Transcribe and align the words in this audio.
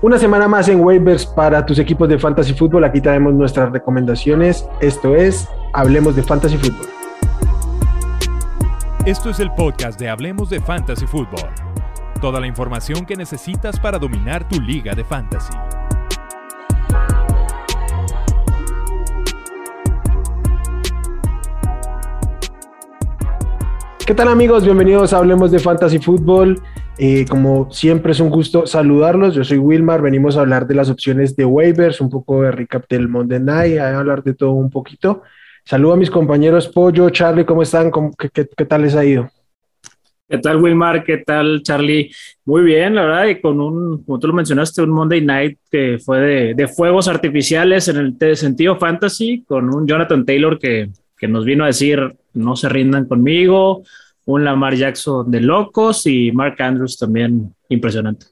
Una 0.00 0.16
semana 0.16 0.46
más 0.46 0.68
en 0.68 0.78
waivers 0.80 1.26
para 1.26 1.66
tus 1.66 1.76
equipos 1.80 2.08
de 2.08 2.20
fantasy 2.20 2.54
fútbol. 2.54 2.84
Aquí 2.84 3.00
traemos 3.00 3.34
nuestras 3.34 3.72
recomendaciones. 3.72 4.64
Esto 4.80 5.16
es 5.16 5.48
Hablemos 5.72 6.14
de 6.14 6.22
Fantasy 6.22 6.56
Fútbol. 6.56 6.86
Esto 9.04 9.30
es 9.30 9.40
el 9.40 9.50
podcast 9.54 9.98
de 9.98 10.08
Hablemos 10.08 10.50
de 10.50 10.60
Fantasy 10.60 11.04
Fútbol. 11.04 11.50
Toda 12.20 12.38
la 12.38 12.46
información 12.46 13.04
que 13.06 13.16
necesitas 13.16 13.80
para 13.80 13.98
dominar 13.98 14.48
tu 14.48 14.60
liga 14.60 14.94
de 14.94 15.02
fantasy. 15.02 15.52
¿Qué 24.06 24.14
tal 24.14 24.28
amigos? 24.28 24.64
Bienvenidos 24.64 25.12
a 25.12 25.18
Hablemos 25.18 25.50
de 25.50 25.58
Fantasy 25.58 25.98
Fútbol. 25.98 26.62
Eh, 27.00 27.26
como 27.30 27.70
siempre 27.70 28.10
es 28.10 28.18
un 28.18 28.28
gusto 28.28 28.66
saludarlos. 28.66 29.34
Yo 29.34 29.44
soy 29.44 29.58
Wilmar. 29.58 30.02
Venimos 30.02 30.36
a 30.36 30.40
hablar 30.40 30.66
de 30.66 30.74
las 30.74 30.90
opciones 30.90 31.36
de 31.36 31.44
waivers, 31.44 32.00
un 32.00 32.10
poco 32.10 32.42
de 32.42 32.50
recap 32.50 32.88
del 32.88 33.08
Monday 33.08 33.38
Night, 33.38 33.78
a 33.78 33.96
hablar 33.96 34.24
de 34.24 34.34
todo 34.34 34.52
un 34.52 34.68
poquito. 34.68 35.22
Saludo 35.64 35.92
a 35.92 35.96
mis 35.96 36.10
compañeros 36.10 36.66
Pollo, 36.66 37.10
Charlie, 37.10 37.44
¿cómo 37.44 37.62
están? 37.62 37.92
qué, 38.32 38.44
tal 38.64 38.82
les 38.82 38.96
ha 38.96 39.04
ido? 39.04 39.30
¿Qué 40.28 40.38
tal, 40.38 40.56
Wilmar? 40.56 41.04
¿Qué 41.04 41.18
tal, 41.18 41.62
Charlie? 41.62 42.10
Muy 42.44 42.62
bien, 42.62 42.94
la 42.94 43.02
verdad, 43.02 43.26
y 43.26 43.40
con 43.40 43.60
un, 43.60 44.02
como 44.02 44.18
tú 44.18 44.26
lo 44.26 44.32
mencionaste, 44.32 44.82
un 44.82 44.90
Monday 44.90 45.20
Night 45.20 45.58
que 45.70 45.98
fue 46.04 46.20
de, 46.20 46.54
de 46.54 46.68
fuegos 46.68 47.06
artificiales 47.06 47.86
en 47.88 47.96
el 47.98 48.36
sentido 48.36 48.76
fantasy, 48.76 49.44
con 49.46 49.72
un 49.72 49.86
Jonathan 49.86 50.24
Taylor 50.24 50.58
que, 50.58 50.90
que 51.16 51.28
nos 51.28 51.44
vino 51.44 51.64
a 51.64 51.68
decir, 51.68 52.16
no 52.32 52.56
se 52.56 52.68
rindan 52.68 53.06
conmigo, 53.06 53.82
un 54.28 54.44
Lamar 54.44 54.74
Jackson 54.74 55.30
de 55.30 55.40
locos 55.40 56.06
y 56.06 56.30
Mark 56.32 56.60
Andrews 56.60 56.98
también 56.98 57.54
impresionante. 57.70 58.26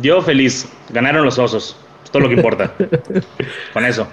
Yo 0.00 0.22
feliz, 0.22 0.66
ganaron 0.90 1.26
los 1.26 1.38
osos, 1.38 1.76
es 2.02 2.10
todo 2.10 2.22
lo 2.22 2.28
que 2.30 2.36
importa. 2.36 2.72
con 3.74 3.84
eso. 3.84 4.08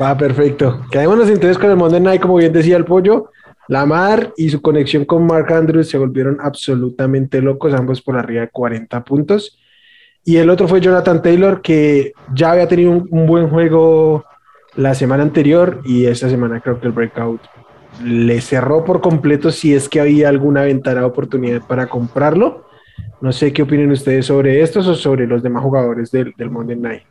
Ah, 0.00 0.18
perfecto. 0.18 0.80
Quedémonos 0.90 1.28
entonces 1.28 1.56
con 1.58 1.70
el 1.70 1.76
Monday 1.76 2.00
Night, 2.00 2.20
como 2.20 2.36
bien 2.36 2.52
decía 2.52 2.76
el 2.76 2.84
pollo. 2.84 3.30
Lamar 3.68 4.32
y 4.36 4.48
su 4.48 4.60
conexión 4.60 5.04
con 5.04 5.24
Mark 5.28 5.52
Andrews 5.52 5.88
se 5.88 5.98
volvieron 5.98 6.38
absolutamente 6.40 7.40
locos, 7.40 7.74
ambos 7.74 8.02
por 8.02 8.16
arriba 8.16 8.40
de 8.40 8.50
40 8.50 9.04
puntos. 9.04 9.60
Y 10.24 10.38
el 10.38 10.50
otro 10.50 10.66
fue 10.66 10.80
Jonathan 10.80 11.22
Taylor, 11.22 11.62
que 11.62 12.14
ya 12.34 12.50
había 12.50 12.66
tenido 12.66 12.90
un 12.90 13.26
buen 13.26 13.48
juego 13.48 14.24
la 14.74 14.94
semana 14.94 15.22
anterior 15.22 15.82
y 15.84 16.06
esta 16.06 16.28
semana 16.28 16.60
creo 16.60 16.80
que 16.80 16.86
el 16.88 16.92
breakout 16.92 17.40
le 18.02 18.40
cerró 18.40 18.84
por 18.84 19.00
completo 19.00 19.50
si 19.50 19.74
es 19.74 19.88
que 19.88 20.00
había 20.00 20.28
alguna 20.28 20.62
ventana 20.62 21.00
de 21.00 21.06
oportunidad 21.06 21.62
para 21.66 21.86
comprarlo. 21.88 22.68
No 23.20 23.32
sé 23.32 23.52
qué 23.52 23.62
opinen 23.62 23.90
ustedes 23.90 24.26
sobre 24.26 24.60
estos 24.62 24.86
o 24.86 24.94
sobre 24.94 25.26
los 25.26 25.42
demás 25.42 25.62
jugadores 25.62 26.10
del, 26.10 26.32
del 26.36 26.50
Monday 26.50 26.76
Night. 26.76 27.02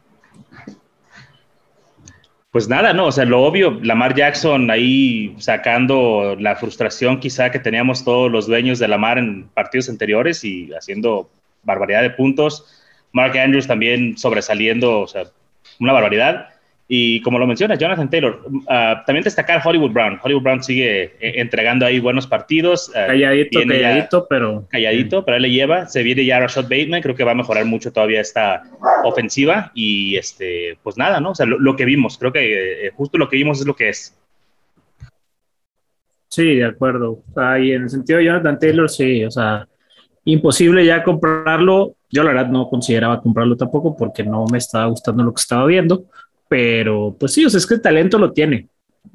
Pues 2.52 2.69
nada, 2.69 2.93
no, 2.93 3.08
o 3.08 3.11
sea, 3.11 3.25
lo 3.25 3.43
obvio, 3.43 3.77
Lamar 3.83 4.15
Jackson 4.15 4.71
ahí 4.71 5.35
sacando 5.38 6.35
la 6.39 6.55
frustración 6.55 7.19
quizá 7.19 7.52
que 7.52 7.59
teníamos 7.59 8.03
todos 8.03 8.31
los 8.31 8.47
dueños 8.47 8.80
de 8.80 8.88
Lamar 8.88 9.17
en 9.17 9.47
partidos 9.49 9.89
anteriores 9.89 10.43
y 10.43 10.71
haciendo 10.73 11.30
barbaridad 11.63 12.02
de 12.02 12.09
puntos. 12.09 12.65
Mark 13.11 13.38
Andrews 13.38 13.67
también 13.67 14.17
sobresaliendo, 14.17 15.02
o 15.02 15.08
sea, 15.08 15.25
una 15.80 15.93
barbaridad. 15.93 16.47
Y 16.89 17.21
como 17.21 17.38
lo 17.38 17.45
menciona 17.45 17.75
Jonathan 17.75 18.09
Taylor, 18.09 18.41
uh, 18.47 19.03
también 19.05 19.23
destacar 19.23 19.61
Hollywood 19.63 19.91
Brown. 19.91 20.19
Hollywood 20.23 20.43
Brown 20.43 20.63
sigue 20.63 21.03
eh, 21.19 21.33
entregando 21.41 21.85
ahí 21.85 21.99
buenos 21.99 22.27
partidos. 22.27 22.88
Uh, 22.89 23.07
calladito, 23.07 23.59
calladito, 23.67 24.27
pero. 24.30 24.66
Calladito, 24.69 25.25
pero 25.25 25.35
él 25.35 25.43
le 25.43 25.52
lleva. 25.52 25.88
Se 25.88 26.02
viene 26.02 26.23
ya 26.23 26.39
Rashad 26.39 26.63
Bateman. 26.63 27.02
Creo 27.02 27.13
que 27.13 27.25
va 27.25 27.31
a 27.31 27.35
mejorar 27.35 27.65
mucho 27.65 27.91
todavía 27.91 28.21
esta 28.21 28.63
ofensiva. 29.03 29.71
Y 29.75 30.15
este, 30.15 30.77
pues 30.81 30.97
nada, 30.97 31.19
¿no? 31.19 31.31
O 31.31 31.35
sea, 31.35 31.45
lo, 31.45 31.75
que 31.75 31.83
vimos, 31.83 32.17
creo 32.17 32.31
que 32.31 32.88
eh, 32.88 32.91
justo 32.95 33.17
lo 33.17 33.27
que 33.27 33.35
vimos 33.35 33.59
es 33.59 33.67
lo 33.67 33.75
que 33.75 33.89
es. 33.89 34.17
Sí, 36.30 36.55
de 36.55 36.65
acuerdo. 36.65 37.21
Ahí 37.36 37.73
en 37.73 37.83
el 37.83 37.89
sentido 37.89 38.19
de 38.19 38.25
Jonathan 38.25 38.59
Taylor, 38.59 38.89
sí, 38.89 39.25
o 39.25 39.31
sea, 39.31 39.67
imposible 40.23 40.86
ya 40.86 41.04
comprarlo. 41.04 41.95
Yo 42.09 42.23
la 42.23 42.31
verdad 42.31 42.48
no 42.48 42.69
consideraba 42.69 43.21
comprarlo 43.21 43.58
tampoco 43.58 43.98
porque 43.98 44.23
no 44.23 44.45
me 44.49 44.59
estaba 44.59 44.86
gustando 44.86 45.23
lo 45.23 45.33
que 45.33 45.42
estaba 45.42 45.65
viendo 45.65 46.05
pero, 46.47 47.15
pues 47.19 47.33
sí, 47.33 47.45
o 47.45 47.49
sea, 47.49 47.58
es 47.58 47.65
que 47.65 47.75
el 47.75 47.81
talento 47.81 48.17
lo 48.17 48.31
tiene. 48.31 48.67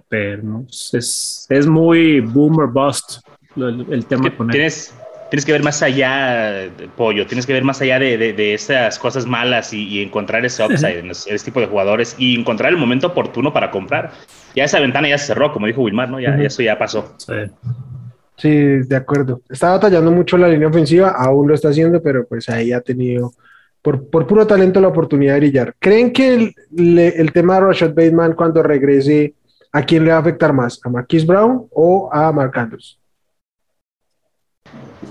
Pero 0.09 0.43
¿no? 0.43 0.67
es, 0.69 1.47
es 1.49 1.67
muy 1.67 2.21
boomer 2.21 2.67
bust 2.67 3.21
el, 3.57 4.05
tema 4.07 4.35
con 4.37 4.49
él. 4.49 4.53
Tienes, 4.53 4.95
tienes 5.31 5.45
que 5.47 5.53
ver 5.53 5.63
más 5.63 5.83
allá, 5.83 6.69
pollo, 6.97 7.27
tienes 7.27 7.47
que 7.47 7.55
ver 7.55 7.65
más 7.65 7.81
allá 7.81 7.99
de, 7.99 8.19
de, 8.19 8.55
esas 8.55 8.99
cosas 8.99 9.27
malas 9.27 9.73
y, 9.73 10.03
encontrar 10.03 10.45
ese 10.45 10.65
upside 10.65 10.99
en 10.99 11.11
ese 11.11 11.39
tipo 11.39 11.61
de 11.61 11.67
jugadores 11.67 12.15
y 12.19 12.39
encontrar 12.39 12.71
el 12.71 12.79
momento 12.79 13.09
oportuno 13.09 13.53
para 13.53 13.71
comprar. 13.71 14.13
Ya 14.55 14.65
esa 14.65 14.81
ventana 14.81 15.09
ya 15.09 15.17
se 15.17 15.29
cerró, 15.29 15.53
como 15.53 15.67
dijo 15.67 15.81
Wilmar, 15.81 16.11
¿no? 16.11 16.21
Ya, 16.21 16.37
eso 16.37 16.63
ya 16.63 16.79
pasó. 16.79 17.15
Sí. 17.17 17.33
sí, 18.37 18.51
de 18.51 18.97
acuerdo. 18.97 19.41
Estaba 19.49 19.75
batallando 19.75 20.11
mucho 20.11 20.37
la 20.37 20.49
línea 20.49 20.69
ofensiva, 20.69 21.11
aún 21.11 21.49
lo 21.49 21.55
está 21.55 21.71
haciendo, 21.71 22.03
pero 22.03 22.27
pues 22.27 22.51
ahí 22.51 22.73
ha 22.73 22.83
tenido 22.83 23.33
por, 23.83 24.27
puro 24.27 24.47
talento 24.47 24.81
la 24.81 24.89
oportunidad 24.89 25.35
de 25.35 25.41
brillar. 25.41 25.75
¿Creen 25.79 26.13
que 26.13 26.55
el, 26.77 27.33
tema 27.33 27.57
de 27.57 27.61
Rashad 27.61 27.91
Bateman 27.91 28.35
cuando 28.35 28.63
regrese, 28.63 29.35
¿a 29.73 29.83
quién 29.83 30.05
le 30.05 30.13
va 30.13 30.19
a 30.19 30.21
afectar 30.21 30.53
más? 30.53 30.81
¿A 30.85 30.89
Marquis 30.89 31.27
Brown 31.27 31.67
o 31.71 32.09
a 32.13 32.31
Mark 32.33 32.57
Andrews? 32.57 32.99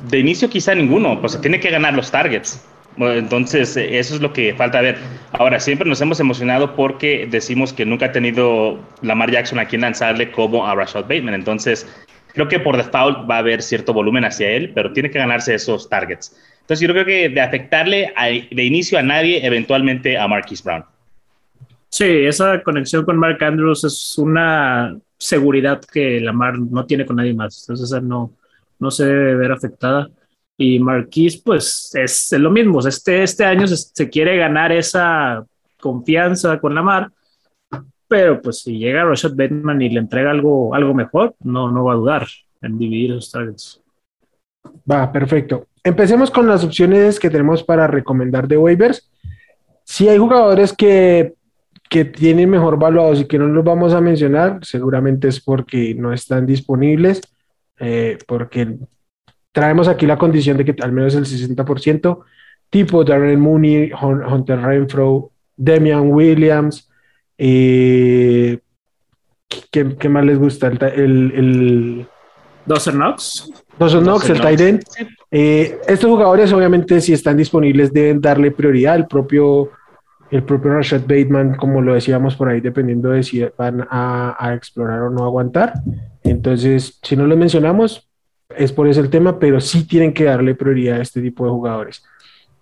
De 0.10 0.18
inicio 0.18 0.50
quizá 0.50 0.74
ninguno, 0.74 1.20
pues 1.20 1.40
tiene 1.42 1.60
que 1.60 1.70
ganar 1.70 1.94
los 1.94 2.10
targets. 2.10 2.66
Entonces, 2.98 3.78
eso 3.78 4.16
es 4.16 4.22
lo 4.22 4.34
que 4.34 4.54
falta 4.54 4.82
ver. 4.82 4.98
Ahora, 5.34 5.60
siempre 5.60 5.88
nos 5.88 6.02
hemos 6.02 6.20
emocionado 6.20 6.76
porque 6.76 7.28
decimos 7.30 7.72
que 7.74 7.86
nunca 7.86 8.08
ha 8.08 8.12
tenido 8.12 8.80
Lamar 9.02 9.32
Jackson 9.32 9.60
a 9.60 9.66
quien 9.66 9.82
lanzarle 9.82 10.32
como 10.32 10.68
a 10.68 10.76
Rashad 10.76 11.04
Bateman. 11.04 11.34
Entonces, 11.34 11.88
creo 12.34 12.48
que 12.48 12.60
por 12.60 12.78
default 12.78 13.30
va 13.30 13.36
a 13.36 13.40
haber 13.40 13.62
cierto 13.62 13.94
volumen 13.94 14.26
hacia 14.26 14.50
él, 14.50 14.72
pero 14.74 14.94
tiene 14.94 15.10
que 15.10 15.20
ganarse 15.20 15.54
esos 15.54 15.90
targets. 15.90 16.36
Entonces 16.62 16.88
yo 16.88 16.94
creo 16.94 17.06
que 17.06 17.30
de 17.30 17.42
afectarle 17.42 18.14
de 18.52 18.64
inicio 18.64 18.98
a 18.98 19.04
nadie, 19.04 19.46
eventualmente 19.46 20.18
a 20.18 20.28
Marquis 20.28 20.64
Brown. 20.64 20.86
Sí, 21.90 22.06
esa 22.06 22.64
conexión 22.64 23.04
con 23.04 23.18
Mark 23.18 23.44
Andrews 23.44 23.84
es 23.84 24.18
una 24.18 24.98
seguridad 25.18 25.82
que 25.82 26.22
Lamar 26.22 26.58
no 26.58 26.86
tiene 26.86 27.06
con 27.06 27.18
nadie 27.18 27.34
más. 27.34 27.64
Entonces 27.64 27.90
esa 27.90 28.00
no, 28.00 28.34
no 28.80 28.90
se 28.90 29.06
debe 29.06 29.36
ver 29.36 29.52
afectada. 29.52 30.10
Y 30.58 30.80
Marquis, 30.80 31.38
pues 31.42 31.92
es, 31.96 32.32
lo 32.34 32.50
mismo. 32.50 32.80
Este, 32.80 33.24
este 33.24 33.44
año 33.44 33.68
se, 33.68 34.10
quiere 34.10 34.38
ganar 34.38 34.72
esa 34.72 35.46
confianza 35.80 36.60
con 36.60 36.76
Lamar, 36.76 37.12
pero 38.08 38.42
pues 38.42 38.60
si 38.60 38.78
llega 38.78 39.04
Rashad 39.04 39.36
Bateman 39.36 39.82
y 39.82 39.90
le 39.90 40.00
entrega 40.00 40.32
algo, 40.32 40.74
algo 40.74 40.94
mejor, 40.94 41.36
no, 41.44 41.72
no 41.72 41.84
va 41.84 41.94
a 41.94 41.96
dudar 41.96 42.28
en 42.62 42.78
dividir 42.78 43.12
esos 43.12 43.32
targets. 43.32 43.82
Va, 44.90 45.12
perfecto. 45.12 45.68
Empecemos 45.84 46.30
con 46.30 46.48
las 46.48 46.64
opciones 46.64 47.20
que 47.20 47.30
tenemos 47.30 47.64
para 47.64 47.88
recomendar 47.88 48.48
de 48.48 48.58
waivers. 48.58 49.10
Si 49.84 50.08
hay 50.08 50.18
jugadores 50.18 50.74
que, 50.74 51.34
que 51.90 52.06
tienen 52.06 52.50
mejor 52.50 52.78
valuados 52.78 53.20
y 53.20 53.26
que 53.26 53.40
no 53.40 53.48
los 53.48 53.64
vamos 53.64 53.94
a 53.94 54.02
mencionar, 54.02 54.60
seguramente 54.64 55.28
es 55.28 55.42
porque 55.42 55.96
no 55.96 56.14
están 56.14 56.46
disponibles, 56.46 57.22
eh, 57.80 58.20
porque 58.28 58.78
traemos 59.52 59.88
aquí 59.88 60.06
la 60.06 60.18
condición 60.18 60.58
de 60.58 60.66
que 60.66 60.76
al 60.82 60.92
menos 60.92 61.16
el 61.16 61.26
60%, 61.26 62.20
tipo 62.70 63.04
Darren 63.04 63.40
Mooney, 63.40 63.92
Hunter 63.92 64.62
Renfro, 64.62 65.32
Demian 65.58 66.12
Williams, 66.12 66.90
eh, 67.38 68.60
¿qué, 69.72 70.10
más 70.10 70.26
les 70.26 70.38
gusta? 70.38 70.68
El, 70.68 70.78
el, 70.84 71.32
el 71.36 72.08
Knox. 72.66 73.52
Dawson 73.80 74.04
Knox, 74.04 74.30
el 74.30 74.40
Titan. 74.40 74.80
Eh, 75.32 75.80
estos 75.88 76.10
jugadores, 76.10 76.52
obviamente, 76.52 77.00
si 77.00 77.14
están 77.14 77.38
disponibles, 77.38 77.94
deben 77.94 78.20
darle 78.20 78.52
prioridad. 78.52 78.98
El 78.98 79.08
propio, 79.08 79.70
el 80.30 80.44
propio 80.44 80.74
Rashad 80.74 81.02
Bateman, 81.02 81.56
como 81.56 81.82
lo 81.82 81.94
decíamos 81.94 82.36
por 82.36 82.50
ahí, 82.50 82.60
dependiendo 82.60 83.10
de 83.10 83.24
si 83.24 83.44
van 83.58 83.88
a, 83.90 84.54
explorar 84.54 85.04
o 85.04 85.10
no 85.10 85.24
aguantar. 85.24 85.74
Entonces, 86.24 87.00
si 87.02 87.16
no 87.16 87.26
lo 87.26 87.38
mencionamos, 87.38 88.10
es 88.56 88.74
por 88.74 88.90
eso 88.90 89.00
el 89.00 89.10
tema, 89.10 89.40
pero 89.40 89.62
sí 89.62 89.88
tienen 89.88 90.14
que 90.14 90.26
darle 90.26 90.54
prioridad 90.54 91.00
a 91.00 91.02
este 91.02 91.22
tipo 91.22 91.46
de 91.46 91.52
jugadores. 91.52 92.04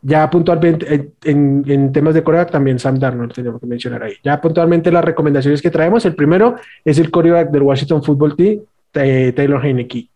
Ya 0.01 0.29
puntualmente, 0.29 1.11
en, 1.23 1.91
temas 1.91 2.13
de 2.13 2.23
coreback, 2.23 2.51
también 2.51 2.79
Sam 2.79 2.99
Darnold 2.99 3.33
tenemos 3.33 3.59
que 3.59 3.67
mencionar 3.67 4.03
ahí. 4.03 4.13
Ya 4.23 4.39
puntualmente 4.39 4.91
las 4.91 5.03
recomendaciones 5.03 5.61
que 5.61 5.71
traemos, 5.71 6.05
el 6.05 6.15
primero 6.15 6.55
es 6.85 6.99
el 6.99 7.11
coreback 7.11 7.49
del 7.49 7.63
Washington 7.63 8.03
Football 8.03 8.35
Team, 8.37 8.59
Taylor 8.91 9.65
Heineke. 9.65 10.09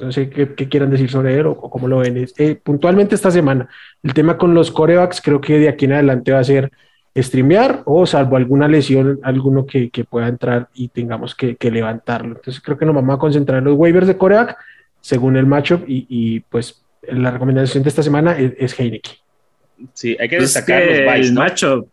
Entonces, 0.00 0.30
¿qué, 0.34 0.54
qué 0.54 0.66
quieran 0.66 0.88
decir 0.88 1.10
sobre 1.10 1.38
él 1.38 1.44
o, 1.44 1.56
cómo 1.56 1.86
lo 1.86 1.98
ven? 1.98 2.26
Eh, 2.38 2.54
puntualmente 2.54 3.14
esta 3.14 3.30
semana, 3.30 3.68
el 4.02 4.14
tema 4.14 4.38
con 4.38 4.54
los 4.54 4.70
corebacks 4.70 5.20
creo 5.20 5.42
que 5.42 5.58
de 5.58 5.68
aquí 5.68 5.84
en 5.84 5.92
adelante 5.92 6.32
va 6.32 6.38
a 6.38 6.44
ser 6.44 6.72
streamear 7.14 7.82
o 7.84 8.06
salvo 8.06 8.36
alguna 8.36 8.66
lesión, 8.66 9.20
alguno 9.22 9.66
que, 9.66 9.90
que 9.90 10.04
pueda 10.04 10.28
entrar 10.28 10.70
y 10.72 10.88
tengamos 10.88 11.34
que, 11.34 11.56
que, 11.56 11.70
levantarlo. 11.70 12.36
Entonces 12.36 12.62
creo 12.62 12.78
que 12.78 12.86
nos 12.86 12.94
vamos 12.94 13.14
a 13.14 13.18
concentrar 13.18 13.58
en 13.58 13.64
los 13.64 13.76
waivers 13.76 14.06
de 14.06 14.16
coreback 14.16 14.56
según 15.02 15.36
el 15.36 15.44
matchup 15.44 15.84
y, 15.86 16.06
y 16.08 16.40
pues 16.40 16.82
la 17.02 17.30
recomendación 17.30 17.82
de 17.82 17.90
esta 17.90 18.02
semana 18.02 18.38
es, 18.38 18.54
es 18.56 18.80
Heineke. 18.80 19.18
Sí, 19.92 20.16
hay 20.18 20.30
que 20.30 20.38
Pues 20.38 20.54
destacar 20.54 20.82
que 20.82 21.04
los 21.04 21.14
Vice, 21.14 21.28
el 21.28 21.34
¿no? 21.34 21.40
matchup. 21.42 21.88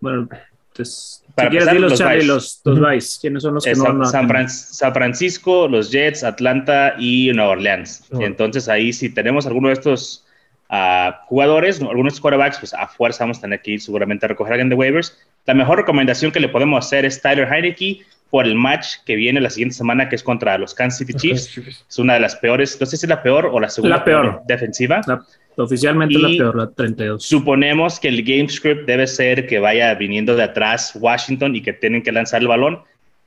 Bueno, 0.00 0.28
pues, 0.74 1.24
Para 1.38 1.48
si 1.50 1.56
quieres, 1.56 1.68
empezar, 1.68 1.90
los, 1.90 1.98
Charlie, 1.98 2.24
los, 2.26 2.60
los 2.64 2.90
Vice. 2.90 3.18
¿Quiénes 3.20 3.42
son 3.42 3.54
los 3.54 3.64
que 3.64 3.70
Eh, 3.70 3.74
no 3.76 3.84
San, 3.84 4.02
hacen? 4.02 4.28
Fran- 4.28 4.48
San 4.48 4.92
Francisco, 4.94 5.68
los 5.68 5.90
Jets, 5.90 6.22
Atlanta 6.24 6.94
y 6.98 7.30
Nueva 7.32 7.50
Orleans. 7.52 8.04
Oh. 8.12 8.20
Entonces 8.22 8.68
ahí 8.68 8.92
si 8.92 9.08
tenemos 9.08 9.46
alguno 9.46 9.68
de 9.68 9.74
estos 9.74 10.24
ah, 10.68 11.22
jugadores, 11.26 11.80
algunos 11.80 12.04
de 12.04 12.08
estos 12.08 12.20
quarterbacks, 12.20 12.58
pues 12.58 12.74
a 12.74 12.86
fuerza 12.86 13.24
vamos 13.24 13.38
a 13.38 13.40
tener 13.42 13.62
que 13.62 13.72
ir 13.72 13.80
seguramente 13.80 14.26
a 14.26 14.28
recoger 14.28 14.52
a 14.52 14.54
alguien 14.54 14.68
de 14.68 14.74
waivers. 14.74 15.16
La 15.46 15.54
mejor 15.54 15.78
recomendación 15.78 16.30
que 16.30 16.40
le 16.40 16.48
podemos 16.48 16.84
hacer 16.84 17.04
es 17.06 17.22
Tyler 17.22 17.48
Heineke 17.50 18.02
por 18.30 18.46
el 18.46 18.54
match 18.54 18.96
que 19.06 19.16
viene 19.16 19.40
la 19.40 19.48
siguiente 19.50 19.74
semana, 19.74 20.08
que 20.08 20.16
es 20.16 20.22
contra 20.22 20.58
los 20.58 20.74
Kansas 20.74 20.98
City 20.98 21.14
Chiefs. 21.14 21.58
Es 21.88 21.98
una 21.98 22.14
de 22.14 22.20
las 22.20 22.36
peores, 22.36 22.76
no 22.80 22.86
sé 22.86 22.96
si 22.96 23.06
es 23.06 23.10
la 23.10 23.22
peor 23.22 23.46
o 23.46 23.58
la 23.58 23.68
segunda 23.70 23.96
La 23.98 24.04
peor. 24.04 24.42
defensiva. 24.46 25.00
La- 25.06 25.22
oficialmente 25.56 26.14
Y- 26.14 26.18
la 26.22 26.28
peor, 26.44 26.56
la 26.56 26.70
32. 26.70 27.24
Suponemos 27.24 27.98
que 27.98 28.08
el 28.08 28.22
game 28.22 28.48
script 28.48 28.86
debe 28.86 29.06
ser 29.06 29.46
que 29.46 29.58
vaya 29.58 29.92
viniendo 29.94 30.36
de 30.36 30.42
atrás 30.44 30.92
Washington 30.94 31.56
y 31.56 31.62
que 31.62 31.72
tienen 31.72 32.02
que 32.02 32.12
lanzar 32.12 32.40
el 32.42 32.48
balón. 32.48 32.80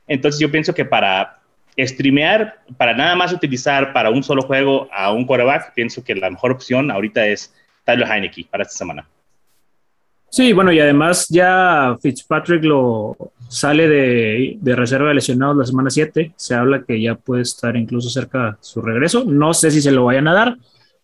Entonces 0.06 0.40
yo 0.40 0.50
pienso 0.50 0.72
que 0.72 0.84
para 0.84 1.38
streamear, 1.78 2.60
para 2.76 2.94
nada 2.94 3.14
más 3.16 3.32
utilizar 3.32 3.92
para 3.92 4.08
un 4.10 4.22
solo 4.22 4.42
juego 4.42 4.88
a 4.92 5.12
un 5.12 5.24
quarterback, 5.26 5.74
pienso 5.74 6.02
que 6.04 6.14
la 6.14 6.30
mejor 6.30 6.52
opción 6.52 6.90
ahorita 6.90 7.26
es 7.26 7.52
Tyler 7.84 8.06
Heineke 8.08 8.46
para 8.50 8.62
esta 8.62 8.76
semana. 8.76 9.06
Sí, 10.30 10.52
bueno, 10.54 10.72
y 10.72 10.80
además 10.80 11.26
ya 11.28 11.96
Fitzpatrick 12.00 12.64
lo 12.64 13.14
sale 13.52 13.86
de, 13.88 14.56
de 14.60 14.76
reserva 14.76 15.08
de 15.08 15.14
lesionados 15.16 15.56
la 15.56 15.66
semana 15.66 15.90
7. 15.90 16.32
Se 16.36 16.54
habla 16.54 16.82
que 16.84 17.00
ya 17.00 17.14
puede 17.16 17.42
estar 17.42 17.76
incluso 17.76 18.08
cerca 18.08 18.56
su 18.60 18.80
regreso. 18.80 19.24
No 19.26 19.52
sé 19.52 19.70
si 19.70 19.82
se 19.82 19.92
lo 19.92 20.06
vayan 20.06 20.26
a 20.28 20.32
dar, 20.34 20.56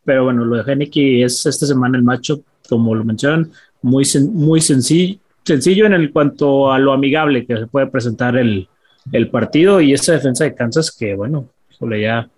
pero 0.05 0.25
bueno, 0.25 0.45
lo 0.45 0.56
de 0.62 0.71
Heineke 0.73 1.25
es 1.25 1.45
esta 1.45 1.67
semana 1.67 1.99
el 1.99 2.05
macho, 2.05 2.41
como 2.69 2.95
lo 2.95 3.05
mencionan, 3.05 3.50
muy, 3.83 4.05
sen- 4.05 4.31
muy 4.33 4.61
sencillo, 4.61 5.19
sencillo 5.45 5.85
en 5.87 5.93
el 5.93 6.11
cuanto 6.11 6.73
a 6.73 6.79
lo 6.79 6.93
amigable 6.93 7.45
que 7.47 7.56
se 7.59 7.67
puede 7.67 7.87
presentar 7.89 8.37
el, 8.37 8.67
el 9.12 9.29
partido 9.29 9.81
y 9.83 9.93
esa 9.93 10.12
defensa 10.12 10.45
de 10.45 10.55
Kansas 10.55 10.91
que, 10.91 11.15
bueno, 11.15 11.49
híjole, 11.71 12.00
ya. 12.00 12.29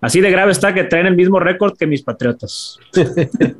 Así 0.00 0.20
de 0.20 0.30
grave 0.30 0.52
está 0.52 0.72
que 0.74 0.84
traen 0.84 1.06
el 1.06 1.16
mismo 1.16 1.40
récord 1.40 1.76
que 1.76 1.86
mis 1.86 2.02
Patriotas. 2.02 2.78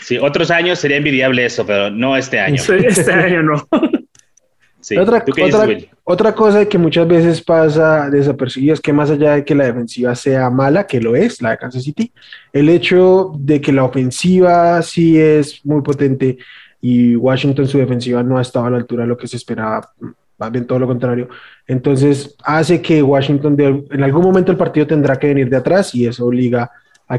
Sí, 0.00 0.16
otros 0.18 0.50
años 0.50 0.78
sería 0.78 0.96
envidiable 0.96 1.44
eso, 1.44 1.66
pero 1.66 1.90
no 1.90 2.16
este 2.16 2.40
año. 2.40 2.62
Este 2.86 3.12
año 3.12 3.42
no. 3.42 3.68
Sí. 4.80 4.96
Otra, 4.96 5.24
¿Tú 5.24 5.32
qué 5.32 5.44
dices, 5.46 5.60
otra, 5.60 5.76
otra 6.04 6.34
cosa 6.34 6.64
que 6.66 6.78
muchas 6.78 7.06
veces 7.08 7.42
pasa 7.42 8.08
desapercibida 8.10 8.74
es 8.74 8.80
que 8.80 8.92
más 8.92 9.10
allá 9.10 9.34
de 9.34 9.44
que 9.44 9.54
la 9.54 9.64
defensiva 9.64 10.14
sea 10.14 10.48
mala, 10.50 10.86
que 10.86 11.00
lo 11.00 11.16
es, 11.16 11.42
la 11.42 11.50
de 11.50 11.58
Kansas 11.58 11.82
City, 11.82 12.12
el 12.52 12.68
hecho 12.68 13.32
de 13.38 13.60
que 13.60 13.72
la 13.72 13.84
ofensiva 13.84 14.80
sí 14.82 15.18
es 15.18 15.64
muy 15.66 15.82
potente 15.82 16.38
y 16.80 17.16
Washington 17.16 17.66
su 17.66 17.78
defensiva 17.78 18.22
no 18.22 18.38
ha 18.38 18.42
estado 18.42 18.66
a 18.66 18.70
la 18.70 18.76
altura 18.76 19.02
de 19.02 19.08
lo 19.08 19.16
que 19.16 19.26
se 19.26 19.36
esperaba, 19.36 19.90
más 20.38 20.52
bien 20.52 20.64
todo 20.64 20.78
lo 20.78 20.86
contrario. 20.86 21.28
Entonces 21.66 22.36
hace 22.44 22.80
que 22.80 23.02
Washington 23.02 23.56
de- 23.56 23.84
en 23.90 24.02
algún 24.04 24.22
momento 24.22 24.52
el 24.52 24.58
partido 24.58 24.86
tendrá 24.86 25.16
que 25.16 25.26
venir 25.26 25.50
de 25.50 25.56
atrás 25.56 25.92
y 25.94 26.06
eso 26.06 26.24
obliga 26.24 26.62
a 26.62 26.70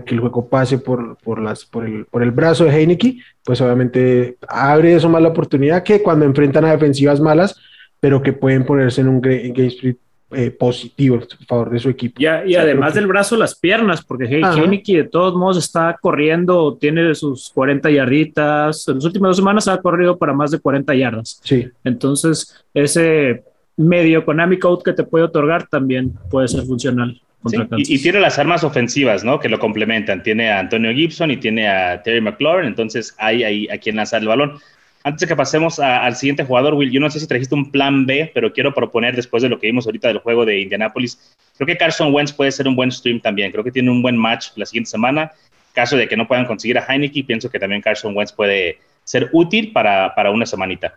que 0.03 0.13
el 0.13 0.21
juego 0.21 0.47
pase 0.47 0.77
por, 0.77 1.17
por, 1.17 1.41
las, 1.41 1.65
por, 1.65 1.85
el, 1.85 2.05
por 2.05 2.21
el 2.21 2.31
brazo 2.31 2.65
de 2.65 2.71
Heineke, 2.71 3.17
pues 3.43 3.59
obviamente 3.61 4.37
abre 4.47 4.93
eso 4.93 5.09
más 5.09 5.21
la 5.21 5.29
oportunidad 5.29 5.81
que 5.83 6.03
cuando 6.03 6.25
enfrentan 6.25 6.65
a 6.65 6.71
defensivas 6.71 7.19
malas, 7.19 7.55
pero 7.99 8.21
que 8.21 8.33
pueden 8.33 8.65
ponerse 8.65 9.01
en 9.01 9.07
un 9.07 9.19
game 9.19 9.71
script 9.71 9.99
eh, 10.31 10.51
positivo 10.51 11.15
a 11.17 11.45
favor 11.47 11.71
de 11.71 11.79
su 11.79 11.89
equipo. 11.89 12.21
Ya, 12.21 12.43
y 12.45 12.49
O 12.49 12.51
sea, 12.51 12.61
además 12.61 12.93
que- 12.93 12.99
del 12.99 13.07
brazo, 13.07 13.35
las 13.35 13.55
piernas, 13.57 14.05
porque. 14.05 14.25
Heineke 14.25 14.97
de 14.97 15.03
todos 15.05 15.33
modos 15.33 15.57
está 15.57 15.97
corriendo, 15.99 16.77
tiene 16.79 17.15
sus 17.15 17.49
40 17.49 17.89
yarditas. 17.89 18.87
En 18.87 18.95
las 18.95 19.05
últimas 19.05 19.29
dos 19.29 19.37
semanas 19.37 19.67
ha 19.67 19.81
corrido 19.81 20.19
para 20.19 20.33
más 20.33 20.51
de 20.51 20.59
40 20.59 20.93
yardas. 20.93 21.39
Sí, 21.43 21.67
Entonces, 21.83 22.63
ese 22.75 23.43
medio 23.75 24.23
Konami 24.23 24.59
Code 24.59 24.83
que 24.85 24.93
te 24.93 25.03
puede 25.03 25.25
otorgar 25.25 25.67
también 25.67 26.13
puede 26.29 26.47
ser 26.47 26.63
funcional 26.63 27.19
Sí, 27.47 27.57
y, 27.77 27.95
y 27.95 28.01
tiene 28.01 28.19
las 28.19 28.37
armas 28.37 28.63
ofensivas, 28.65 29.23
¿no? 29.23 29.39
Que 29.39 29.47
lo 29.47 29.59
complementan. 29.59 30.23
Tiene 30.23 30.51
a 30.51 30.59
Antonio 30.59 30.91
Gibson 30.93 31.31
y 31.31 31.37
tiene 31.37 31.69
a 31.69 32.01
Terry 32.03 32.19
McLaurin, 32.21 32.67
entonces 32.67 33.15
hay 33.17 33.43
ahí 33.43 33.69
a 33.69 33.77
quien 33.77 33.95
lanzar 33.95 34.21
el 34.21 34.27
balón. 34.27 34.59
Antes 35.03 35.21
de 35.21 35.27
que 35.27 35.35
pasemos 35.37 35.79
a- 35.79 36.03
al 36.03 36.15
siguiente 36.17 36.43
jugador, 36.43 36.73
Will, 36.73 36.91
yo 36.91 36.99
no 36.99 37.09
sé 37.09 37.21
si 37.21 37.27
trajiste 37.27 37.55
un 37.55 37.71
plan 37.71 38.05
B, 38.05 38.29
pero 38.33 38.51
quiero 38.51 38.73
proponer 38.73 39.15
después 39.15 39.41
de 39.41 39.47
lo 39.47 39.57
que 39.57 39.67
vimos 39.67 39.85
ahorita 39.85 40.09
del 40.09 40.17
juego 40.17 40.43
de 40.45 40.59
Indianapolis, 40.59 41.33
creo 41.55 41.65
que 41.65 41.77
Carson 41.77 42.13
Wentz 42.13 42.33
puede 42.33 42.51
ser 42.51 42.67
un 42.67 42.75
buen 42.75 42.91
stream 42.91 43.21
también. 43.21 43.51
Creo 43.53 43.63
que 43.63 43.71
tiene 43.71 43.89
un 43.89 44.01
buen 44.01 44.17
match 44.17 44.47
la 44.57 44.65
siguiente 44.65 44.89
semana. 44.89 45.31
Caso 45.73 45.95
de 45.95 46.09
que 46.09 46.17
no 46.17 46.27
puedan 46.27 46.45
conseguir 46.45 46.77
a 46.77 46.85
Heineke, 46.85 47.23
pienso 47.23 47.49
que 47.49 47.57
también 47.59 47.81
Carson 47.81 48.13
Wentz 48.17 48.33
puede 48.33 48.79
ser 49.05 49.29
útil 49.31 49.71
para, 49.71 50.13
para 50.13 50.29
una 50.31 50.45
semanita. 50.45 50.95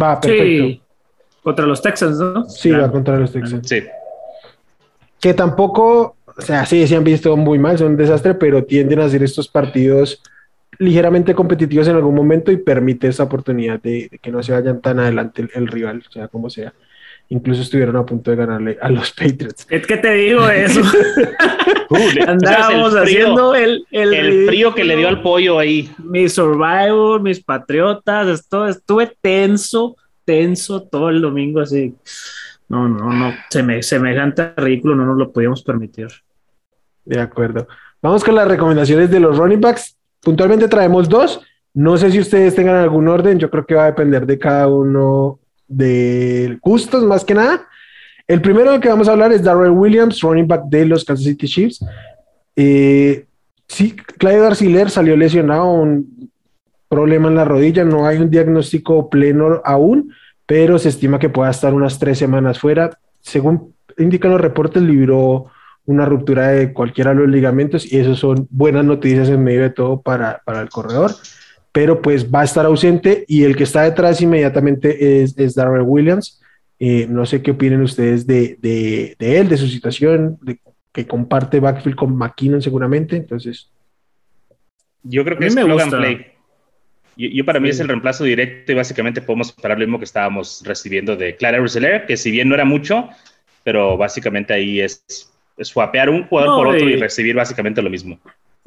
va, 0.00 0.20
perfecto. 0.20 0.44
Sí, 0.66 0.80
contra 1.42 1.64
los 1.66 1.80
Texans, 1.80 2.18
¿no? 2.18 2.44
Sí, 2.48 2.70
va 2.70 2.90
contra 2.90 3.16
los 3.16 3.32
Texans. 3.32 3.66
Sí, 3.66 3.82
Que 5.20 5.34
tampoco, 5.34 6.16
o 6.26 6.40
sea, 6.42 6.66
sí, 6.66 6.86
se 6.86 6.96
han 6.96 7.04
visto 7.04 7.36
muy 7.36 7.58
mal, 7.58 7.78
son 7.78 7.88
un 7.92 7.96
desastre, 7.96 8.34
pero 8.34 8.64
tienden 8.64 9.00
a 9.00 9.04
hacer 9.06 9.22
estos 9.22 9.48
partidos 9.48 10.22
ligeramente 10.78 11.34
competitivos 11.34 11.88
en 11.88 11.96
algún 11.96 12.14
momento 12.14 12.52
y 12.52 12.58
permite 12.58 13.08
esa 13.08 13.22
oportunidad 13.22 13.80
de, 13.80 14.08
de 14.10 14.18
que 14.18 14.30
no 14.30 14.42
se 14.42 14.52
vayan 14.52 14.80
tan 14.82 14.98
adelante 15.00 15.42
el, 15.42 15.50
el 15.54 15.68
rival, 15.68 16.02
o 16.06 16.12
sea, 16.12 16.28
como 16.28 16.50
sea. 16.50 16.74
Incluso 17.28 17.62
estuvieron 17.62 17.96
a 17.96 18.06
punto 18.06 18.30
de 18.30 18.36
ganarle 18.36 18.78
a 18.80 18.88
los 18.88 19.10
Patriots. 19.18 19.66
Es 19.70 19.86
que 19.86 19.96
te 19.96 20.12
digo 20.14 20.48
eso. 20.48 20.80
Uh, 21.88 21.96
Andábamos 22.26 22.94
¿sabes? 22.94 23.08
El 23.10 23.14
frío- 23.14 23.22
haciendo 23.26 23.54
el, 23.54 23.86
el, 23.92 24.12
el 24.14 24.46
frío 24.46 24.74
que 24.74 24.82
le 24.82 24.96
dio 24.96 25.06
al 25.06 25.22
pollo 25.22 25.56
ahí. 25.60 25.88
mi 26.02 26.28
Survivor, 26.28 27.22
mis 27.22 27.40
Patriotas, 27.40 28.26
esto, 28.26 28.66
estuve 28.66 29.12
tenso, 29.20 29.96
tenso 30.24 30.82
todo 30.82 31.10
el 31.10 31.20
domingo 31.22 31.60
así. 31.60 31.94
No, 32.68 32.88
no, 32.88 33.10
no, 33.12 33.32
seme- 33.50 33.82
semejante 33.82 34.52
ridículo 34.56 34.96
no 34.96 35.06
nos 35.06 35.16
lo 35.16 35.32
podíamos 35.32 35.62
permitir. 35.62 36.08
De 37.04 37.20
acuerdo. 37.20 37.68
Vamos 38.02 38.24
con 38.24 38.34
las 38.34 38.48
recomendaciones 38.48 39.10
de 39.10 39.20
los 39.20 39.38
running 39.38 39.60
backs. 39.60 39.96
Puntualmente 40.20 40.66
traemos 40.68 41.08
dos. 41.08 41.40
No 41.74 41.96
sé 41.96 42.10
si 42.10 42.18
ustedes 42.18 42.54
tengan 42.54 42.76
algún 42.76 43.06
orden. 43.08 43.38
Yo 43.38 43.50
creo 43.50 43.64
que 43.66 43.74
va 43.74 43.84
a 43.84 43.92
depender 43.92 44.26
de 44.26 44.38
cada 44.38 44.66
uno 44.68 45.38
de 45.68 46.58
gustos, 46.62 47.04
más 47.04 47.24
que 47.24 47.34
nada. 47.34 47.66
El 48.26 48.40
primero 48.40 48.72
del 48.72 48.80
que 48.80 48.88
vamos 48.88 49.08
a 49.08 49.12
hablar 49.12 49.32
es 49.32 49.42
Darrell 49.44 49.70
Williams, 49.70 50.20
running 50.20 50.48
back 50.48 50.64
de 50.64 50.86
los 50.86 51.04
Kansas 51.04 51.24
City 51.24 51.46
Chiefs. 51.46 51.84
Eh, 52.56 53.26
sí, 53.68 53.94
Clyde 53.94 54.46
Arciller 54.46 54.90
salió 54.90 55.16
lesionado, 55.16 55.66
un 55.72 56.30
problema 56.88 57.28
en 57.28 57.36
la 57.36 57.44
rodilla. 57.44 57.84
No 57.84 58.06
hay 58.06 58.18
un 58.18 58.30
diagnóstico 58.30 59.08
pleno 59.08 59.60
aún, 59.64 60.12
pero 60.46 60.78
se 60.78 60.88
estima 60.88 61.18
que 61.18 61.28
pueda 61.28 61.50
estar 61.50 61.74
unas 61.74 61.98
tres 61.98 62.18
semanas 62.18 62.58
fuera. 62.58 62.98
Según 63.20 63.74
indican 63.98 64.30
los 64.30 64.40
reportes, 64.40 64.82
libró 64.82 65.46
una 65.86 66.04
ruptura 66.04 66.48
de 66.48 66.72
cualquiera 66.72 67.10
de 67.12 67.20
los 67.20 67.28
ligamentos 67.28 67.90
y 67.92 67.98
eso 67.98 68.14
son 68.16 68.46
buenas 68.50 68.84
noticias 68.84 69.28
en 69.28 69.42
medio 69.44 69.62
de 69.62 69.70
todo 69.70 70.00
para, 70.00 70.42
para 70.44 70.60
el 70.60 70.68
corredor, 70.68 71.12
pero 71.72 72.02
pues 72.02 72.32
va 72.32 72.40
a 72.40 72.44
estar 72.44 72.66
ausente 72.66 73.24
y 73.28 73.44
el 73.44 73.54
que 73.56 73.62
está 73.64 73.82
detrás 73.82 74.20
inmediatamente 74.20 75.22
es, 75.22 75.38
es 75.38 75.54
Darrell 75.54 75.84
Williams. 75.86 76.40
Eh, 76.78 77.06
no 77.08 77.24
sé 77.24 77.40
qué 77.40 77.52
opinen 77.52 77.82
ustedes 77.82 78.26
de, 78.26 78.58
de, 78.60 79.14
de 79.18 79.38
él, 79.38 79.48
de 79.48 79.56
su 79.56 79.66
situación, 79.68 80.38
de, 80.42 80.58
que 80.92 81.06
comparte 81.06 81.60
backfield 81.60 81.96
con 81.96 82.16
McKinnon 82.16 82.60
seguramente, 82.62 83.16
entonces 83.16 83.70
Yo 85.02 85.24
creo 85.24 85.36
A 85.36 85.38
que 85.38 85.44
mí 85.44 85.48
es 85.48 85.54
me 85.54 85.64
plug 85.64 85.74
gusta. 85.80 85.96
and 85.96 86.04
play. 86.04 86.26
Yo, 87.16 87.28
yo 87.28 87.44
para 87.44 87.60
mí 87.60 87.68
Sí. 87.68 87.72
es 87.72 87.80
el 87.80 87.88
reemplazo 87.88 88.24
directo 88.24 88.72
y 88.72 88.74
básicamente 88.74 89.22
podemos 89.22 89.48
esperar 89.48 89.78
lo 89.78 89.86
mismo 89.86 89.98
que 89.98 90.04
estábamos 90.04 90.62
recibiendo 90.64 91.16
de 91.16 91.36
Clara 91.36 91.58
Roseller, 91.58 92.06
que 92.06 92.16
si 92.16 92.30
bien 92.30 92.48
no 92.48 92.54
era 92.54 92.64
mucho, 92.64 93.08
pero 93.64 93.96
básicamente 93.96 94.52
ahí 94.52 94.80
es, 94.80 95.04
es 95.56 95.68
swapear 95.68 96.10
un 96.10 96.24
jugador 96.26 96.50
No, 96.50 96.56
por 96.56 96.66
otro 96.74 96.88
y- 96.88 96.92
y 96.92 96.96
recibir 96.96 97.34
básicamente 97.34 97.80
lo 97.82 97.90
mismo. 97.90 98.18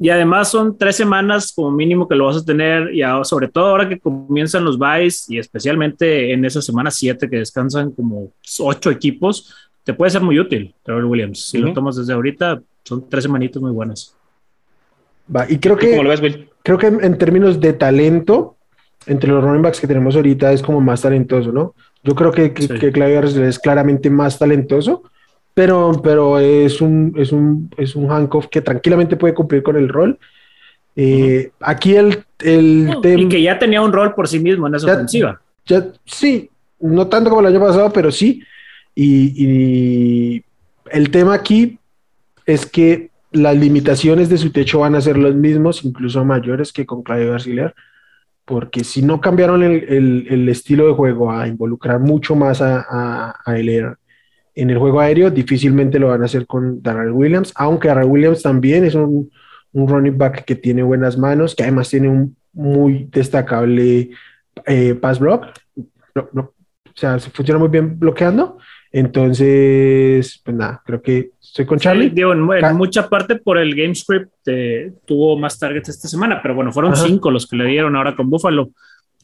Y 0.02 0.08
además 0.08 0.50
son 0.50 0.78
tres 0.78 0.96
semanas 0.96 1.52
como 1.54 1.70
mínimo 1.70 2.08
que 2.08 2.14
lo 2.14 2.24
vas 2.26 2.38
a 2.38 2.44
tener, 2.44 2.92
y 2.94 3.02
ahora- 3.02 3.24
sobre 3.24 3.48
todo 3.48 3.66
ahora 3.66 3.88
que 3.88 3.98
comienzan 4.00 4.64
los 4.64 4.78
buys 4.78 5.28
y 5.28 5.38
especialmente 5.38 6.32
en 6.32 6.44
esa 6.44 6.62
semana 6.62 6.90
7 6.90 7.28
que 7.28 7.36
descansan 7.36 7.92
como 7.92 8.32
ocho 8.60 8.90
equipos, 8.90 9.54
te 9.84 9.92
puede 9.94 10.10
ser 10.10 10.22
muy 10.22 10.38
útil, 10.38 10.74
Trevor 10.82 11.04
Williams. 11.04 11.44
Si 11.50 11.58
lo 11.58 11.66
Ujú. 11.66 11.74
tomas 11.74 11.96
desde 11.96 12.14
ahorita, 12.14 12.60
son 12.84 13.08
tres 13.08 13.24
semanitas 13.24 13.60
muy 13.62 13.72
buenas. 13.72 14.16
va. 15.34 15.46
Y 15.48 15.58
creo 15.58 15.76
¿Tú 15.76 15.86
cómo 15.90 16.02
lo 16.02 16.10
que, 16.10 16.20
ves, 16.20 16.20
Will? 16.20 16.48
Creo 16.62 16.78
que 16.78 16.86
en, 16.88 17.02
en 17.04 17.18
términos 17.18 17.60
de 17.60 17.72
talento, 17.72 18.56
entre 19.06 19.30
los 19.30 19.42
running 19.42 19.62
backs 19.62 19.80
que 19.80 19.86
tenemos 19.86 20.14
ahorita 20.16 20.52
es 20.52 20.62
como 20.62 20.80
más 20.80 21.02
talentoso, 21.02 21.52
¿no? 21.52 21.74
Yo 22.02 22.14
creo 22.14 22.32
que, 22.32 22.52
que, 22.52 22.62
Sí. 22.62 22.78
que 22.78 23.48
es 23.48 23.58
claramente 23.58 24.08
más 24.10 24.38
talentoso, 24.38 25.02
pero, 25.54 25.92
pero 26.02 26.38
es 26.38 26.80
un, 26.80 27.14
es 27.16 27.32
un, 27.32 27.70
es 27.76 27.94
un 27.96 28.10
handcuff 28.10 28.46
que 28.48 28.60
tranquilamente 28.62 29.16
puede 29.16 29.34
cumplir 29.34 29.62
con 29.62 29.76
el 29.76 29.88
rol. 29.88 30.18
Eh, 30.96 31.50
Aquí 31.60 31.94
el, 31.96 32.24
el 32.40 32.90
y 32.96 33.00
tema. 33.00 33.28
que 33.28 33.42
ya 33.42 33.58
tenía 33.58 33.82
un 33.82 33.92
rol 33.92 34.14
por 34.14 34.28
sí 34.28 34.38
mismo 34.38 34.66
en 34.66 34.74
esa 34.74 34.86
Ya- 34.88 34.94
ofensiva. 34.94 35.40
Ya, 35.66 35.86
sí, 36.04 36.50
no 36.80 37.06
tanto 37.06 37.30
como 37.30 37.40
el 37.42 37.46
año 37.54 37.60
pasado, 37.60 37.92
pero 37.92 38.10
sí. 38.10 38.42
Y, 38.94 39.34
y 39.36 40.44
el 40.90 41.10
tema 41.10 41.34
aquí 41.34 41.78
es 42.46 42.66
que 42.66 43.09
las 43.32 43.56
limitaciones 43.56 44.28
de 44.28 44.38
su 44.38 44.50
techo 44.50 44.80
van 44.80 44.94
a 44.94 45.00
ser 45.00 45.16
los 45.16 45.34
mismos, 45.34 45.84
incluso 45.84 46.24
mayores 46.24 46.72
que 46.72 46.86
con 46.86 47.02
Claudio 47.02 47.32
García, 47.32 47.74
porque 48.44 48.82
si 48.82 49.02
no 49.02 49.20
cambiaron 49.20 49.62
el, 49.62 50.48
estilo 50.48 50.88
de 50.88 50.94
juego 50.94 51.30
a 51.30 51.46
involucrar 51.46 52.00
mucho 52.00 52.34
más 52.34 52.60
a, 52.60 52.84
a, 52.88 53.34
a 53.44 53.58
en 53.58 54.70
el 54.70 54.78
juego 54.78 55.00
aéreo, 55.00 55.30
difícilmente 55.30 55.98
lo 55.98 56.08
van 56.08 56.22
a 56.22 56.24
hacer 56.24 56.46
con 56.46 56.82
Darrell 56.82 57.12
Williams, 57.12 57.52
aunque 57.54 57.88
Darrell 57.88 58.10
Williams 58.10 58.42
también 58.42 58.84
es 58.84 58.94
un, 58.94 59.30
un, 59.72 59.88
running 59.88 60.18
back 60.18 60.44
que 60.44 60.56
tiene 60.56 60.82
buenas 60.82 61.16
manos, 61.16 61.54
que 61.54 61.62
además 61.62 61.88
tiene 61.88 62.08
un 62.08 62.36
muy 62.52 63.08
destacable 63.12 64.10
eh, 64.66 64.94
pass 64.96 65.20
block, 65.20 65.46
o 66.16 66.52
sea, 66.94 67.18
funciona 67.20 67.58
muy 67.58 67.68
bien 67.68 67.98
bloqueando. 67.98 68.58
Entonces, 68.92 70.40
pues 70.44 70.56
nada, 70.56 70.82
creo 70.84 71.00
que 71.00 71.30
estoy 71.40 71.64
con 71.64 71.78
Charlie. 71.78 72.10
digo, 72.10 72.32
en, 72.32 72.76
mucha 72.76 73.08
parte 73.08 73.36
por 73.36 73.56
el 73.58 73.74
game 73.74 73.94
script 73.94 74.32
eh, 74.46 74.92
tuvo 75.06 75.38
más 75.38 75.58
targets 75.58 75.90
esta 75.90 76.08
semana, 76.08 76.40
pero 76.42 76.54
bueno, 76.54 76.72
fueron 76.72 76.96
cinco 76.96 77.30
los 77.30 77.46
que 77.46 77.56
le 77.56 77.66
dieron 77.66 77.94
ahora 77.94 78.16
con 78.16 78.28
Buffalo. 78.28 78.70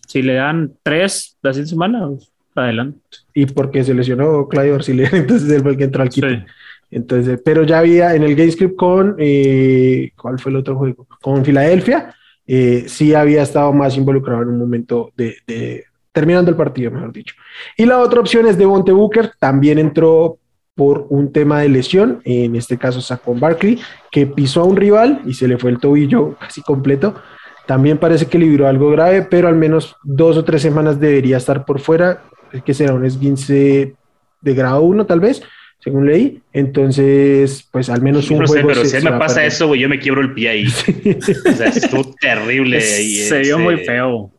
Si 0.06 0.22
le 0.22 0.34
dan 0.34 0.72
tres 0.84 1.36
la 1.42 1.52
siguiente 1.52 1.70
semana, 1.70 2.06
pues, 2.08 2.30
adelante. 2.54 3.00
Y 3.34 3.46
porque 3.46 3.82
se 3.82 3.92
lesionó 3.92 4.46
Claudio 4.48 4.76
Arcilier, 4.76 5.10
entonces 5.14 5.50
él 5.50 5.62
fue 5.62 5.72
el 5.72 5.76
que 5.76 5.84
entró 5.84 6.02
al 6.02 6.10
kit. 6.10 6.24
Entonces, 6.90 7.40
pero 7.44 7.64
ya 7.64 7.80
había 7.80 8.14
en 8.14 8.22
el 8.22 8.36
game 8.36 8.50
script 8.52 8.76
con, 8.76 9.16
eh, 9.18 10.12
¿cuál 10.16 10.38
fue 10.38 10.50
el 10.50 10.56
otro 10.56 10.76
juego? 10.76 11.08
Con 11.20 11.44
Filadelfia, 11.44 12.14
eh, 12.46 12.84
sí 12.86 13.12
había 13.12 13.42
estado 13.42 13.72
más 13.72 13.96
involucrado 13.96 14.42
en 14.42 14.48
un 14.50 14.58
momento 14.58 15.12
de, 15.16 15.84
terminando 16.16 16.50
el 16.50 16.56
partido, 16.56 16.90
mejor 16.90 17.12
dicho. 17.12 17.34
Y 17.76 17.84
la 17.84 17.98
otra 17.98 18.20
opción 18.20 18.46
es 18.46 18.56
de 18.56 18.64
Bonte 18.64 18.90
Booker, 18.90 19.32
también 19.38 19.78
entró 19.78 20.38
por 20.74 21.08
un 21.10 21.30
tema 21.30 21.60
de 21.60 21.68
lesión, 21.68 22.22
en 22.24 22.56
este 22.56 22.78
caso 22.78 23.02
sacó 23.02 23.34
Barkley, 23.34 23.78
que 24.10 24.26
pisó 24.26 24.62
a 24.62 24.64
un 24.64 24.76
rival 24.76 25.20
y 25.26 25.34
se 25.34 25.46
le 25.46 25.58
fue 25.58 25.70
el 25.70 25.78
tobillo 25.78 26.34
casi 26.40 26.62
completo. 26.62 27.16
También 27.66 27.98
parece 27.98 28.24
que 28.28 28.38
libró 28.38 28.66
algo 28.66 28.90
grave, 28.90 29.26
pero 29.28 29.46
al 29.48 29.56
menos 29.56 29.94
dos 30.04 30.38
o 30.38 30.44
tres 30.44 30.62
semanas 30.62 30.98
debería 30.98 31.36
estar 31.36 31.66
por 31.66 31.80
fuera, 31.80 32.22
que 32.64 32.72
será 32.72 32.94
un 32.94 33.04
esguince 33.04 33.94
de 34.40 34.54
grado 34.54 34.80
1 34.80 35.04
tal 35.04 35.20
vez, 35.20 35.42
según 35.80 36.06
leí. 36.06 36.40
Entonces, 36.50 37.68
pues 37.70 37.90
al 37.90 38.00
menos 38.00 38.30
un 38.30 38.38
no 38.38 38.46
sé, 38.46 38.64
pero 38.66 38.86
si 38.86 39.04
me 39.04 39.18
pasa 39.18 39.44
eso, 39.44 39.66
güey, 39.66 39.82
yo 39.82 39.88
me 39.90 39.98
quiebro 39.98 40.22
el 40.22 40.32
pie 40.32 40.48
ahí. 40.48 40.66
o 41.46 41.52
sea, 41.52 41.68
estuvo 41.68 42.14
terrible. 42.18 42.80
se 42.80 43.38
vio 43.40 43.58
muy 43.58 43.76
feo. 43.84 44.30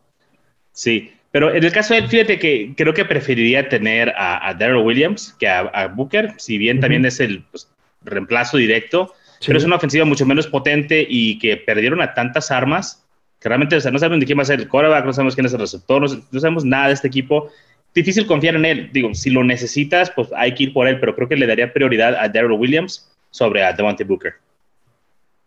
Sí, 0.72 1.12
pero 1.38 1.54
en 1.54 1.64
el 1.64 1.72
caso 1.72 1.94
de 1.94 2.00
él, 2.00 2.08
fíjate 2.08 2.40
que 2.40 2.74
creo 2.76 2.96
que 2.96 3.06
preferiría 3.06 3.70
tener 3.70 4.10
a, 4.18 4.50
a 4.50 4.56
Daryl 4.56 4.84
Williams 4.84 5.36
que 5.38 5.48
a, 5.48 5.86
Booker, 5.86 6.34
si 6.38 6.58
bien 6.58 6.80
también 6.80 7.06
es 7.06 7.20
el 7.20 7.44
pues, 7.52 7.70
reemplazo 8.04 8.58
directo, 8.58 9.14
pero 9.46 9.60
es 9.60 9.64
una 9.64 9.76
ofensiva 9.76 10.04
mucho 10.04 10.26
menos 10.26 10.48
potente 10.48 11.06
y 11.08 11.38
que 11.38 11.56
perdieron 11.58 12.02
a 12.02 12.16
tantas 12.16 12.50
armas 12.50 13.06
que 13.40 13.50
realmente 13.50 13.76
o 13.76 13.80
sea, 13.80 13.92
no 13.92 14.00
saben 14.00 14.20
de 14.20 14.26
quién 14.26 14.40
va 14.40 14.42
a 14.42 14.46
ser 14.46 14.62
el 14.62 14.68
quarterback, 14.68 15.06
no 15.06 15.14
sabemos 15.14 15.36
quién 15.36 15.46
es 15.46 15.54
el 15.54 15.60
receptor, 15.60 16.02
no, 16.02 16.40
sabemos 16.40 16.66
nada 16.66 16.88
de 16.88 16.94
este 16.96 17.08
equipo. 17.08 17.52
Difícil 17.94 18.26
confiar 18.26 18.56
en 18.56 18.66
él. 18.66 18.90
Digo, 18.92 19.14
si 19.14 19.30
lo 19.30 19.44
necesitas, 19.44 20.10
pues 20.10 20.30
hay 20.36 20.56
que 20.56 20.64
ir 20.64 20.74
por 20.74 20.88
él, 20.88 21.00
pero 21.00 21.14
creo 21.14 21.30
que 21.30 21.36
le 21.36 21.46
daría 21.46 21.72
prioridad 21.72 22.16
a 22.16 22.30
Daryl 22.30 22.54
Williams 22.54 23.16
sobre 23.30 23.64
a 23.64 23.74
Devontae 23.74 24.08
Booker. 24.08 24.34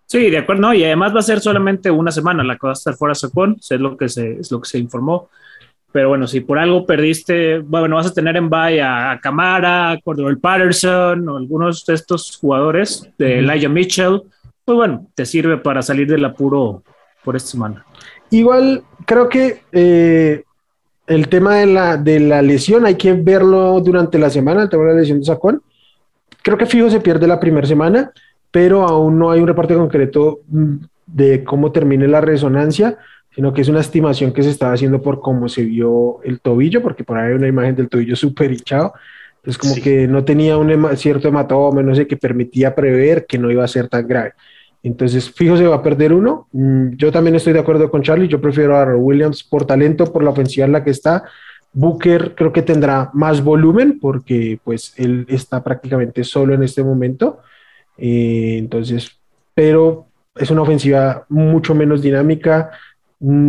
Sí, 0.06 0.30
de 0.30 0.38
acuerdo, 0.38 0.62
no, 0.62 0.72
y 0.72 0.84
además 0.84 1.12
va 1.12 1.18
a 1.18 1.22
ser 1.22 1.40
solamente 1.40 1.90
una 1.90 2.12
semana 2.12 2.44
la 2.44 2.54
que 2.54 2.68
va 2.68 2.70
a 2.70 2.74
estar 2.74 2.94
fuera 2.94 3.12
Sacón, 3.16 3.56
es 3.58 3.70
lo 3.72 3.96
que 3.96 4.08
se, 4.08 4.38
es 4.38 4.52
lo 4.52 4.60
que 4.60 4.68
se 4.68 4.78
informó. 4.78 5.28
Pero 5.92 6.10
bueno, 6.10 6.26
si 6.26 6.40
por 6.40 6.58
algo 6.58 6.86
perdiste, 6.86 7.58
bueno, 7.58 7.96
vas 7.96 8.06
a 8.06 8.14
tener 8.14 8.36
en 8.36 8.48
bye 8.48 8.80
a, 8.80 9.18
Camara, 9.20 9.90
a 9.90 10.00
Cordell 10.00 10.38
Patterson 10.38 11.28
o 11.28 11.36
algunos 11.36 11.84
de 11.84 11.94
estos 11.94 12.36
jugadores 12.36 13.10
de 13.18 13.40
Elijah 13.40 13.68
Mitchell, 13.68 14.22
pues 14.64 14.76
bueno, 14.76 15.08
te 15.14 15.26
sirve 15.26 15.58
para 15.58 15.82
salir 15.82 16.06
del 16.06 16.24
apuro 16.24 16.84
por 17.24 17.34
esta 17.34 17.50
semana. 17.50 17.84
Igual 18.30 18.84
creo 19.04 19.28
que 19.28 19.62
eh, 19.72 20.44
el 21.08 21.28
tema 21.28 21.56
de 21.56 21.66
la, 21.66 21.96
de 21.96 22.20
la 22.20 22.40
lesión 22.40 22.86
hay 22.86 22.94
que 22.94 23.12
verlo 23.12 23.80
durante 23.80 24.18
la 24.18 24.30
semana, 24.30 24.62
el 24.62 24.68
tema 24.68 24.84
de 24.84 24.94
la 24.94 25.00
lesión 25.00 25.18
de 25.18 25.24
Sacón. 25.24 25.60
Creo 26.42 26.56
que 26.56 26.66
fijo 26.66 26.88
se 26.88 27.00
pierde 27.00 27.26
la 27.26 27.40
primera 27.40 27.66
semana, 27.66 28.12
pero 28.52 28.84
aún 28.84 29.18
no 29.18 29.32
hay 29.32 29.40
un 29.40 29.48
reporte 29.48 29.74
concreto 29.74 30.40
mm, 30.46 30.76
de 31.06 31.42
cómo 31.42 31.72
termine 31.72 32.06
la 32.06 32.20
resonancia 32.20 32.96
sino 33.34 33.52
que 33.52 33.62
es 33.62 33.68
una 33.68 33.80
estimación 33.80 34.32
que 34.32 34.42
se 34.42 34.50
estaba 34.50 34.72
haciendo 34.72 35.00
por 35.00 35.20
cómo 35.20 35.48
se 35.48 35.62
vio 35.62 36.20
el 36.24 36.40
tobillo, 36.40 36.82
porque 36.82 37.04
por 37.04 37.18
ahí 37.18 37.30
hay 37.30 37.34
una 37.34 37.48
imagen 37.48 37.76
del 37.76 37.88
tobillo 37.88 38.16
súper 38.16 38.52
hinchado. 38.52 38.92
Entonces, 39.36 39.58
como 39.58 39.74
que 39.82 40.06
no 40.06 40.24
tenía 40.24 40.58
un 40.58 40.96
cierto 40.96 41.28
hematoma, 41.28 41.82
no 41.82 41.94
sé, 41.94 42.06
que 42.06 42.16
permitía 42.16 42.74
prever 42.74 43.26
que 43.26 43.38
no 43.38 43.50
iba 43.50 43.64
a 43.64 43.68
ser 43.68 43.88
tan 43.88 44.06
grave. 44.06 44.32
Entonces, 44.82 45.30
fijo, 45.30 45.56
se 45.56 45.66
va 45.66 45.76
a 45.76 45.82
perder 45.82 46.12
uno. 46.12 46.48
Mm, 46.52 46.96
yo 46.96 47.12
también 47.12 47.36
estoy 47.36 47.52
de 47.52 47.60
acuerdo 47.60 47.90
con 47.90 48.02
Charlie. 48.02 48.28
Yo 48.28 48.40
prefiero 48.40 48.76
a 48.76 48.96
Williams 48.96 49.42
por 49.42 49.66
talento, 49.66 50.12
por 50.12 50.22
la 50.22 50.30
ofensiva 50.30 50.66
en 50.66 50.72
la 50.72 50.84
que 50.84 50.90
está. 50.90 51.24
Booker 51.72 52.34
creo 52.34 52.52
que 52.52 52.62
tendrá 52.62 53.10
más 53.12 53.42
volumen 53.42 53.98
porque 54.00 54.58
pues 54.64 54.92
él 54.96 55.24
está 55.28 55.62
prácticamente 55.62 56.24
solo 56.24 56.54
en 56.54 56.62
este 56.62 56.82
momento. 56.82 57.40
Eh, 57.96 58.56
entonces, 58.58 59.10
pero 59.54 60.06
es 60.34 60.50
una 60.50 60.62
ofensiva 60.62 61.26
mucho 61.28 61.74
menos 61.74 62.02
dinámica, 62.02 62.70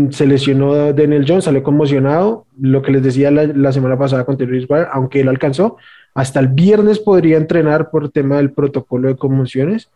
se 0.10 0.28
lesionó 0.28 0.92
Daniel 0.92 1.26
Jones, 1.28 1.46
salió 1.46 1.64
conmocionado. 1.64 2.46
Lo 2.60 2.82
que 2.82 2.92
les 2.92 3.04
decía 3.04 3.32
la, 3.32 3.72
semana 3.72 3.98
pasada 3.98 4.26
con 4.26 4.38
Terry 4.38 4.68
aunque 4.92 5.22
él 5.22 5.30
alcanzó, 5.30 5.78
hasta 6.14 6.42
el 6.42 6.50
viernes 6.50 7.00
podría 7.00 7.38
entrenar 7.38 7.90
por 7.90 8.10
tema 8.10 8.38
del 8.38 8.52
protocolo 8.52 9.08
de 9.08 9.16
conmociones. 9.16 9.90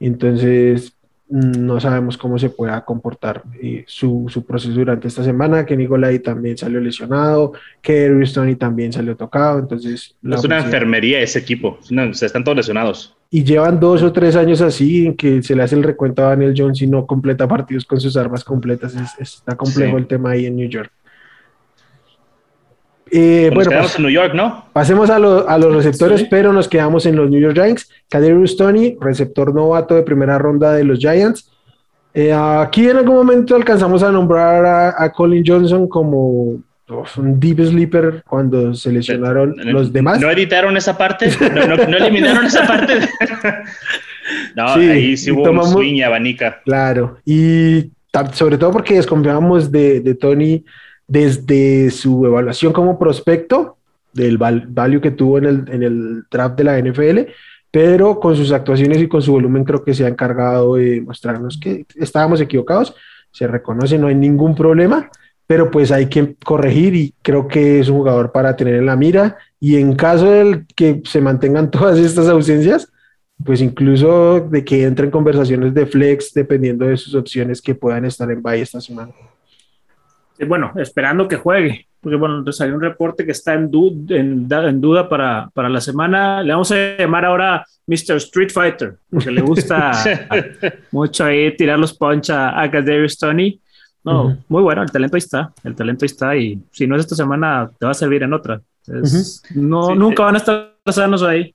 Entonces, 0.00 0.92
mm, 0.92 0.97
no 1.30 1.78
sabemos 1.80 2.16
cómo 2.16 2.38
se 2.38 2.50
pueda 2.50 2.84
comportar 2.84 3.42
eh, 3.62 3.84
su, 3.86 4.26
su, 4.28 4.44
proceso 4.44 4.74
durante 4.74 5.08
esta 5.08 5.22
semana. 5.22 5.66
Que 5.66 5.76
Nicolai 5.76 6.18
también 6.20 6.56
salió 6.56 6.80
lesionado, 6.80 7.52
que 7.82 8.10
Stoney 8.24 8.56
también 8.56 8.92
salió 8.92 9.16
tocado. 9.16 9.58
Entonces, 9.58 10.16
es 10.22 10.44
una 10.44 10.58
enfermería 10.58 11.20
ese 11.20 11.38
equipo, 11.38 11.78
se 12.12 12.26
están 12.26 12.44
todos 12.44 12.56
lesionados 12.56 13.14
y 13.30 13.44
llevan 13.44 13.78
dos 13.78 14.02
o 14.02 14.12
tres 14.12 14.36
años 14.36 14.60
así 14.62 15.06
en 15.06 15.14
que 15.14 15.42
se 15.42 15.54
le 15.54 15.62
hace 15.62 15.74
el 15.74 15.82
recuento 15.82 16.22
a 16.22 16.30
Daniel 16.30 16.54
Jones 16.56 16.80
y 16.80 16.86
no 16.86 17.06
completa 17.06 17.46
partidos 17.46 17.84
con 17.84 18.00
sus 18.00 18.16
armas 18.16 18.42
completas. 18.42 18.94
está 19.18 19.54
complejo 19.54 19.98
el 19.98 20.06
tema 20.06 20.30
ahí 20.30 20.46
en 20.46 20.56
New 20.56 20.68
York. 20.68 20.90
Eh, 23.10 23.50
bueno, 23.54 23.70
pues, 23.70 23.96
en 23.96 24.02
New 24.02 24.10
York, 24.10 24.34
¿no? 24.34 24.66
Pasemos 24.72 25.10
a, 25.10 25.18
los 25.18 25.74
receptores, 25.74 26.24
pero 26.30 26.52
nos 26.52 26.68
quedamos 26.68 27.06
en 27.06 27.16
los 27.16 27.30
New 27.30 27.40
York 27.40 27.54
Giants. 27.54 27.90
Kaderius 28.08 28.56
Tony, 28.56 28.96
receptor 29.00 29.54
novato 29.54 29.94
de 29.94 30.02
primera 30.02 30.38
ronda 30.38 30.72
de 30.72 30.84
los 30.84 30.98
Giants. 30.98 31.50
Eh, 32.14 32.32
aquí 32.32 32.88
en 32.88 32.96
algún 32.96 33.16
momento 33.16 33.54
alcanzamos 33.54 34.02
a 34.02 34.10
nombrar 34.10 34.94
a 34.98 35.12
Colin 35.12 35.44
Johnson 35.46 35.88
como 35.88 36.60
un 37.16 37.38
deep 37.38 37.60
sleeper 37.66 38.22
cuando 38.26 38.74
seleccionaron 38.74 39.54
los 39.64 39.92
demás. 39.92 40.20
¿No 40.20 40.30
editaron 40.30 40.76
esa 40.76 40.96
parte? 40.96 41.30
¿No, 41.88 41.96
eliminaron 41.96 42.46
esa 42.46 42.66
parte? 42.66 42.94
no, 44.56 44.68
ahí 44.68 45.16
sí 45.16 45.30
hubo 45.30 45.42
tomamos, 45.42 45.68
un 45.68 45.72
swing 45.74 45.94
y 45.94 46.02
abanica. 46.02 46.60
Claro, 46.64 47.18
y 47.24 47.90
sobre 48.32 48.56
todo 48.56 48.72
porque 48.72 48.94
desconfiábamos 48.94 49.70
de, 49.70 50.00
de, 50.00 50.14
Tony 50.14 50.64
desde 51.08 51.90
su 51.90 52.24
evaluación 52.24 52.72
como 52.72 52.98
prospecto, 52.98 53.76
del 54.12 54.38
value 54.38 55.00
que 55.00 55.10
tuvo 55.10 55.38
en 55.38 55.44
el, 55.44 55.64
en 55.68 55.82
el 55.82 56.24
draft 56.30 56.56
de 56.56 56.64
la 56.64 56.78
NFL, 56.78 57.30
pero 57.70 58.20
con 58.20 58.36
sus 58.36 58.52
actuaciones 58.52 58.98
y 58.98 59.08
con 59.08 59.20
su 59.20 59.32
volumen 59.32 59.64
creo 59.64 59.82
que 59.82 59.94
se 59.94 60.04
ha 60.04 60.08
encargado 60.08 60.76
de 60.76 61.00
mostrarnos 61.00 61.58
que 61.58 61.84
estábamos 61.96 62.40
equivocados, 62.40 62.94
se 63.32 63.46
reconoce, 63.46 63.98
no 63.98 64.06
hay 64.06 64.14
ningún 64.14 64.54
problema 64.54 65.10
pero 65.48 65.70
pues 65.70 65.90
hay 65.90 66.10
que 66.10 66.36
corregir 66.44 66.94
y 66.94 67.14
creo 67.22 67.48
que 67.48 67.80
es 67.80 67.88
un 67.88 67.96
jugador 67.96 68.32
para 68.32 68.54
tener 68.54 68.74
en 68.74 68.84
la 68.84 68.96
mira 68.96 69.38
y 69.58 69.76
en 69.76 69.96
caso 69.96 70.30
de 70.30 70.66
que 70.76 71.00
se 71.06 71.22
mantengan 71.22 71.70
todas 71.72 71.98
estas 71.98 72.28
ausencias, 72.28 72.92
pues 73.42 73.62
incluso 73.62 74.40
de 74.40 74.62
que 74.62 74.84
entren 74.84 75.10
conversaciones 75.10 75.72
de 75.72 75.86
flex 75.86 76.34
dependiendo 76.34 76.84
de 76.84 76.98
sus 76.98 77.14
opciones 77.14 77.62
que 77.62 77.74
puedan 77.74 78.04
estar 78.04 78.30
en 78.30 78.42
Valle 78.42 78.62
esta 78.62 78.80
semana. 78.80 79.12
Bueno, 80.46 80.72
esperando 80.76 81.26
que 81.26 81.36
juegue, 81.36 81.88
porque 82.00 82.16
bueno, 82.16 82.38
entonces 82.38 82.60
hay 82.60 82.70
un 82.70 82.80
reporte 82.80 83.24
que 83.24 83.32
está 83.32 83.54
en, 83.54 83.70
en, 84.08 84.80
duda 84.80 85.08
para, 85.08 85.50
para, 85.52 85.68
la 85.68 85.80
semana. 85.80 86.42
Le 86.42 86.52
vamos 86.52 86.70
a 86.70 86.96
llamar 86.96 87.24
ahora 87.24 87.66
Mr. 87.86 88.16
Street 88.16 88.50
Fighter, 88.50 88.98
porque 89.10 89.30
le 89.30 89.42
gusta 89.42 89.92
mucho 90.92 91.24
ahí 91.24 91.56
tirar 91.56 91.78
los 91.78 91.96
punch 91.96 92.30
a, 92.30 92.62
a 92.62 92.70
Tony. 93.18 93.60
No, 94.04 94.38
muy 94.48 94.62
bueno, 94.62 94.82
el 94.82 94.90
talento 94.90 95.16
ahí 95.16 95.18
está, 95.18 95.52
el 95.64 95.74
talento 95.74 96.04
ahí 96.04 96.06
está 96.06 96.36
y 96.36 96.62
si 96.70 96.86
no 96.86 96.96
es 96.96 97.00
esta 97.00 97.16
semana, 97.16 97.70
te 97.78 97.84
va 97.84 97.90
a 97.90 97.94
servir 97.94 98.22
en 98.22 98.32
otra. 98.32 98.60
No, 99.54 99.94
nunca 99.94 100.22
van 100.22 100.36
a 100.36 100.38
estar 100.38 100.74
sanos 100.86 101.22
ahí. 101.22 101.54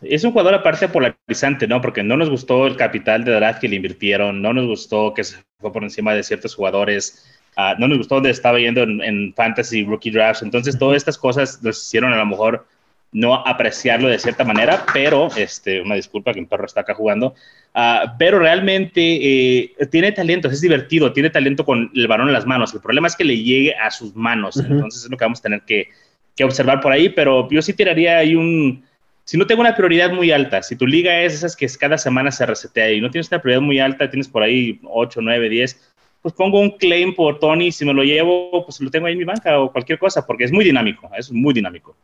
Es 0.00 0.24
un 0.24 0.32
jugador 0.32 0.54
aparte 0.54 0.88
polarizante, 0.88 1.68
¿no? 1.68 1.80
Porque 1.80 2.02
no 2.02 2.16
nos 2.16 2.28
gustó 2.28 2.66
el 2.66 2.76
capital 2.76 3.24
de 3.24 3.32
draft 3.32 3.60
que 3.60 3.68
le 3.68 3.76
invirtieron, 3.76 4.40
no 4.40 4.52
nos 4.52 4.66
gustó 4.66 5.14
que 5.14 5.24
se 5.24 5.36
fue 5.58 5.72
por 5.72 5.84
encima 5.84 6.14
de 6.14 6.22
ciertos 6.22 6.54
jugadores, 6.54 7.24
ah, 7.56 7.74
no 7.78 7.88
nos 7.88 7.98
gustó 7.98 8.16
dónde 8.16 8.30
estaba 8.30 8.58
yendo 8.58 8.82
en, 8.82 9.32
Fantasy 9.34 9.84
Rookie 9.84 10.10
Drafts. 10.10 10.42
Entonces, 10.42 10.78
todas 10.78 10.96
estas 10.96 11.18
cosas 11.18 11.62
nos 11.62 11.82
hicieron 11.82 12.12
a 12.12 12.16
lo 12.16 12.26
mejor 12.26 12.66
no 13.12 13.34
apreciarlo 13.46 14.08
de 14.08 14.18
cierta 14.18 14.42
manera, 14.42 14.86
pero, 14.92 15.28
este, 15.36 15.82
una 15.82 15.94
disculpa 15.94 16.32
que 16.32 16.40
un 16.40 16.46
perro 16.46 16.64
está 16.64 16.80
acá 16.80 16.94
jugando, 16.94 17.34
ah, 17.74 18.16
pero 18.18 18.38
realmente 18.38 19.00
eh, 19.00 19.74
tiene 19.90 20.12
talento, 20.12 20.48
es 20.48 20.62
divertido, 20.62 21.12
tiene 21.12 21.28
talento 21.28 21.64
con 21.64 21.90
el 21.94 22.08
balón 22.08 22.28
en 22.28 22.32
las 22.32 22.46
manos. 22.46 22.72
El 22.72 22.80
problema 22.80 23.08
es 23.08 23.16
que 23.16 23.24
le 23.24 23.36
llegue 23.36 23.74
a 23.74 23.90
sus 23.90 24.16
manos, 24.16 24.56
entonces 24.56 25.04
es 25.04 25.10
lo 25.10 25.16
que 25.16 25.24
vamos 25.24 25.40
a 25.40 25.42
tener 25.42 25.60
que, 25.62 25.88
que, 26.34 26.44
observar 26.44 26.80
por 26.80 26.90
ahí, 26.90 27.10
pero 27.10 27.48
yo 27.50 27.60
sí 27.60 27.74
tiraría 27.74 28.18
ahí 28.18 28.34
un... 28.34 28.82
Si 29.24 29.36
no 29.36 29.46
tengo 29.46 29.60
una 29.60 29.76
prioridad 29.76 30.10
muy 30.10 30.32
alta, 30.32 30.62
si 30.62 30.74
tu 30.74 30.84
liga 30.84 31.20
es 31.20 31.34
esas 31.34 31.54
que 31.54 31.68
cada 31.78 31.96
semana 31.96 32.32
se 32.32 32.44
resetea 32.44 32.90
y 32.90 33.00
no 33.00 33.08
tienes 33.10 33.30
una 33.30 33.40
prioridad 33.40 33.62
muy 33.62 33.78
alta, 33.78 34.10
tienes 34.10 34.26
por 34.26 34.42
ahí 34.42 34.80
8, 34.82 35.20
9, 35.22 35.48
10, 35.48 35.91
pues 36.22 36.34
pongo 36.34 36.60
un 36.60 36.70
claim 36.70 37.14
por 37.14 37.38
Tony, 37.40 37.72
si 37.72 37.84
me 37.84 37.92
lo 37.92 38.04
llevo, 38.04 38.64
pues 38.64 38.80
lo 38.80 38.90
tengo 38.90 39.06
ahí 39.06 39.12
en 39.12 39.18
mi 39.18 39.24
banca 39.24 39.58
o 39.58 39.72
cualquier 39.72 39.98
cosa, 39.98 40.24
porque 40.24 40.44
es 40.44 40.52
muy 40.52 40.64
dinámico, 40.64 41.10
es 41.18 41.32
muy 41.32 41.52
dinámico. 41.52 41.96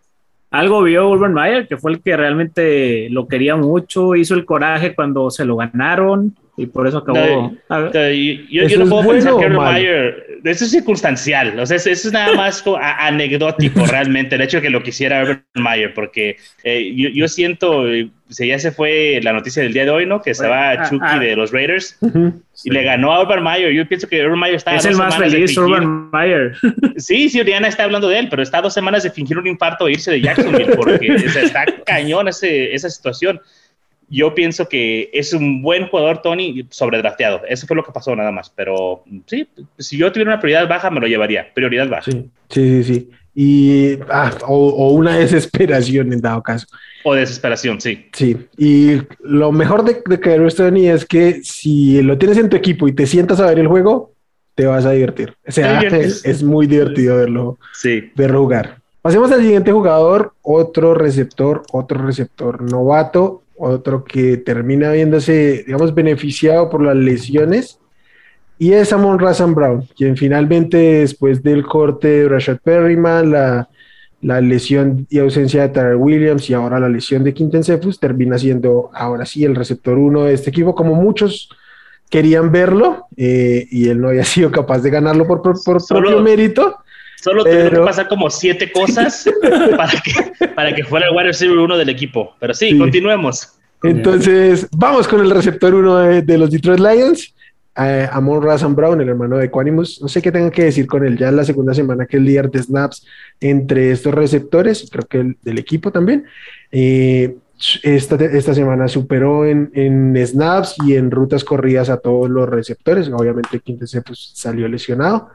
Algo 0.50 0.82
vio 0.82 1.08
Urban 1.08 1.34
Meyer, 1.34 1.68
que 1.68 1.76
fue 1.76 1.92
el 1.92 2.02
que 2.02 2.16
realmente 2.16 3.08
lo 3.10 3.28
quería 3.28 3.54
mucho, 3.54 4.16
hizo 4.16 4.34
el 4.34 4.44
coraje 4.44 4.94
cuando 4.94 5.30
se 5.30 5.44
lo 5.44 5.56
ganaron 5.56 6.34
y 6.58 6.66
por 6.66 6.88
eso 6.88 6.98
acabó. 6.98 7.52
yo, 8.50 8.78
no 8.78 8.88
puedo 8.88 9.10
pensar 9.10 9.36
que 9.38 9.48
Meyer, 9.48 10.40
eso 10.42 10.64
es 10.64 10.70
circunstancial, 10.72 11.58
o 11.58 11.64
sea, 11.64 11.76
eso 11.76 11.90
es 11.90 12.12
nada 12.12 12.34
más 12.34 12.64
anecdótico 12.98 13.86
realmente, 13.90 14.34
el 14.34 14.40
hecho 14.42 14.56
de 14.56 14.64
que 14.64 14.70
lo 14.70 14.82
quisiera 14.82 15.22
Urban 15.22 15.44
Meyer, 15.54 15.94
porque 15.94 16.36
eh, 16.64 16.92
yo, 17.14 17.28
siento, 17.28 17.84
si 18.28 18.48
ya 18.48 18.58
se 18.58 18.72
fue 18.72 19.20
la 19.22 19.32
noticia 19.32 19.62
del 19.62 19.72
día 19.72 19.84
de 19.84 19.90
hoy, 19.90 20.06
¿no? 20.06 20.20
Que 20.20 20.34
se 20.34 20.48
va 20.48 20.70
ah, 20.70 20.88
Chucky 20.88 21.06
ah. 21.08 21.18
de 21.20 21.36
los 21.36 21.52
Raiders 21.52 21.96
y 22.64 22.70
le 22.70 22.82
ganó 22.82 23.12
a 23.12 23.22
Urban 23.22 23.42
Meyer. 23.44 23.72
Yo 23.72 23.86
pienso 23.86 24.08
que 24.08 24.24
Urban 24.24 24.40
Meyer 24.40 24.56
está. 24.56 24.74
Es 24.74 24.84
el 24.84 24.96
más 24.96 25.16
feliz, 25.16 25.56
Urban 25.56 26.10
Meyer. 26.10 26.56
Sí, 26.96 27.28
sí, 27.28 27.40
Oriana 27.40 27.68
está 27.68 27.84
hablando 27.84 28.08
de 28.08 28.18
él, 28.18 28.26
pero 28.28 28.42
está 28.42 28.58
a 28.58 28.62
dos 28.62 28.74
semanas 28.74 29.04
de 29.04 29.10
fingir 29.10 29.38
un 29.38 29.46
infarto 29.46 29.86
e 29.86 29.92
irse 29.92 30.10
de 30.10 30.20
Jacksonville 30.20 30.74
porque 30.74 31.14
está 31.14 31.64
cañón 31.86 32.26
ese, 32.26 32.74
esa 32.74 32.90
situación 32.90 33.40
yo 34.08 34.34
pienso 34.34 34.68
que 34.68 35.10
es 35.12 35.32
un 35.32 35.62
buen 35.62 35.88
jugador, 35.88 36.22
Tony, 36.22 36.66
sobredrafteado. 36.70 37.42
Eso 37.48 37.66
fue 37.66 37.76
lo 37.76 37.84
que 37.84 37.92
pasó 37.92 38.14
nada 38.16 38.32
más. 38.32 38.50
Pero 38.50 39.04
sí, 39.26 39.48
si 39.78 39.96
yo 39.98 40.10
tuviera 40.12 40.32
una 40.32 40.40
prioridad 40.40 40.68
baja, 40.68 40.90
me 40.90 41.00
lo 41.00 41.06
llevaría. 41.06 41.52
Prioridad 41.54 41.88
baja. 41.88 42.10
Sí, 42.10 42.30
sí, 42.48 42.84
sí. 42.84 43.10
Y, 43.34 43.98
ah, 44.10 44.32
o, 44.46 44.92
una 44.92 45.16
desesperación 45.18 46.12
en 46.12 46.20
dado 46.20 46.42
caso. 46.42 46.66
O 47.04 47.14
desesperación, 47.14 47.80
sí. 47.80 48.06
Sí. 48.12 48.36
Y 48.56 49.00
lo 49.20 49.52
mejor 49.52 49.84
de, 49.84 50.02
de 50.04 50.20
caer 50.20 50.52
Tony 50.52 50.88
es 50.88 51.04
que 51.04 51.42
si 51.44 52.02
lo 52.02 52.18
tienes 52.18 52.38
en 52.38 52.48
tu 52.48 52.56
equipo 52.56 52.88
y 52.88 52.92
te 52.92 53.06
sientas 53.06 53.40
a 53.40 53.46
ver 53.46 53.58
el 53.58 53.68
juego, 53.68 54.12
te 54.58 54.66
vas 54.66 54.84
a 54.86 54.90
divertir. 54.90 55.34
O 55.46 55.52
sea, 55.52 55.80
es, 55.80 56.42
muy 56.42 56.66
divertido 56.66 57.16
verlo, 57.16 57.58
sí. 57.72 58.10
verlo 58.16 58.40
jugar. 58.40 58.78
Pasemos 59.02 59.30
al 59.30 59.40
siguiente 59.40 59.70
jugador, 59.70 60.34
otro 60.42 60.94
receptor, 60.94 61.62
otro 61.70 62.04
receptor 62.04 62.60
novato, 62.60 63.44
otro 63.58 64.04
que 64.04 64.36
termina 64.36 64.92
viéndose, 64.92 65.64
digamos, 65.66 65.94
beneficiado 65.94 66.70
por 66.70 66.82
las 66.82 66.96
lesiones, 66.96 67.78
y 68.58 68.72
es 68.72 68.92
Amon 68.92 69.18
Razan 69.18 69.54
Brown, 69.54 69.88
quien 69.96 70.16
finalmente 70.16 70.76
después 70.76 71.42
del 71.42 71.64
corte 71.64 72.08
de 72.08 72.28
Rashad 72.28 72.58
Perryman, 72.58 73.30
la, 73.30 73.68
la 74.20 74.40
lesión 74.40 75.06
y 75.10 75.18
ausencia 75.18 75.62
de 75.62 75.68
Tyler 75.68 75.96
Williams 75.96 76.50
y 76.50 76.54
ahora 76.54 76.80
la 76.80 76.88
lesión 76.88 77.22
de 77.22 77.34
Quinten 77.34 77.62
Cephus, 77.62 78.00
termina 78.00 78.36
siendo 78.36 78.90
ahora 78.92 79.24
sí 79.24 79.44
el 79.44 79.54
receptor 79.54 79.96
uno 79.96 80.24
de 80.24 80.34
este 80.34 80.50
equipo, 80.50 80.74
como 80.74 80.94
muchos 80.94 81.50
querían 82.10 82.50
verlo, 82.50 83.06
eh, 83.16 83.66
y 83.70 83.88
él 83.88 84.00
no 84.00 84.08
había 84.08 84.24
sido 84.24 84.50
capaz 84.50 84.80
de 84.80 84.90
ganarlo 84.90 85.26
por, 85.26 85.42
por, 85.42 85.58
propio 85.86 86.20
mérito. 86.20 86.78
Solo 87.20 87.42
tuvieron 87.42 87.70
que 87.70 87.80
pasar 87.80 88.08
como 88.08 88.30
siete 88.30 88.70
cosas 88.70 89.28
para, 89.76 89.92
que, 90.00 90.48
para 90.54 90.74
que 90.74 90.84
fuera 90.84 91.06
el 91.06 91.14
wide 91.14 91.24
receiver 91.24 91.58
uno 91.58 91.76
del 91.76 91.88
equipo. 91.88 92.34
Pero 92.38 92.54
sí, 92.54 92.78
continuemos. 92.78 93.58
Entonces, 93.82 94.68
vamos 94.76 95.08
con 95.08 95.20
el 95.20 95.30
receptor 95.30 95.74
uno 95.74 95.98
de, 95.98 96.38
los 96.38 96.50
Detroit 96.50 96.80
Lions. 96.80 97.34
Eh, 97.76 98.08
Amon 98.10 98.42
Razan 98.42 98.74
Brown, 98.74 99.00
el 99.00 99.08
hermano 99.08 99.36
de 99.36 99.46
Equanimus. 99.46 100.00
No 100.00 100.08
sé 100.08 100.20
qué 100.22 100.32
tenga 100.32 100.50
que 100.50 100.64
decir 100.64 100.86
con 100.86 101.04
él. 101.04 101.16
Ya 101.16 101.28
en 101.28 101.36
la 101.36 101.44
segunda 101.44 101.74
semana 101.74 102.06
que 102.06 102.16
el 102.16 102.24
líder 102.24 102.50
de 102.50 102.62
snaps 102.62 103.04
entre 103.40 103.90
estos 103.90 104.14
receptores, 104.14 104.88
creo 104.90 105.06
que 105.06 105.18
el, 105.18 105.36
del 105.42 105.58
equipo 105.58 105.90
también. 105.90 106.24
Eh, 106.70 107.36
esta, 107.82 108.14
esta, 108.14 108.54
semana 108.54 108.86
superó 108.86 109.44
en, 109.44 109.72
en, 109.74 110.16
snaps 110.24 110.76
y 110.86 110.94
en 110.94 111.10
rutas 111.10 111.42
corridas 111.42 111.88
a 111.88 111.96
todos 111.96 112.30
los 112.30 112.48
receptores. 112.48 113.08
Obviamente, 113.08 113.58
Quintese 113.58 114.02
pues, 114.02 114.30
salió 114.34 114.68
lesionado. 114.68 115.30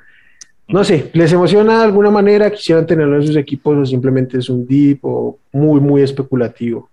No 0.68 0.84
sé, 0.84 1.12
¿les 1.14 1.32
emociona 1.32 1.80
de 1.80 1.84
alguna 1.84 2.10
manera? 2.10 2.52
¿Quisieran 2.52 2.88
tenerlo 2.88 3.18
en 3.18 3.28
sus 3.28 3.36
equipos 3.36 3.78
o 3.78 3.86
simplemente 3.86 4.38
es 4.38 4.50
un 4.50 4.66
deep 4.66 5.00
o 5.04 5.38
muy, 5.52 5.80
muy 5.80 6.02
especulativo? 6.02 6.90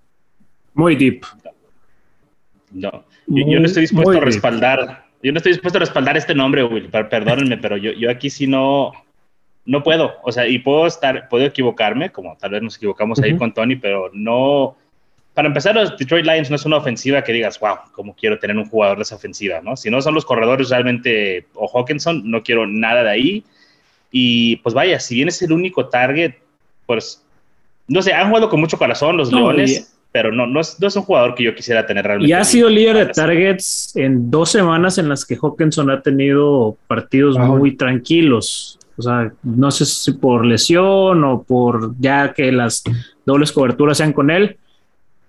Muy 0.74 0.96
deep. 0.96 1.24
No, 2.72 3.04
yo, 3.26 3.60
no 3.60 3.66
estoy 3.66 3.82
dispuesto 3.82 4.10
a 4.12 4.20
respaldar, 4.20 5.06
yo 5.22 5.32
no 5.32 5.38
estoy 5.38 5.52
dispuesto 5.52 5.78
a 5.78 5.80
respaldar 5.80 6.16
este 6.16 6.34
nombre, 6.34 6.62
Will, 6.62 6.88
perdónenme, 6.88 7.58
pero 7.58 7.76
yo, 7.76 7.92
yo 7.92 8.10
aquí 8.10 8.30
sí 8.30 8.46
no, 8.46 8.92
no 9.64 9.82
puedo, 9.82 10.14
o 10.22 10.30
sea, 10.30 10.46
y 10.46 10.60
puedo 10.60 10.86
estar, 10.86 11.28
puedo 11.28 11.44
equivocarme, 11.44 12.10
como 12.10 12.36
tal 12.36 12.52
vez 12.52 12.62
nos 12.62 12.76
equivocamos 12.76 13.18
ahí 13.20 13.36
con 13.36 13.52
Tony, 13.52 13.74
pero 13.74 14.10
no, 14.12 14.76
para 15.34 15.48
empezar, 15.48 15.74
los 15.74 15.96
Detroit 15.96 16.26
Lions 16.26 16.50
no 16.50 16.56
es 16.56 16.64
una 16.64 16.76
ofensiva 16.76 17.22
que 17.22 17.32
digas, 17.32 17.58
wow, 17.60 17.76
cómo 17.92 18.14
quiero 18.14 18.38
tener 18.38 18.56
un 18.56 18.66
jugador 18.66 18.98
de 18.98 19.02
esa 19.02 19.14
ofensiva, 19.14 19.60
¿no? 19.60 19.76
Si 19.76 19.90
no 19.90 20.02
son 20.02 20.14
los 20.14 20.24
corredores 20.24 20.70
realmente 20.70 21.46
o 21.54 21.68
Hawkinson, 21.68 22.28
no 22.30 22.42
quiero 22.42 22.66
nada 22.66 23.04
de 23.04 23.10
ahí. 23.10 23.44
Y 24.10 24.56
pues 24.56 24.74
vaya, 24.74 24.98
si 25.00 25.14
bien 25.14 25.28
es 25.28 25.40
el 25.42 25.52
único 25.52 25.86
target, 25.86 26.34
pues 26.86 27.24
no 27.86 28.02
sé, 28.02 28.12
han 28.12 28.28
jugado 28.28 28.48
con 28.48 28.60
mucho 28.60 28.78
corazón 28.78 29.16
los 29.16 29.32
Leones, 29.32 29.92
pero 30.12 30.32
no, 30.32 30.46
no 30.46 30.60
es, 30.60 30.80
no, 30.80 30.88
es, 30.88 30.96
un 30.96 31.02
jugador 31.02 31.34
que 31.34 31.44
yo 31.44 31.54
quisiera 31.54 31.86
tener 31.86 32.04
realmente. 32.04 32.30
Y 32.30 32.32
ha 32.32 32.44
sido 32.44 32.68
líder 32.68 32.96
de 32.96 33.06
targets 33.06 33.94
en 33.96 34.30
dos 34.30 34.50
semanas 34.50 34.98
en 34.98 35.08
las 35.08 35.24
que 35.24 35.36
Hawkinson 35.36 35.90
ha 35.90 36.00
tenido 36.00 36.76
partidos 36.86 37.38
muy 37.38 37.76
tranquilos. 37.76 38.78
O 38.96 39.02
sea, 39.02 39.32
no 39.42 39.70
sé 39.70 39.86
si 39.86 40.12
por 40.12 40.44
lesión 40.44 41.24
o 41.24 41.42
por 41.42 41.94
ya 41.98 42.32
que 42.32 42.52
las 42.52 42.82
dobles 43.24 43.52
coberturas 43.52 43.98
sean 43.98 44.12
con 44.12 44.30
él, 44.30 44.56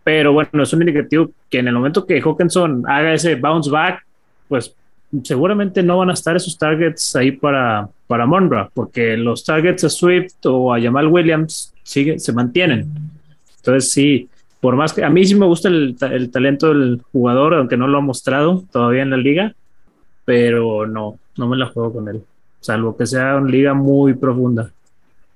pero 0.04 0.34
bueno, 0.34 0.63
es 0.63 0.74
un 0.74 0.82
indicativo 0.82 1.32
que 1.50 1.60
en 1.60 1.67
el 1.67 1.74
momento 1.74 2.06
que 2.06 2.20
Hawkinson 2.20 2.84
haga 2.88 3.13
ese 3.13 3.36
bounce 3.36 3.70
back, 3.70 4.06
pues 4.48 4.76
seguramente 5.24 5.84
no 5.84 5.97
van 5.97 6.10
a 6.10 6.13
estar 6.13 6.36
esos 6.36 6.58
targets 6.58 7.15
ahí 7.15 7.32
para, 7.32 7.89
para 8.08 8.26
Monra, 8.26 8.69
porque 8.74 9.17
los 9.17 9.43
targets 9.43 9.84
a 9.84 9.89
Swift 9.89 10.45
o 10.45 10.74
a 10.74 10.82
Jamal 10.82 11.08
Williams 11.08 11.74
sigue, 11.84 12.19
se 12.19 12.34
mantienen. 12.34 12.89
Entonces, 13.58 13.91
sí, 13.91 14.30
por 14.60 14.76
más 14.76 14.93
que 14.93 15.04
a 15.04 15.10
mí 15.10 15.26
sí 15.26 15.36
me 15.36 15.45
gusta 15.45 15.67
el, 15.67 15.95
el, 16.12 16.32
talento 16.32 16.69
del 16.69 17.02
jugador, 17.12 17.56
aunque 17.56 17.78
no 17.78 17.88
lo 17.88 17.97
ha 17.97 18.02
mostrado 18.02 18.63
todavía 18.71 19.02
en 19.02 19.10
la 19.10 19.17
liga, 19.17 19.54
pero 20.24 20.88
no, 20.88 21.19
no 21.38 21.47
me 21.47 21.58
la 21.58 21.67
juego 21.67 21.93
con 21.93 22.08
él, 22.08 22.21
salvo 22.62 22.95
que 22.95 23.06
sea 23.06 23.36
una 23.36 23.50
liga 23.50 23.74
muy 23.74 24.13
profunda. 24.13 24.71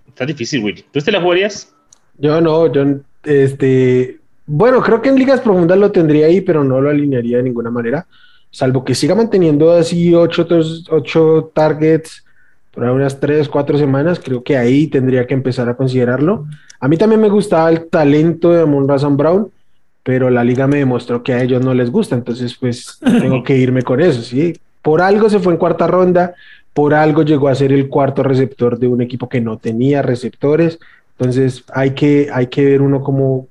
Está 0.08 0.26
difícil, 0.26 0.64
Will. 0.64 0.86
¿Tú 0.92 1.02
te 1.02 1.12
la 1.12 1.22
jugarías? 1.22 1.74
Yo 2.18 2.40
no, 2.40 2.72
yo, 2.72 2.86
este, 3.24 4.20
bueno, 4.46 4.82
creo 4.82 5.02
que 5.02 5.10
en 5.10 5.18
ligas 5.18 5.42
profundas 5.42 5.78
lo 5.78 5.92
tendría 5.92 6.28
ahí, 6.28 6.40
pero 6.40 6.64
no 6.64 6.80
lo 6.80 6.90
alinearía 6.90 7.38
de 7.38 7.44
ninguna 7.44 7.70
manera 7.70 8.06
salvo 8.56 8.86
que 8.86 8.96
siga 8.96 9.16
manteniendo 9.16 9.74
así 9.74 10.16
ocho, 10.16 10.48
ocho 10.90 11.52
targets 11.54 12.24
por 12.72 12.86
unas 12.86 13.20
tres, 13.20 13.50
cuatro 13.50 13.78
semanas, 13.78 14.22
creo 14.24 14.44
que 14.44 14.56
ahí 14.56 14.88
tendría 14.88 15.28
que 15.28 15.34
empezar 15.34 15.68
a 15.68 15.76
considerarlo. 15.76 16.46
A 16.80 16.88
mí 16.88 16.96
también 16.96 17.20
me 17.20 17.28
gustaba 17.28 17.70
el 17.70 17.88
talento 17.88 18.54
de 18.54 18.62
Amon 18.62 18.88
Razan 18.88 19.18
Brown, 19.18 19.50
pero 20.04 20.30
la 20.30 20.46
liga 20.46 20.68
me 20.68 20.78
demostró 20.78 21.22
que 21.22 21.34
a 21.34 21.44
ellos 21.44 21.64
no 21.66 21.74
les 21.74 21.92
gusta, 21.92 22.16
entonces 22.16 22.56
pues 22.58 22.98
tengo 23.20 23.44
que 23.44 23.58
irme 23.58 23.82
con 23.82 24.00
eso, 24.00 24.22
¿sí? 24.22 24.58
Por 24.82 25.02
algo 25.02 25.30
se 25.30 25.40
fue 25.40 25.52
en 25.52 25.60
cuarta 25.60 25.88
ronda, 25.88 26.36
por 26.74 26.94
algo 26.94 27.24
llegó 27.24 27.50
a 27.50 27.56
ser 27.56 27.74
el 27.74 27.90
cuarto 27.90 28.24
receptor 28.24 28.80
de 28.80 28.88
un 28.88 29.02
equipo 29.02 29.28
que 29.28 29.42
no 29.42 29.58
tenía 29.58 30.02
receptores, 30.02 30.80
entonces 31.20 31.66
hay 31.74 31.92
que, 31.92 32.30
hay 32.32 32.48
que 32.48 32.64
ver 32.64 32.82
uno 32.82 33.04
cómo 33.04 33.48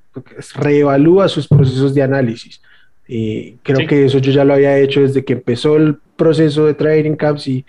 reevalúa 0.55 1.27
sus 1.27 1.47
procesos 1.47 1.93
de 1.93 2.01
análisis. 2.01 2.59
Y 3.07 3.53
creo 3.63 3.87
que 3.87 4.05
eso 4.05 4.17
yo 4.19 4.31
ya 4.31 4.43
lo 4.43 4.53
había 4.53 4.77
hecho 4.79 5.01
desde 5.01 5.23
que 5.23 5.33
empezó 5.33 5.77
el 5.77 5.97
proceso 6.15 6.65
de 6.65 6.73
trading 6.73 7.15
camps 7.15 7.47
y, 7.47 7.65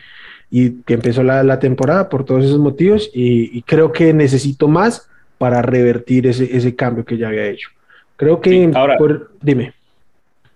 y 0.51 0.83
que 0.83 0.95
empezó 0.95 1.23
la, 1.23 1.43
la, 1.43 1.59
temporada 1.59 2.09
por 2.09 2.25
todos 2.25 2.45
esos 2.45 2.59
motivos 2.59 3.11
y, 3.13 3.61
creo 3.63 3.93
que 3.93 4.13
necesito 4.13 4.69
más 4.69 5.09
para 5.39 5.61
revertir 5.61 6.27
ese, 6.27 6.57
ese, 6.57 6.75
cambio 6.75 7.05
que 7.05 7.19
ya 7.19 7.29
había 7.29 7.47
hecho. 7.47 7.69
Creo 8.17 8.41
que... 8.41 8.71
ahora, 8.75 8.97
dime. 9.43 9.75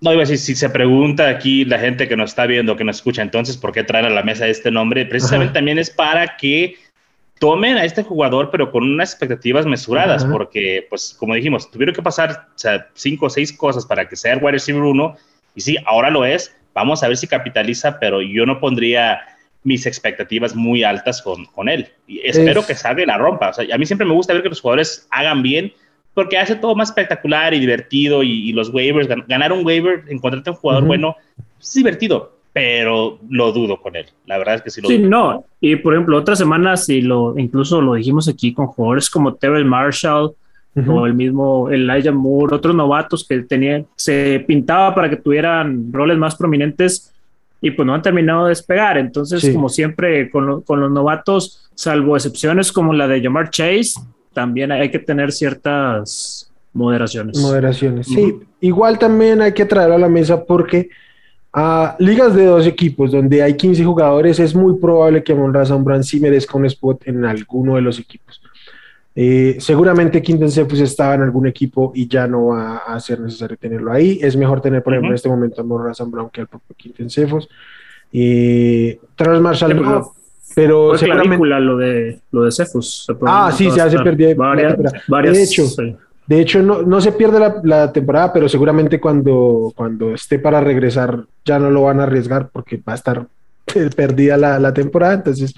No, 0.01 0.13
iba 0.13 0.23
a 0.23 0.25
decir, 0.25 0.39
si 0.39 0.55
se 0.55 0.71
pregunta 0.71 1.29
aquí 1.29 1.67
la 1.67 1.79
gente 1.79 2.09
que 2.09 2.17
nos 2.17 2.31
está 2.31 2.47
viendo, 2.47 2.75
que 2.77 2.85
nos 2.85 2.97
escucha, 2.97 3.21
entonces, 3.21 3.59
¿por 3.59 3.73
qué 3.73 3.85
traen 3.85 4.07
a 4.07 4.11
la 4.11 4.23
mesa 4.23 4.49
este 4.49 4.71
nombre? 4.71 5.05
Precisamente 5.05 5.53
también 5.53 5.79
es 5.79 5.91
para 5.91 6.39
que 6.39 6.77
tomen 7.41 7.79
a 7.79 7.85
este 7.85 8.03
jugador, 8.03 8.51
pero 8.51 8.71
con 8.71 8.85
unas 8.85 9.13
expectativas 9.13 9.65
mesuradas, 9.65 10.27
porque, 10.27 10.87
pues, 10.91 11.17
como 11.19 11.35
dijimos, 11.35 11.71
tuvieron 11.71 11.95
que 11.95 12.03
pasar 12.03 12.49
cinco 12.93 13.27
o 13.27 13.31
seis 13.31 13.51
cosas 13.51 13.87
para 13.87 14.07
que 14.07 14.15
sea 14.15 14.35
el 14.35 14.41
wide 14.41 14.53
receiver 14.53 14.83
uno, 14.83 15.17
y 15.55 15.63
sí, 15.63 15.79
ahora 15.87 16.11
lo 16.11 16.27
es, 16.27 16.55
vamos 16.75 17.03
a 17.03 17.09
ver 17.09 17.17
si 17.17 17.27
capitaliza, 17.27 17.99
pero 17.99 18.21
yo 18.21 18.45
no 18.45 18.61
pondría 18.61 19.21
mis 19.65 19.87
expectativas 19.87 20.55
muy 20.55 20.85
altas 20.85 21.23
con, 21.23 21.47
con 21.47 21.71
él. 21.71 21.89
Y 22.07 22.21
espero 22.27 22.65
que 22.67 22.75
salga 22.75 23.03
y 23.03 23.07
la 23.07 23.17
rompa. 23.17 23.49
O 23.49 23.53
sea, 23.55 23.75
a 23.75 23.79
mí 23.79 23.87
siempre 23.87 24.07
me 24.07 24.15
gusta 24.15 24.35
ver 24.35 24.43
que 24.43 24.51
los 24.51 24.61
jugadores 24.61 25.09
hagan 25.11 25.43
bien, 25.43 25.73
porque 26.13 26.37
hace 26.37 26.57
todo 26.57 26.75
más 26.75 26.91
espectacular 26.91 27.55
y 27.55 27.59
divertido 27.61 28.23
y, 28.23 28.53
los 28.53 28.69
waivers, 28.69 29.09
ganar 29.27 29.51
un 29.51 29.65
waiver, 29.65 30.05
encontrarte 30.09 30.51
un 30.51 30.57
jugador 30.57 30.85
bueno, 30.85 31.17
es 31.59 31.73
divertido, 31.73 32.37
pero 32.53 33.19
lo 33.29 33.53
dudo 33.53 33.81
con 33.81 33.97
él. 33.97 34.07
La 34.27 34.39
verdad 34.39 34.57
es 34.57 34.63
que 34.63 34.71
sí 34.71 34.81
lo 34.81 34.89
sí, 34.89 34.99
no. 34.99 35.45
Y 35.61 35.77
por 35.77 35.95
ejemplo, 35.95 36.17
otras 36.17 36.39
semanas, 36.39 36.89
y 36.89 37.01
lo, 37.01 37.39
incluso 37.39 37.81
lo 37.81 37.95
dijimos 37.95 38.29
aquí 38.29 38.53
con 38.53 38.67
jugadores 38.67 39.09
como 39.09 39.35
Terrell 39.35 39.65
Marshall 39.65 40.33
o 40.87 41.05
el 41.05 41.15
mismo 41.15 41.69
Elijah 41.69 42.13
Moore, 42.13 42.57
otros 42.57 42.75
novatos 42.75 43.27
que 43.27 43.41
tenían, 43.41 43.87
se 43.97 44.43
pintaba 44.47 44.95
para 44.95 45.11
que 45.11 45.17
tuvieran 45.17 45.93
roles 45.93 46.17
más 46.17 46.37
prominentes 46.37 47.13
y 47.61 47.73
pues 47.73 47.85
no 47.85 47.95
han 47.95 48.03
terminado 48.03 48.45
de 48.45 48.51
despegar. 48.51 48.97
Entonces, 48.97 49.53
como 49.53 49.69
siempre, 49.69 50.31
con, 50.31 50.63
con, 50.63 50.81
los 50.81 50.91
novatos, 50.91 51.69
salvo 51.75 52.17
excepciones 52.17 52.73
como 52.73 52.95
la 52.95 53.07
de 53.09 53.21
Jamar 53.21 53.51
Chase, 53.51 54.01
también 54.33 54.73
hay 54.73 54.91
que 54.91 55.01
tener 55.01 55.33
ciertas 55.33 56.51
moderaciones. 56.73 57.39
Moderaciones, 57.39 58.07
sí. 58.07 58.39
Igual 58.61 58.99
también 58.99 59.43
hay 59.43 59.53
que 59.53 59.65
traerlo 59.65 59.97
a 59.97 59.99
la 59.99 60.09
mesa 60.09 60.45
porque 60.45 60.89
a 61.53 61.97
ligas 61.99 62.35
de 62.35 62.45
dos 62.45 62.67
equipos 62.67 63.11
donde 63.11 63.43
hay 63.43 63.57
15 63.57 63.85
jugadores 63.85 64.39
es 64.39 64.55
muy 64.55 64.79
probable 64.79 65.23
que 65.23 65.33
Amon 65.33 65.53
Razan 65.53 65.83
Brand 65.83 66.05
sí 66.05 66.21
merezca 66.21 66.57
un 66.57 66.67
spot 66.67 67.09
en 67.09 67.25
alguno 67.25 67.75
de 67.77 67.83
los 67.83 67.99
equipos. 67.99 68.41
Eh, 69.17 69.57
seguramente 69.59 70.23
Quinton 70.23 70.51
Cephus 70.51 70.81
estaba 70.81 71.15
en 71.15 71.23
algún 71.23 71.47
equipo 71.49 71.91
y 71.95 72.07
ya 72.07 72.29
no 72.29 72.47
va 72.47 72.77
a 72.79 73.01
ser 73.01 73.21
necesario 73.21 73.57
tenerlo 73.57 73.93
ahí. 73.93 74.19
Es 74.23 74.37
mejor 74.37 74.61
tener, 74.61 74.83
por 74.83 74.93
ejemplo, 74.93 75.11
en 75.11 75.17
este 75.17 75.29
momento 75.29 75.61
a 75.61 75.65
Amon 75.65 75.85
Razan 75.85 76.11
Brown 76.11 76.31
que 76.31 76.43
al 76.43 76.47
propio 76.47 76.77
Quinton 76.77 77.11
Cephus. 77.11 77.49
Y 78.13 78.95
Travis 79.17 79.41
Marshall 79.41 80.05
pero 80.55 80.97
seguramente... 80.97 81.47
lo 81.61 81.77
de, 81.77 82.21
lo 82.33 82.43
de 82.43 82.51
Cephus. 82.51 83.07
Ah, 83.27 83.53
sí, 83.53 83.71
se 83.71 83.81
hace 83.81 83.99
perdido. 83.99 84.35
Varias, 84.37 84.77
de 85.37 85.43
hecho, 85.43 85.65
de 86.31 86.41
hecho 86.41 86.63
no, 86.63 86.83
no, 86.83 87.01
se 87.01 87.11
pierde 87.11 87.41
la, 87.41 87.61
la, 87.65 87.93
temporada, 87.93 88.33
pero 88.33 88.49
seguramente 88.49 89.01
cuando, 89.01 89.73
cuando 89.75 90.15
esté 90.15 90.39
para 90.39 90.61
regresar 90.61 91.25
ya 91.45 91.59
no 91.59 91.73
lo 91.73 91.83
van 91.83 91.99
a 91.99 92.05
arriesgar 92.05 92.51
porque 92.51 92.77
va 92.77 92.93
a 92.93 92.95
estar 92.95 93.27
perdida 93.97 94.37
la, 94.37 94.61
la 94.61 94.73
temporada, 94.73 95.15
entonces 95.15 95.57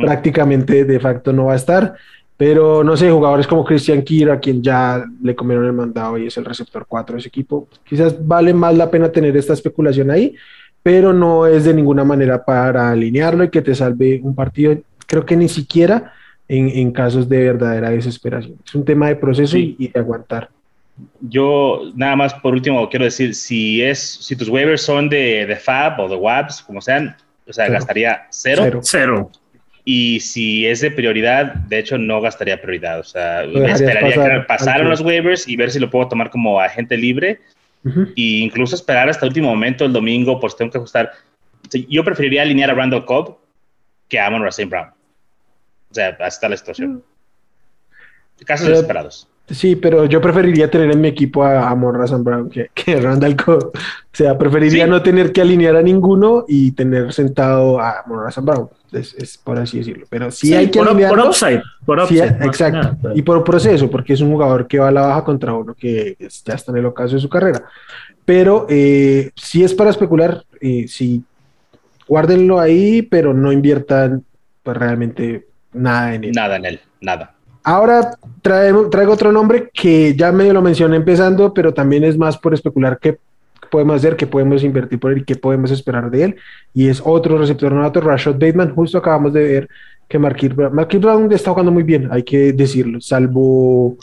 prácticamente 0.00 0.86
de 0.86 0.98
facto 0.98 1.30
no 1.30 1.44
va 1.46 1.52
a 1.52 1.56
estar. 1.56 1.94
Pero 2.38 2.82
no 2.82 2.96
sé, 2.96 3.10
jugadores 3.10 3.46
como 3.46 3.64
Christian 3.64 4.02
Kier, 4.02 4.30
a 4.30 4.40
quien 4.40 4.62
ya 4.62 5.04
le 5.22 5.36
comieron 5.36 5.66
el 5.66 5.72
mandado 5.74 6.16
y 6.16 6.26
es 6.26 6.36
el 6.38 6.46
receptor 6.46 6.86
4 6.88 7.14
de 7.14 7.20
ese 7.20 7.28
equipo, 7.28 7.68
quizás 7.84 8.16
vale 8.26 8.54
más 8.54 8.74
la 8.74 8.90
pena 8.90 9.12
tener 9.12 9.36
esta 9.36 9.52
especulación 9.52 10.10
ahí 10.10 10.34
pero 10.82 11.14
no 11.14 11.46
es 11.46 11.64
de 11.64 11.72
ninguna 11.72 12.04
manera 12.04 12.44
para 12.44 12.90
alinearlo 12.90 13.42
y 13.42 13.48
que 13.48 13.62
te 13.62 13.74
salve 13.74 14.20
un 14.22 14.34
partido. 14.34 14.76
Creo 15.06 15.24
que 15.24 15.34
ni 15.34 15.48
siquiera 15.48 16.12
en, 16.48 16.92
casos 16.92 17.28
de 17.28 17.38
verdadera 17.44 17.90
desesperación. 17.90 18.58
Es 18.64 18.74
un 18.74 18.84
tema 18.84 19.08
de 19.08 19.16
proceso 19.16 19.56
y, 19.56 19.90
de 19.92 19.98
aguantar. 19.98 20.50
Yo 21.20 21.90
nada 21.96 22.14
más 22.14 22.34
por 22.34 22.54
último 22.54 22.88
quiero 22.88 23.04
decir, 23.04 23.34
si 23.34 23.82
es 23.82 23.98
si 23.98 24.36
tus 24.36 24.48
waivers 24.48 24.82
son 24.82 25.08
de, 25.08 25.44
de 25.44 25.56
Fab 25.56 25.98
o 26.00 26.08
de 26.08 26.14
WABs, 26.14 26.62
como 26.62 26.80
sean, 26.80 27.16
o 27.48 27.52
sea, 27.52 27.68
gastaría 27.68 28.26
cero. 28.30 28.80
cero. 28.82 29.30
Y 29.84 30.20
si 30.20 30.66
es 30.66 30.80
de 30.80 30.90
prioridad, 30.90 31.54
de 31.54 31.78
hecho 31.80 31.98
no 31.98 32.20
gastaría 32.20 32.60
prioridad. 32.60 33.00
O 33.00 33.04
sea, 33.04 33.42
esperaría 33.42 34.14
pasar, 34.14 34.40
que 34.40 34.46
pasaran 34.46 34.88
los 34.88 35.00
waivers 35.00 35.46
y 35.46 35.56
ver 35.56 35.70
si 35.70 35.78
lo 35.78 35.90
puedo 35.90 36.08
tomar 36.08 36.30
como 36.30 36.60
agente 36.60 36.96
libre 36.96 37.40
y 38.14 38.42
incluso 38.42 38.74
esperar 38.74 39.10
hasta 39.10 39.26
el 39.26 39.30
último 39.30 39.50
momento 39.50 39.84
el 39.84 39.92
domingo, 39.92 40.40
pues 40.40 40.56
tengo 40.56 40.70
que 40.70 40.78
ajustar. 40.78 41.12
Yo 41.70 42.02
preferiría 42.02 42.42
alinear 42.42 42.70
a 42.70 42.74
Randall 42.74 43.04
Cobb 43.04 43.36
que 44.08 44.18
a 44.18 44.26
Amon 44.26 44.42
Racine 44.42 44.70
Brown. 44.70 44.88
O 45.94 46.00
sea, 46.00 46.08
así 46.08 46.34
está 46.34 46.48
la 46.48 46.56
situación. 46.56 47.04
Casos 48.44 48.68
desesperados. 48.68 49.28
Sí, 49.48 49.76
pero 49.76 50.06
yo 50.06 50.20
preferiría 50.20 50.68
tener 50.68 50.90
en 50.90 51.00
mi 51.00 51.08
equipo 51.08 51.44
a 51.44 51.68
Amon 51.68 51.94
Racine 51.94 52.22
Brown 52.22 52.48
que, 52.50 52.70
que, 52.74 53.00
Randall 53.00 53.36
Cobb. 53.36 53.66
O 53.66 53.72
sea, 54.10 54.36
preferiría 54.36 54.86
no 54.86 55.02
tener 55.02 55.32
que 55.32 55.42
alinear 55.42 55.76
a 55.76 55.82
ninguno 55.82 56.44
y 56.48 56.72
tener 56.72 57.12
sentado 57.12 57.78
a 57.78 58.02
Racine 58.08 58.46
Brown 58.46 58.68
es, 58.94 59.38
por 59.42 59.58
así 59.58 59.78
decirlo. 59.78 60.06
Pero 60.08 60.30
sí, 60.30 60.54
hay 60.54 60.70
que 60.70 60.78
por, 60.78 60.88
por 60.88 61.20
upside, 61.20 61.62
por 61.84 62.00
upside. 62.00 62.44
exacto. 62.44 63.12
y 63.14 63.22
por 63.22 63.44
proceso, 63.44 63.90
porque 63.90 64.14
es 64.14 64.20
un 64.20 64.32
jugador 64.32 64.66
que 64.66 64.78
va 64.78 64.88
a 64.88 64.92
la 64.92 65.02
baja 65.02 65.24
contra 65.24 65.52
uno 65.52 65.74
que 65.74 66.16
ya 66.18 66.54
está 66.54 66.72
en 66.72 66.78
el 66.78 66.86
ocaso 66.86 67.14
de 67.14 67.20
su 67.20 67.28
carrera. 67.28 67.64
Pero 68.24 68.66
eh, 68.68 69.30
si 69.36 69.62
es 69.62 69.74
para 69.74 69.90
especular, 69.90 70.44
eh, 70.60 70.86
sí, 70.88 71.22
guárdenlo 72.08 72.58
ahí, 72.58 73.02
pero 73.02 73.34
no 73.34 73.52
inviertan 73.52 74.24
pues, 74.62 74.76
realmente 74.76 75.46
nada 75.74 76.14
en 76.14 76.24
él. 76.24 76.32
Nada 76.34 76.56
en 76.56 76.64
él, 76.64 76.80
nada. 77.00 77.34
Ahora 77.62 78.16
traigo, 78.42 78.90
traigo 78.90 79.12
otro 79.12 79.32
nombre 79.32 79.70
que 79.72 80.14
ya 80.14 80.32
medio 80.32 80.52
lo 80.52 80.62
mencioné 80.62 80.96
empezando, 80.96 81.54
pero 81.54 81.72
también 81.72 82.04
es 82.04 82.18
más 82.18 82.36
por 82.36 82.52
especular 82.52 82.98
que 82.98 83.18
podemos 83.70 83.96
hacer, 83.96 84.16
qué 84.16 84.26
podemos 84.26 84.62
invertir 84.62 85.00
por 85.00 85.12
él 85.12 85.18
y 85.18 85.24
qué 85.24 85.34
podemos 85.34 85.70
esperar 85.70 86.10
de 86.10 86.24
él. 86.24 86.36
Y 86.74 86.88
es 86.88 87.02
otro 87.04 87.38
receptor 87.38 87.72
novato, 87.72 88.00
Rashad 88.00 88.34
Bateman. 88.34 88.74
Justo 88.74 88.98
acabamos 88.98 89.32
de 89.32 89.42
ver 89.42 89.68
que 90.08 90.18
Marquis 90.18 90.54
Brown, 90.54 91.32
está 91.32 91.50
jugando 91.50 91.72
muy 91.72 91.82
bien, 91.82 92.08
hay 92.10 92.22
que 92.22 92.52
decirlo, 92.52 93.00
salvo, 93.00 93.96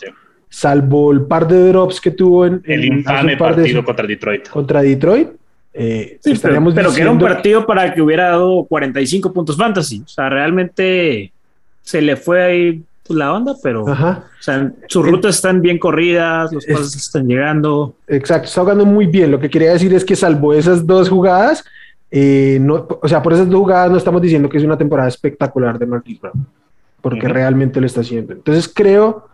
salvo 0.49 1.12
el 1.12 1.21
par 1.21 1.47
de 1.47 1.69
drops 1.69 2.01
que 2.01 2.12
tuvo 2.12 2.45
en 2.45 2.62
el 2.65 2.86
infame 2.86 3.38
partido 3.38 3.84
contra 3.84 4.07
Detroit. 4.07 4.49
Contra 4.49 4.81
Detroit. 4.81 5.29
Eh, 5.73 6.19
estaríamos 6.21 6.73
pero, 6.73 6.93
que 6.93 7.01
era 7.01 7.12
un 7.12 7.19
partido 7.19 7.65
para 7.65 7.93
que 7.93 8.01
hubiera 8.01 8.29
dado 8.29 8.65
45 8.65 9.31
puntos 9.31 9.55
fantasy. 9.55 10.01
O 10.03 10.07
sea, 10.07 10.27
realmente 10.29 11.31
se 11.91 12.01
le 12.01 12.15
fue 12.15 12.41
ahí 12.41 12.84
la 13.10 13.34
onda, 13.34 13.54
pero 13.62 13.84
o 13.84 14.23
sea, 14.39 14.71
sus 14.88 15.06
rutas 15.06 15.36
están 15.36 15.62
bien 15.62 15.77
corridas, 15.77 16.54
los 16.54 16.65
pasos 16.65 16.95
están 16.95 17.27
llegando. 17.27 17.95
Exacto, 18.08 18.47
está 18.47 18.62
jugando 18.62 18.86
muy 18.86 19.08
bien. 19.08 19.30
Lo 19.30 19.39
que 19.41 19.49
quería 19.49 19.73
decir 19.73 19.93
es 19.93 20.06
que 20.06 20.15
salvo 20.15 20.54
esas 20.54 20.88
dos 20.88 21.10
jugadas, 21.10 21.65
eh, 22.10 22.58
no, 22.62 22.88
o 23.01 23.08
sea, 23.10 23.21
por 23.21 23.34
esas 23.34 23.49
dos 23.49 23.60
jugadas 23.60 23.91
no 23.91 23.97
estamos 23.97 24.21
diciendo 24.21 24.47
que 24.47 24.58
es 24.58 24.63
una 24.63 24.77
temporada 24.77 25.10
espectacular 25.10 25.77
de 25.77 25.86
Marquis 25.86 26.21
Brown, 26.21 26.47
porque 27.01 27.27
realmente 27.27 27.82
lo 27.82 27.88
está 27.88 27.99
haciendo. 27.99 28.32
Entonces 28.32 28.71
creo 28.73 29.27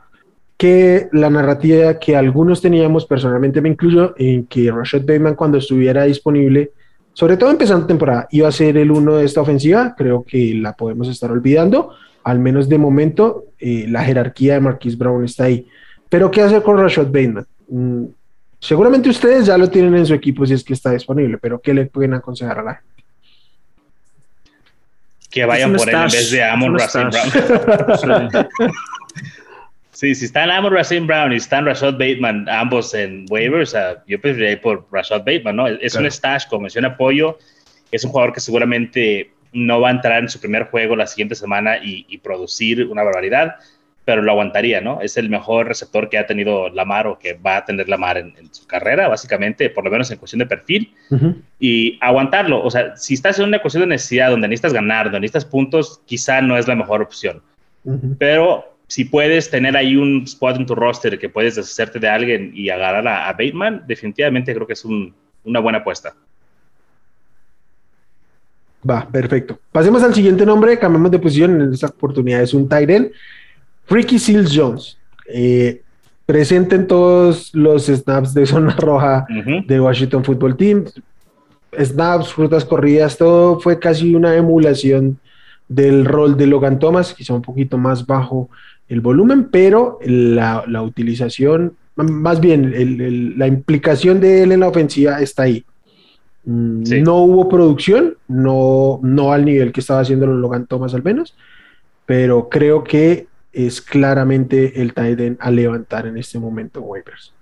que 0.58 1.10
la 1.12 1.30
narrativa 1.30 2.00
que 2.00 2.16
algunos 2.16 2.60
teníamos, 2.62 3.06
personalmente 3.06 3.62
me 3.62 3.70
incluyo, 3.70 4.16
en 4.18 4.48
que 4.48 4.72
Rashad 4.72 5.02
Bateman 5.02 5.36
cuando 5.36 5.60
estuviera 5.60 6.06
disponible, 6.06 6.72
sobre 7.14 7.38
todo 7.38 7.52
empezando 7.52 7.86
temporada, 7.86 8.28
iba 8.32 8.48
a 8.48 8.52
ser 8.52 8.78
el 8.78 8.90
uno 8.90 9.18
de 9.18 9.26
esta 9.26 9.42
ofensiva, 9.42 9.94
creo 9.96 10.24
que 10.24 10.56
la 10.56 10.74
podemos 10.74 11.08
estar 11.10 11.32
olvidando 11.32 11.92
al 12.28 12.40
menos 12.40 12.68
de 12.68 12.78
momento, 12.78 13.46
eh, 13.58 13.86
la 13.88 14.04
jerarquía 14.04 14.56
de 14.56 14.60
Marquis 14.60 14.98
Brown 14.98 15.24
está 15.24 15.46
ahí. 15.46 15.66
Pero, 16.10 16.30
¿qué 16.30 16.42
hacer 16.42 16.62
con 16.62 16.78
Rashad 16.78 17.06
Bateman? 17.06 17.48
Mm, 17.70 18.04
seguramente 18.60 19.08
ustedes 19.08 19.46
ya 19.46 19.58
lo 19.58 19.70
tienen 19.70 19.96
en 19.96 20.06
su 20.06 20.14
equipo 20.14 20.46
si 20.46 20.54
es 20.54 20.62
que 20.62 20.74
está 20.74 20.92
disponible, 20.92 21.38
pero 21.38 21.62
¿qué 21.62 21.74
le 21.74 21.86
pueden 21.86 22.16
aconsejar 22.16 22.60
a 22.60 22.64
la 22.64 22.76
gente? 22.76 23.04
Que 25.30 25.46
vayan 25.46 25.74
por 25.74 25.88
él 25.88 25.96
en 25.96 26.04
vez 26.04 26.32
de 26.32 26.44
Amon 26.44 26.78
Racine 26.78 27.06
Brown. 27.06 28.30
sí. 29.92 30.14
si 30.14 30.26
están 30.26 30.52
Amon 30.52 30.74
Racine 30.74 31.08
Brown 31.08 31.32
y 31.32 31.38
están 31.38 31.66
Rashad 31.66 31.94
Bateman, 31.94 32.50
ambos 32.50 32.94
en 32.94 33.26
waivers, 33.30 33.74
yo 34.06 34.20
preferiría 34.20 34.52
ir 34.52 34.62
por 34.62 34.86
Rashad 34.92 35.20
Bateman, 35.20 35.56
¿no? 35.56 35.68
Es 35.68 35.96
un 35.96 36.06
stash 36.12 36.46
con 36.50 36.64
mención 36.64 36.84
apoyo, 36.84 37.38
es 37.90 38.04
un 38.04 38.12
jugador 38.12 38.34
que 38.34 38.42
seguramente 38.42 39.32
no 39.54 39.82
va 39.82 39.90
a 39.90 39.92
entrar 39.92 40.22
en 40.22 40.30
su 40.30 40.40
primer 40.40 40.64
juego 40.64 40.96
la 40.96 41.08
siguiente 41.08 41.36
semana 41.36 41.78
y, 41.82 42.18
producir 42.20 42.86
una 42.88 43.04
barbaridad, 43.04 43.56
pero 44.04 44.22
lo 44.22 44.32
aguantaría, 44.32 44.82
¿no? 44.82 45.02
Es 45.02 45.18
el 45.18 45.30
mejor 45.30 45.68
receptor 45.68 46.10
que 46.10 46.18
ha 46.18 46.26
tenido 46.26 46.70
Lamar 46.70 47.08
o 47.08 47.20
que 47.20 47.34
va 47.34 47.58
a 47.58 47.66
tener 47.66 47.90
Lamar 47.90 48.18
en, 48.18 48.34
en 48.38 48.54
su 48.54 48.66
carrera, 48.66 49.08
básicamente, 49.08 49.70
por 49.70 49.84
lo 49.84 49.92
menos 49.92 50.10
en 50.12 50.18
cuestión 50.18 50.40
de 50.40 50.46
perfil, 50.46 50.94
y 51.60 51.98
aguantarlo. 52.02 52.64
O 52.64 52.72
sea, 52.72 52.96
si 52.96 53.14
estás 53.14 53.40
en 53.40 53.46
una 53.46 53.60
cuestión 53.60 53.82
de 53.82 53.88
necesidad 53.88 54.30
donde 54.30 54.48
necesitas 54.48 54.74
ganar, 54.74 55.06
donde 55.06 55.22
necesitas 55.22 55.46
puntos, 55.46 56.02
quizá 56.06 56.42
no 56.42 56.58
es 56.58 56.68
la 56.68 56.76
mejor 56.76 57.02
opción. 57.02 57.42
Pero 58.18 58.78
si 58.88 59.06
puedes 59.06 59.50
tener 59.50 59.76
ahí 59.76 59.96
un 59.96 60.24
spot 60.24 60.58
en 60.58 60.66
tu 60.66 60.76
roster 60.76 61.20
que 61.20 61.30
puedes 61.30 61.56
deshacerte 61.56 62.00
de 62.00 62.08
alguien 62.08 62.52
y 62.54 62.70
agarrar 62.70 63.08
a, 63.08 63.32
Bateman, 63.34 63.84
definitivamente 63.86 64.54
creo 64.54 64.66
que 64.66 64.74
es 64.74 64.86
una 64.86 65.60
buena 65.60 65.80
apuesta. 65.80 66.16
Va, 68.90 69.08
perfecto. 69.08 69.60
Pasemos 69.72 70.04
al 70.04 70.14
siguiente 70.14 70.46
nombre, 70.46 70.78
cambiamos 70.80 71.12
de 71.12 71.20
posición. 71.20 71.62
En 71.62 71.74
esta 71.74 71.88
oportunidad 71.88 72.42
es 72.42 72.54
un 72.54 72.70
Tyren. 72.70 73.12
Ricky 73.90 74.20
Seals 74.20 74.52
Jones. 74.56 74.98
Eh, 75.28 75.82
presente 76.26 76.76
en 76.76 76.88
todos 76.88 77.54
los 77.54 77.88
snaps 77.88 78.34
de 78.34 78.46
zona 78.46 78.76
roja 78.80 79.26
de 79.66 79.80
Washington 79.80 80.24
Football 80.24 80.58
Team. 80.58 80.86
Snaps, 81.78 82.34
frutas 82.34 82.66
corridas, 82.66 83.18
todo 83.18 83.60
fue 83.60 83.80
casi 83.80 84.16
una 84.16 84.36
emulación 84.36 85.20
del 85.68 86.06
rol 86.06 86.38
de 86.38 86.48
Logan 86.48 86.80
Thomas, 86.80 87.14
quizá 87.14 87.34
un 87.34 87.42
poquito 87.42 87.78
más 87.78 88.06
bajo 88.06 88.50
el 88.88 89.02
volumen, 89.02 89.50
pero 89.52 90.00
la, 90.02 90.64
utilización, 90.82 91.74
más 91.96 92.40
bien 92.40 93.36
la 93.38 93.48
implicación 93.48 94.20
de 94.22 94.44
él 94.44 94.54
en 94.54 94.62
la 94.62 94.70
ofensiva 94.70 95.22
está 95.22 95.44
ahí. 95.44 95.66
No 96.48 97.18
hubo 97.18 97.50
producción, 97.50 98.16
no, 98.30 99.02
no 99.04 99.34
al 99.34 99.44
nivel 99.44 99.74
que 99.74 99.82
estaba 99.82 100.00
haciendo 100.00 100.26
Logan 100.28 100.66
Thomas 100.66 100.94
al 100.94 101.04
menos, 101.04 101.36
pero 102.06 102.48
creo 102.48 102.86
que 102.86 103.28
es 103.52 103.82
claramente 103.82 104.82
el 104.82 104.94
Tiden 104.94 105.38
a 105.42 105.52
levantar 105.52 106.08
en 106.08 106.18
este 106.18 106.40
momento 106.40 106.80
waivers. 106.80 107.34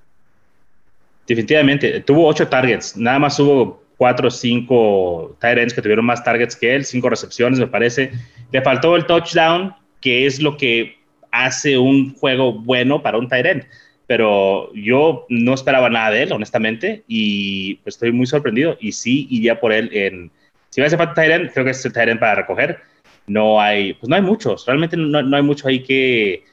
Definitivamente, 1.28 2.02
tuvo 2.02 2.26
ocho 2.26 2.48
targets, 2.48 2.98
nada 2.98 3.20
más 3.20 3.40
hubo 3.40 3.84
cuatro 3.96 4.30
o 4.30 4.32
cinco 4.32 5.38
tight 5.40 5.72
que 5.72 5.82
tuvieron 5.84 6.06
más 6.06 6.24
targets 6.24 6.56
que 6.56 6.76
él, 6.76 6.84
cinco 6.84 7.08
recepciones 7.08 7.60
me 7.60 7.68
parece. 7.68 8.12
Le 8.52 8.62
faltó 8.64 8.96
el 8.96 9.06
touchdown, 9.06 9.72
que 10.02 10.26
es 10.26 10.42
lo 10.42 10.58
que 10.58 10.98
hace 11.30 11.78
un 11.78 12.16
juego 12.16 12.54
bueno 12.54 13.04
para 13.04 13.20
un 13.20 13.28
tight 13.28 13.66
Pero 14.08 14.72
yo 14.74 15.26
no 15.30 15.54
esperaba 15.54 15.90
nada 15.90 16.12
de 16.12 16.24
él, 16.24 16.32
honestamente, 16.32 17.04
y 17.08 17.76
pues, 17.76 17.96
estoy 17.96 18.12
muy 18.12 18.28
sorprendido. 18.28 18.78
Y 18.80 18.92
sí 18.92 19.28
iría 19.30 19.60
por 19.60 19.74
él 19.74 19.90
en. 19.94 20.32
Si 20.70 20.82
me 20.82 20.88
hace 20.88 20.98
falta 20.98 21.14
tight 21.14 21.52
creo 21.54 21.66
que 21.66 21.72
es 21.72 21.86
el 21.86 22.20
para 22.20 22.36
recoger. 22.36 22.80
No 23.28 23.60
hay, 23.60 23.94
pues 23.94 24.08
no 24.08 24.16
hay 24.16 24.22
muchos, 24.22 24.68
realmente 24.68 24.96
no, 24.96 25.24
no 25.24 25.36
hay 25.36 25.42
mucho 25.42 25.68
ahí 25.68 25.82
que, 25.82 26.44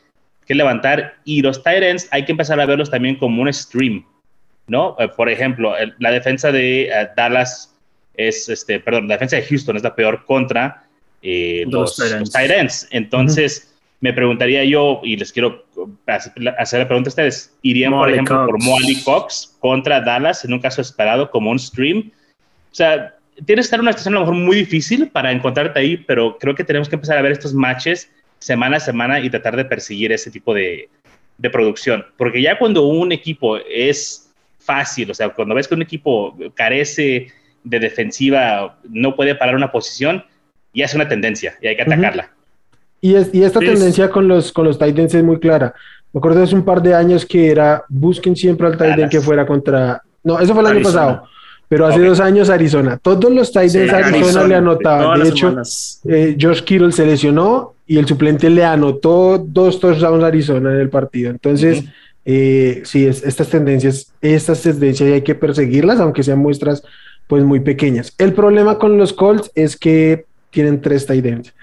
que 0.46 0.54
levantar. 0.54 1.16
Y 1.24 1.42
los 1.42 1.62
tight 1.62 1.82
hay 2.10 2.24
que 2.24 2.32
empezar 2.32 2.58
a 2.60 2.66
verlos 2.66 2.90
también 2.90 3.16
como 3.16 3.42
un 3.42 3.52
stream 3.52 4.04
¿no? 4.66 4.96
Eh, 4.98 5.08
por 5.08 5.28
ejemplo, 5.28 5.74
la 5.98 6.10
defensa 6.10 6.52
de 6.52 6.84
eh, 6.84 7.08
Dallas 7.16 7.74
es, 8.14 8.48
este, 8.48 8.80
perdón, 8.80 9.08
la 9.08 9.14
defensa 9.14 9.36
de 9.36 9.42
Houston 9.42 9.76
es 9.76 9.82
la 9.82 9.94
peor 9.94 10.24
contra 10.24 10.84
eh, 11.22 11.64
los, 11.68 11.96
tight 12.32 12.50
ends. 12.50 12.88
Entonces, 12.90 13.74
me 14.00 14.12
preguntaría 14.12 14.64
yo, 14.64 15.00
y 15.04 15.16
les 15.16 15.32
quiero 15.32 15.64
hacer 16.06 16.80
la 16.80 16.86
pregunta 16.86 17.08
a 17.08 17.12
ustedes, 17.12 17.56
¿irían, 17.62 17.92
por 17.92 18.10
ejemplo, 18.10 18.46
por 18.46 18.62
Molly 18.62 19.02
Cox 19.02 19.56
contra 19.60 20.00
Dallas 20.00 20.44
en 20.44 20.52
un 20.52 20.60
caso 20.60 20.80
esperado 20.80 21.30
como 21.30 21.50
un 21.50 21.58
stream? 21.58 22.10
O 22.70 22.74
sea, 22.74 23.14
tienes 23.44 23.64
que 23.64 23.66
estar 23.66 23.78
en 23.78 23.84
una 23.84 23.92
situación 23.92 24.14
a 24.14 24.20
lo 24.20 24.26
mejor 24.26 24.40
muy 24.40 24.56
difícil 24.56 25.08
para 25.08 25.32
encontrarte 25.32 25.78
ahí, 25.78 25.96
pero 25.96 26.38
creo 26.38 26.54
que 26.54 26.64
tenemos 26.64 26.88
que 26.88 26.96
empezar 26.96 27.18
a 27.18 27.22
ver 27.22 27.32
estos 27.32 27.54
matches 27.54 28.10
semana 28.38 28.78
a 28.78 28.80
semana 28.80 29.20
y 29.20 29.30
tratar 29.30 29.56
de 29.56 29.64
perseguir 29.64 30.12
ese 30.12 30.30
tipo 30.30 30.52
de, 30.52 30.88
de 31.38 31.50
producción. 31.50 32.04
Porque 32.16 32.42
ya 32.42 32.58
cuando 32.58 32.86
un 32.86 33.12
equipo 33.12 33.56
es 33.56 34.32
fácil. 34.62 35.10
O 35.10 35.14
sea, 35.14 35.30
cuando 35.30 35.54
ves 35.54 35.68
que 35.68 35.74
un 35.74 35.82
equipo 35.82 36.36
carece 36.54 37.28
de 37.64 37.78
defensiva, 37.78 38.78
no 38.88 39.14
puede 39.14 39.34
parar 39.34 39.54
una 39.54 39.70
posición, 39.70 40.24
ya 40.74 40.84
es 40.84 40.94
una 40.94 41.08
tendencia 41.08 41.56
y 41.60 41.68
hay 41.68 41.76
que 41.76 41.82
atacarla. 41.82 42.32
Y, 43.02 43.16
es, 43.16 43.34
y 43.34 43.42
esta 43.42 43.60
tendencia 43.60 44.08
con 44.08 44.28
los, 44.28 44.52
con 44.52 44.64
los 44.64 44.78
Titans 44.78 45.12
es 45.12 45.24
muy 45.24 45.38
clara. 45.40 45.74
Me 46.12 46.18
acuerdo 46.18 46.38
de 46.38 46.44
hace 46.44 46.54
un 46.54 46.64
par 46.64 46.80
de 46.80 46.94
años 46.94 47.26
que 47.26 47.50
era 47.50 47.84
busquen 47.88 48.36
siempre 48.36 48.66
al 48.66 48.74
Titan 48.74 49.08
que 49.10 49.20
fuera 49.20 49.44
contra. 49.44 50.00
No, 50.22 50.38
eso 50.38 50.54
fue 50.54 50.62
el 50.62 50.68
año 50.68 50.82
pasado. 50.82 51.24
Pero 51.68 51.86
hace 51.86 52.00
dos 52.00 52.20
años 52.20 52.48
Arizona. 52.48 52.98
Todos 52.98 53.32
los 53.32 53.50
Titans 53.50 53.92
Arizona, 53.92 54.46
le 54.46 54.54
anotaban. 54.54 55.20
De 55.20 55.28
hecho, 55.28 55.54
eh, 56.04 56.36
Josh 56.40 56.62
Kittle 56.62 56.92
se 56.92 57.04
lesionó 57.04 57.74
y 57.86 57.98
el 57.98 58.06
suplente 58.06 58.48
le 58.48 58.64
anotó 58.64 59.38
dos 59.38 59.80
touchdowns 59.80 60.22
a 60.22 60.28
Arizona 60.28 60.72
en 60.72 60.80
el 60.80 60.88
partido. 60.88 61.30
Entonces, 61.30 61.84
eh, 62.24 62.82
sí, 62.84 63.06
es, 63.06 63.24
estas 63.24 63.48
tendencias, 63.48 64.12
estas 64.20 64.62
tendencias 64.62 65.10
hay 65.10 65.22
que 65.22 65.34
perseguirlas, 65.34 65.98
aunque 65.98 66.22
sean 66.22 66.38
muestras 66.38 66.84
pues 67.26 67.42
muy 67.42 67.60
pequeñas. 67.60 68.14
El 68.18 68.32
problema 68.34 68.78
con 68.78 68.96
los 68.96 69.12
Colts 69.12 69.50
es 69.54 69.76
que 69.76 70.26
tienen 70.50 70.80
tres 70.80 71.06
tight 71.06 71.24
ends. 71.24 71.54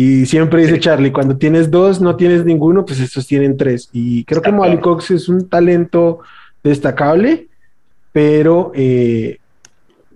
Y 0.00 0.26
siempre 0.26 0.62
dice 0.62 0.78
Charlie, 0.78 1.10
cuando 1.10 1.36
tienes 1.36 1.72
dos, 1.72 2.00
no 2.00 2.14
tienes 2.14 2.44
ninguno, 2.44 2.86
pues 2.86 3.00
estos 3.00 3.26
tienen 3.26 3.56
tres. 3.56 3.88
Y 3.92 4.22
creo 4.22 4.40
que 4.40 4.52
Molly 4.52 4.78
Cox 4.78 5.10
es 5.10 5.28
un 5.28 5.48
talento 5.48 6.20
destacable, 6.62 7.48
pero 8.12 8.70
eh, 8.76 9.38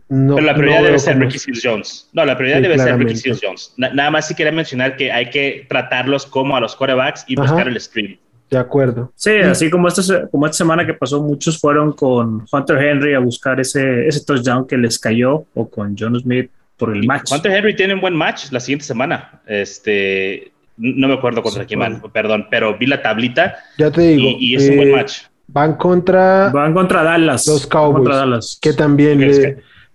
no. 0.08 0.36
Pero 0.36 0.46
la 0.46 0.54
prioridad 0.54 0.84
debe 0.84 1.00
ser 1.00 1.18
Ricky 1.18 1.36
Seals 1.36 1.60
Jones. 1.64 2.08
No, 2.12 2.24
la 2.24 2.36
prioridad 2.36 2.62
debe 2.62 2.78
ser 2.78 2.96
Ricky 2.96 3.16
Seals 3.16 3.40
Jones. 3.42 3.74
nada 3.76 4.08
más 4.12 4.28
si 4.28 4.36
quería 4.36 4.52
mencionar 4.52 4.96
que 4.96 5.10
hay 5.10 5.30
que 5.30 5.66
tratarlos 5.68 6.26
como 6.26 6.54
a 6.54 6.60
los 6.60 6.76
quarterbacks 6.76 7.24
y 7.26 7.34
buscar 7.34 7.66
el 7.66 7.80
stream. 7.80 8.16
De 8.50 8.58
acuerdo. 8.58 9.10
Sí, 9.16 9.32
así 9.32 9.68
como 9.68 9.88
esta, 9.88 10.28
como 10.28 10.46
esta 10.46 10.58
semana 10.58 10.86
que 10.86 10.94
pasó, 10.94 11.20
muchos 11.20 11.58
fueron 11.58 11.92
con 11.92 12.46
Hunter 12.52 12.78
Henry 12.78 13.14
a 13.14 13.18
buscar 13.18 13.58
ese, 13.58 14.06
ese 14.06 14.24
touchdown 14.24 14.64
que 14.64 14.76
les 14.76 14.96
cayó 14.96 15.44
o 15.54 15.68
con 15.68 15.96
John 15.98 16.14
Smith 16.20 16.52
por 16.76 16.94
el 16.94 17.06
match. 17.06 17.30
Hunter 17.32 17.52
Henry 17.52 17.76
tiene 17.76 17.94
un 17.94 18.00
buen 18.00 18.14
match 18.14 18.50
la 18.50 18.60
siguiente 18.60 18.84
semana. 18.84 19.40
Este, 19.46 20.52
no 20.76 21.08
me 21.08 21.14
acuerdo 21.14 21.42
contra 21.42 21.64
quién 21.64 21.80
van, 21.80 22.02
perdón, 22.12 22.46
pero 22.50 22.76
vi 22.76 22.86
la 22.86 23.02
tablita. 23.02 23.56
Ya 23.78 23.90
te 23.90 24.00
digo. 24.02 24.36
Y, 24.38 24.54
es 24.54 24.68
un 24.68 24.76
buen 24.76 24.88
eh, 24.88 24.92
match. 24.92 25.22
Van 25.48 25.74
contra. 25.76 26.50
Van 26.50 26.72
contra 26.74 27.02
Dallas. 27.02 27.46
Los 27.46 27.66
Cowboys. 27.66 28.58
Que 28.60 28.72
también 28.72 29.20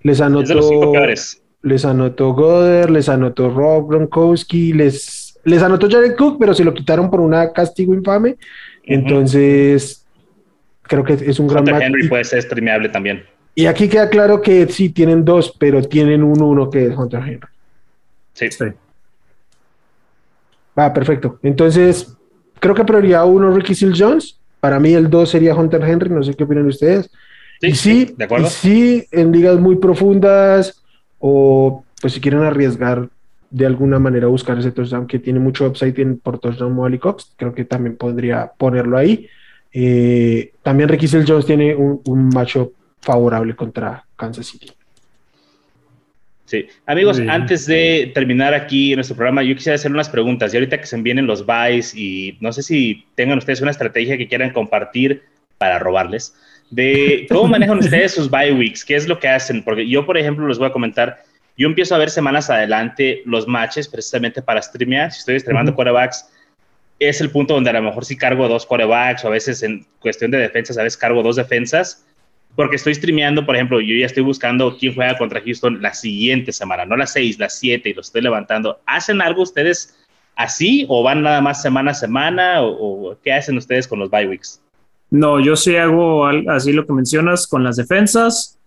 les 0.02 0.22
anotó. 0.22 0.94
les 1.62 1.86
anotó 1.86 2.34
Goder, 2.34 2.90
les 2.90 3.10
anotó 3.10 3.50
Rob 3.50 3.90
Gronkowski, 3.90 4.74
les 4.74 5.28
les 5.48 5.63
anotó 5.63 5.90
Jared 5.90 6.16
Cook, 6.18 6.38
pero 6.40 6.54
se 6.54 6.66
lo 6.66 6.74
quitaron 6.74 7.10
por 7.10 7.22
una 7.22 7.54
castigo 7.54 7.94
infame. 7.94 8.36
Entonces, 8.84 10.06
creo 10.82 11.06
que 11.06 11.13
es 11.13 11.40
un 11.40 11.48
gran 11.48 11.63
match. 11.63 11.84
Henry 11.84 12.10
puede 12.10 12.26
ser 12.26 12.42
streameable 12.42 12.90
también. 12.90 13.24
Y 13.58 13.65
aquí 13.65 13.89
queda 13.89 14.08
claro 14.08 14.39
que 14.39 14.67
sí 14.67 14.89
tienen 14.89 15.26
dos, 15.26 15.52
pero 15.58 15.82
tienen 15.82 16.22
un 16.24 16.43
uno 16.43 16.70
que 16.70 16.86
es 16.86 16.96
Hunter 16.96 17.22
Henry. 17.22 17.48
Sí. 18.34 18.52
sí. 18.52 18.65
Va, 20.78 20.93
perfecto. 20.93 21.39
Entonces, 21.41 22.15
creo 22.60 22.76
que 22.76 22.86
prioridad 22.86 23.26
uno 23.26 23.50
Ricky 23.50 23.74
Seal 23.74 23.96
Jones. 23.98 24.38
Para 24.60 24.80
mí 24.80 24.93
el 24.93 25.10
dos 25.10 25.32
sería 25.32 25.56
Hunter 25.56 25.82
Henry. 25.82 26.12
No 26.12 26.22
sé 26.22 26.36
qué 26.36 26.43
opinan 26.43 26.67
ustedes. 26.67 27.10
Sí, 27.60 27.67
y 27.67 27.76
sí, 27.76 28.13
de 28.15 28.26
acuerdo. 28.26 28.46
Y 28.46 28.50
sí, 28.52 29.08
en 29.10 29.32
ligas 29.32 29.60
muy 29.60 29.78
profundas 29.78 30.84
o 31.17 31.84
pues 32.00 32.13
si 32.13 32.22
quieren 32.22 32.43
arriesgar 32.43 33.10
de 33.50 33.65
alguna 33.65 33.98
manera 33.98 34.28
buscar 34.28 34.60
ese 34.60 34.72
touchdown 34.72 35.08
que 35.08 35.17
tiene 35.17 35.39
mucho 35.39 35.65
upside 35.65 36.00
en, 36.00 36.20
por 36.20 36.38
touchdown 36.38 36.76
Molly 36.76 37.00
Cox, 37.00 37.34
creo 37.36 37.56
que 37.56 37.65
también 37.65 37.98
podría 37.98 38.52
ponerlo 38.56 39.00
ahí. 39.00 39.28
Eh, 39.74 40.54
también 40.62 40.89
Ricky 40.89 41.08
Jones 41.08 41.48
tiene 41.48 41.74
un, 41.74 42.02
un 42.06 42.30
macho 42.30 42.74
favorable 43.02 43.56
contra 43.56 44.06
Kansas 44.16 44.48
City. 44.48 44.72
Sí, 46.48 46.66
amigos, 46.86 47.20
antes 47.28 47.66
de 47.66 48.10
terminar 48.14 48.54
aquí 48.54 48.94
en 48.94 48.98
nuestro 48.98 49.18
programa, 49.18 49.44
yo 49.44 49.54
quisiera 49.54 49.76
hacer 49.76 49.92
unas 49.92 50.08
preguntas. 50.08 50.54
Y 50.54 50.58
ahorita 50.58 50.80
que 50.80 50.86
se 50.86 50.96
vienen 51.02 51.28
los 51.28 51.46
buys 51.46 51.94
y 51.94 52.38
no 52.40 52.54
sé 52.54 52.64
si 52.64 53.06
tengan 53.16 53.38
ustedes 53.38 53.60
una 53.60 53.72
estrategia 53.72 54.18
que 54.18 54.30
quieran 54.30 54.52
compartir 54.52 55.24
para 55.58 55.78
robarles, 55.78 56.34
de 56.70 57.26
cómo 57.30 57.48
manejan 57.50 57.80
ustedes 57.80 58.14
sus 58.14 58.30
buy 58.30 58.52
weeks, 58.52 58.86
qué 58.86 58.96
es 58.96 59.10
lo 59.10 59.20
que 59.20 59.28
hacen. 59.28 59.62
Porque 59.62 59.90
yo, 59.90 60.06
por 60.06 60.18
ejemplo, 60.18 60.48
les 60.48 60.58
voy 60.58 60.68
a 60.68 60.72
comentar, 60.72 61.22
yo 61.58 61.68
empiezo 61.68 61.96
a 61.96 61.98
ver 61.98 62.10
semanas 62.10 62.50
adelante 62.50 63.24
los 63.26 63.46
matches 63.46 63.90
precisamente 63.90 64.42
para 64.42 64.62
streamear. 64.62 65.12
Si 65.12 65.20
estoy 65.20 65.42
streamando 65.42 65.76
quarterbacks, 65.76 66.30
es 66.98 67.20
el 67.20 67.30
punto 67.30 67.56
donde 67.56 67.72
a 67.72 67.74
lo 67.74 67.82
mejor 67.82 68.06
sí 68.06 68.16
cargo 68.16 68.48
dos 68.48 68.66
quarterbacks 68.66 69.26
o 69.26 69.28
a 69.28 69.32
veces 69.32 69.64
en 69.64 69.86
cuestión 70.00 70.32
de 70.32 70.38
defensas, 70.38 70.78
a 70.78 70.84
veces 70.84 70.96
cargo 70.96 71.22
dos 71.22 71.36
defensas. 71.36 72.06
Porque 72.58 72.76
estoy 72.76 72.93
streameando, 72.96 73.46
por 73.46 73.56
ejemplo, 73.56 73.80
yo 73.80 73.96
ya 73.96 74.08
estoy 74.08 74.24
buscando 74.24 74.76
quién 74.78 74.93
juega 74.93 75.17
contra 75.17 75.41
Houston 75.41 75.82
la 75.82 75.93
siguiente 75.93 76.52
semana, 76.52 76.86
no 76.86 76.98
las 76.98 77.13
seis, 77.13 77.39
las 77.39 77.58
siete, 77.58 77.89
y 77.89 77.93
lo 77.93 78.02
estoy 78.02 78.22
levantando. 78.22 78.82
¿Hacen 78.86 79.22
algo 79.22 79.43
ustedes 79.43 79.96
así 80.36 80.86
o 80.89 81.04
van 81.04 81.22
nada 81.22 81.39
más 81.39 81.62
semana 81.62 81.91
a 81.91 81.93
semana 81.93 82.63
o, 82.63 83.15
qué 83.24 83.32
hacen 83.32 83.58
ustedes 83.58 83.88
con 83.88 84.00
los 84.00 84.10
bye 84.10 84.28
weeks? 84.28 84.60
No, 85.10 85.39
yo 85.39 85.56
sí 85.56 85.78
hago 85.78 86.28
así 86.50 86.74
lo 86.74 86.86
que 86.86 86.91
mencionas 86.91 87.48
con 87.48 87.63
las 87.63 87.78
defensas 87.78 88.58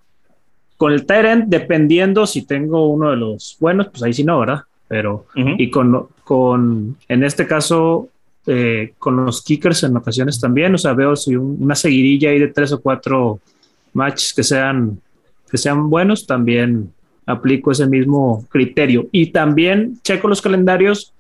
con 0.81 0.94
el 0.94 1.05
Tyrant, 1.05 1.44
dependiendo 1.48 2.26
si 2.26 2.46
tengo 2.46 2.88
uno 2.88 3.11
de 3.11 3.16
los 3.18 3.59
buenos, 3.61 3.88
pues 3.88 4.03
ahí 4.03 4.14
sí 4.14 4.24
no, 4.24 4.40
¿verdad? 4.40 4.62
Pero, 4.88 5.26
y 5.35 5.68
con, 5.68 6.09
con, 6.24 6.96
en 7.07 7.22
este 7.22 7.46
caso, 7.46 8.09
eh, 8.46 8.94
con 8.98 9.22
los 9.26 9.42
kickers 9.42 9.83
en 9.83 9.94
ocasiones 9.98 10.40
también, 10.40 10.74
o 10.74 10.79
sea, 10.79 10.94
veo 10.94 11.16
si 11.16 11.37
una 11.37 11.74
seguidilla 11.74 12.31
ahí 12.31 12.38
de 12.38 12.48
tres 12.48 12.72
o 12.72 12.81
cuatro 12.81 13.40
matches 13.92 14.33
que 14.33 14.42
sean, 14.42 15.00
que 15.50 15.59
sean 15.59 15.90
buenos, 15.90 16.26
también 16.26 16.92
aplico 17.26 17.72
ese 17.72 17.87
mismo 17.87 18.44
criterio. 18.48 19.09
Y 19.12 19.26
también 19.26 19.98
checo 20.03 20.29
los 20.29 20.42
calendarios 20.42 21.12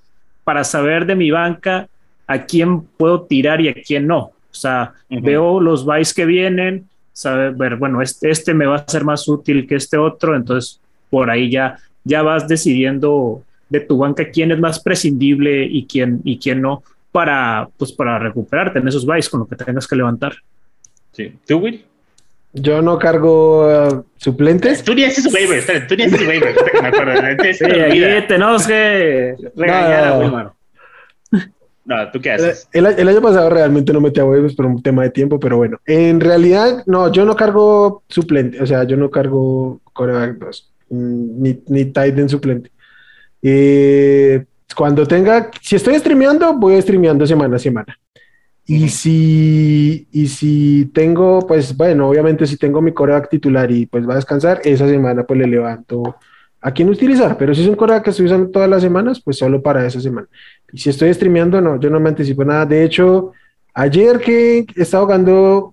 para 0.44 0.64
saber 0.64 1.06
de 1.06 1.14
mi 1.14 1.30
banca 1.30 1.88
a 2.26 2.44
quién 2.44 2.82
puedo 2.82 3.22
tirar 3.22 3.60
y 3.60 3.68
a 3.68 3.74
quién 3.74 4.06
no. 4.06 4.18
O 4.18 4.54
sea, 4.54 4.94
veo 5.08 5.60
los 5.60 5.84
buys 5.84 6.12
que 6.12 6.26
vienen, 6.26 6.88
saber, 7.12 7.76
bueno, 7.76 8.02
este, 8.02 8.30
este 8.30 8.54
me 8.54 8.66
va 8.66 8.76
a 8.76 8.88
ser 8.88 9.04
más 9.04 9.26
útil 9.28 9.66
que 9.66 9.76
este 9.76 9.96
otro, 9.96 10.34
entonces 10.34 10.80
por 11.08 11.30
ahí 11.30 11.50
ya, 11.50 11.78
ya 12.04 12.22
vas 12.22 12.48
decidiendo 12.48 13.42
de 13.68 13.80
tu 13.80 13.98
banca 13.98 14.30
quién 14.30 14.50
es 14.52 14.58
más 14.58 14.80
prescindible 14.80 15.64
y 15.64 15.86
quién, 15.86 16.20
y 16.24 16.38
quién 16.38 16.62
no 16.62 16.82
para, 17.12 17.68
pues, 17.76 17.92
para 17.92 18.18
recuperarte 18.18 18.78
en 18.78 18.88
esos 18.88 19.04
buys 19.04 19.28
con 19.28 19.40
lo 19.40 19.46
que 19.46 19.56
tengas 19.56 19.86
que 19.86 19.96
levantar. 19.96 20.34
Sí. 21.12 21.32
¿Tú, 21.46 21.58
Will? 21.58 21.84
Yo 22.52 22.82
no 22.82 22.98
cargo 22.98 23.66
uh, 23.68 24.04
suplentes. 24.16 24.82
Tú 24.82 24.94
ni 24.94 25.04
haces 25.04 25.32
waiver, 25.32 25.86
tú 25.86 25.94
ni 25.94 26.02
haces 26.02 26.26
waiver, 26.26 26.54
me 26.82 26.88
acuerdo. 26.88 27.12
Sí, 27.52 27.64
ahí 27.64 28.26
tenemos 28.26 28.66
que 28.66 29.36
regañar 29.54 30.52
no. 31.84 32.10
¿tú 32.12 32.20
qué 32.20 32.32
haces? 32.32 32.68
El, 32.72 32.86
año 32.86 33.20
pasado 33.20 33.50
realmente 33.50 33.92
no 33.92 34.00
metí 34.00 34.20
a 34.20 34.24
waivers 34.24 34.54
por 34.54 34.66
un 34.66 34.82
tema 34.82 35.02
de 35.02 35.10
tiempo, 35.10 35.40
pero 35.40 35.56
bueno, 35.56 35.78
en 35.86 36.20
realidad, 36.20 36.84
no, 36.86 37.10
yo 37.10 37.24
no 37.24 37.34
cargo 37.34 38.04
suplente, 38.08 38.62
o 38.62 38.66
sea, 38.66 38.84
yo 38.84 38.96
no 38.96 39.10
cargo 39.10 39.80
coreback 39.92 40.38
2, 40.38 40.72
mm, 40.90 41.42
ni, 41.42 41.62
ni 41.66 41.84
tight 41.86 42.18
end 42.18 42.28
suplente. 42.28 42.70
Eh, 43.42 44.44
cuando 44.76 45.06
tenga, 45.06 45.50
si 45.60 45.76
estoy 45.76 45.98
streameando, 45.98 46.54
voy 46.54 46.80
streameando 46.80 47.26
semana 47.26 47.56
a 47.56 47.58
semana. 47.58 47.98
Y 48.72 48.88
si, 48.88 50.06
y 50.12 50.28
si 50.28 50.88
tengo, 50.94 51.40
pues 51.40 51.76
bueno, 51.76 52.08
obviamente 52.08 52.46
si 52.46 52.56
tengo 52.56 52.80
mi 52.80 52.92
coreback 52.92 53.28
titular 53.28 53.68
y 53.68 53.86
pues 53.86 54.08
va 54.08 54.12
a 54.12 54.16
descansar, 54.16 54.60
esa 54.62 54.86
semana 54.86 55.24
pues 55.24 55.40
le 55.40 55.48
levanto 55.48 56.14
a 56.60 56.70
quién 56.70 56.88
utilizar. 56.88 57.36
Pero 57.36 57.52
si 57.52 57.62
es 57.62 57.66
un 57.66 57.74
coreback 57.74 58.04
que 58.04 58.10
estoy 58.10 58.26
usando 58.26 58.48
todas 58.48 58.70
las 58.70 58.80
semanas, 58.80 59.20
pues 59.24 59.38
solo 59.38 59.60
para 59.60 59.84
esa 59.84 60.00
semana. 60.00 60.28
Y 60.72 60.78
si 60.78 60.90
estoy 60.90 61.12
streameando, 61.12 61.60
no, 61.60 61.80
yo 61.80 61.90
no 61.90 61.98
me 61.98 62.10
anticipo 62.10 62.44
nada. 62.44 62.64
De 62.64 62.84
hecho, 62.84 63.32
ayer 63.74 64.20
que 64.20 64.64
estaba 64.76 65.02
jugando 65.02 65.72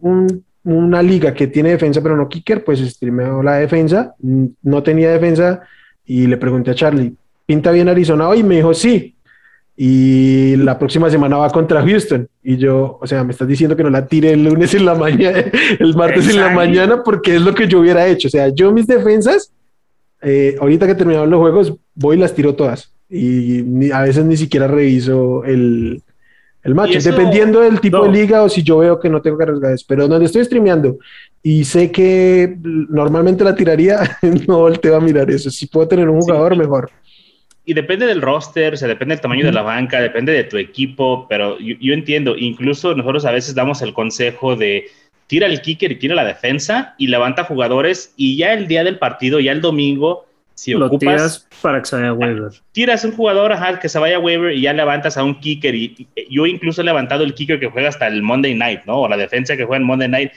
una 0.63 1.03
liga 1.03 1.35
que 1.35 1.45
tiene 1.45 1.69
defensa 1.69 2.01
pero 2.01 2.17
no 2.17 2.27
kicker, 2.27 2.63
pues 2.63 2.79
streameo 2.79 3.43
la 3.43 3.57
defensa. 3.57 4.15
No 4.63 4.81
tenía 4.81 5.11
defensa 5.11 5.61
y 6.03 6.25
le 6.25 6.37
pregunté 6.37 6.71
a 6.71 6.75
Charlie, 6.75 7.13
¿pinta 7.45 7.69
bien 7.69 7.89
Arizona 7.89 8.27
hoy? 8.27 8.39
Y 8.39 8.43
me 8.43 8.55
dijo, 8.55 8.73
sí 8.73 9.16
y 9.79 10.55
la 10.55 10.79
próxima 10.79 11.07
semana 11.07 11.37
va 11.37 11.51
contra 11.51 11.85
Houston. 11.85 12.27
Y 12.41 12.57
yo, 12.57 12.97
o 12.99 13.05
sea, 13.05 13.23
me 13.23 13.31
estás 13.31 13.47
diciendo 13.47 13.75
que 13.75 13.83
no 13.83 13.91
la 13.91 14.07
tire 14.07 14.31
el 14.31 14.43
lunes 14.43 14.73
en 14.73 14.85
la 14.85 14.95
mañana, 14.95 15.45
el 15.79 15.95
martes 15.95 16.27
en 16.27 16.41
la 16.41 16.49
mañana, 16.49 17.03
porque 17.03 17.35
es 17.35 17.43
lo 17.43 17.53
que 17.53 17.67
yo 17.67 17.79
hubiera 17.79 18.07
hecho. 18.07 18.27
O 18.27 18.31
sea, 18.31 18.49
yo 18.49 18.71
mis 18.71 18.87
defensas, 18.87 19.51
eh, 20.23 20.57
ahorita 20.59 20.87
que 20.87 20.95
terminaron 20.95 21.29
los 21.29 21.39
juegos, 21.39 21.73
voy 21.93 22.17
y 22.17 22.19
las 22.19 22.33
tiro 22.33 22.55
todas. 22.55 22.91
Y 23.07 23.91
a 23.91 24.01
veces 24.01 24.25
ni 24.25 24.35
siquiera 24.35 24.67
reviso 24.67 25.43
el, 25.45 26.01
el 26.63 26.75
match, 26.75 26.97
dependiendo 26.97 27.61
del 27.61 27.79
tipo 27.79 28.03
de 28.03 28.11
liga 28.11 28.41
o 28.41 28.49
si 28.49 28.63
yo 28.63 28.79
veo 28.79 28.99
que 28.99 29.09
no 29.09 29.21
tengo 29.21 29.37
que 29.37 29.43
arriesgar 29.43 29.73
eso. 29.73 29.85
Pero 29.87 30.07
donde 30.07 30.25
estoy 30.25 30.43
streameando 30.43 30.97
y 31.43 31.63
sé 31.65 31.91
que 31.91 32.57
normalmente 32.63 33.43
la 33.43 33.55
tiraría, 33.55 34.17
no 34.47 34.57
volteo 34.57 34.95
a 34.95 35.01
mirar 35.01 35.29
eso. 35.29 35.51
Si 35.51 35.67
puedo 35.67 35.87
tener 35.87 36.09
un 36.09 36.19
jugador, 36.19 36.57
mejor 36.57 36.89
y 37.67 37.73
depende 37.73 38.05
del 38.05 38.21
roster, 38.21 38.73
o 38.73 38.77
sea, 38.77 38.87
depende 38.87 39.13
del 39.13 39.21
tamaño 39.21 39.45
de 39.45 39.51
la 39.51 39.61
banca, 39.61 39.99
depende 39.99 40.31
de 40.31 40.45
tu 40.45 40.55
equipo, 40.55 41.27
pero 41.27 41.59
yo, 41.59 41.93
entiendo, 41.93 42.37
incluso 42.37 42.95
nosotros 42.95 43.25
a 43.25 43.31
veces 43.31 43.55
damos 43.55 43.81
el 43.81 43.93
consejo 43.93 44.55
de 44.55 44.85
tira 45.27 45.47
el 45.47 45.59
kicker 45.59 45.91
y 45.91 45.95
tira 45.97 46.15
la 46.15 46.23
defensa 46.23 46.95
y 46.97 47.07
levanta 47.07 47.43
jugadores 47.43 48.13
y 48.15 48.37
ya 48.37 48.53
el 48.53 48.69
día 48.69 48.85
del 48.85 48.97
partido, 48.97 49.41
ya 49.41 49.51
el 49.51 49.59
domingo, 49.59 50.25
si 50.55 50.75
Lo 50.75 50.85
ocupas... 50.85 51.01
Tiras 51.01 51.47
para 51.61 51.81
que 51.81 51.87
se 51.87 51.97
vaya 51.97 52.07
a 52.07 52.13
waiver. 52.13 52.51
Tiras 52.71 53.03
un 53.03 53.11
jugador, 53.11 53.51
ajá, 53.51 53.81
que 53.81 53.89
se 53.89 53.99
vaya 53.99 54.15
a 54.15 54.19
waiver 54.19 54.53
y 54.53 54.61
ya 54.61 54.71
levantas 54.71 55.17
a 55.17 55.25
un 55.25 55.37
kicker 55.37 55.75
y, 55.75 56.07
yo 56.29 56.45
incluso 56.45 56.79
he 56.81 56.85
levantado 56.85 57.25
el 57.25 57.33
kicker 57.33 57.59
que 57.59 57.67
juega 57.67 57.89
hasta 57.89 58.07
el 58.07 58.21
Monday 58.21 58.55
Night, 58.55 58.85
¿no? 58.85 59.01
O 59.01 59.09
la 59.09 59.17
defensa 59.17 59.57
que 59.57 59.65
juega 59.65 59.81
en 59.81 59.87
Monday 59.87 60.07
Night 60.07 60.31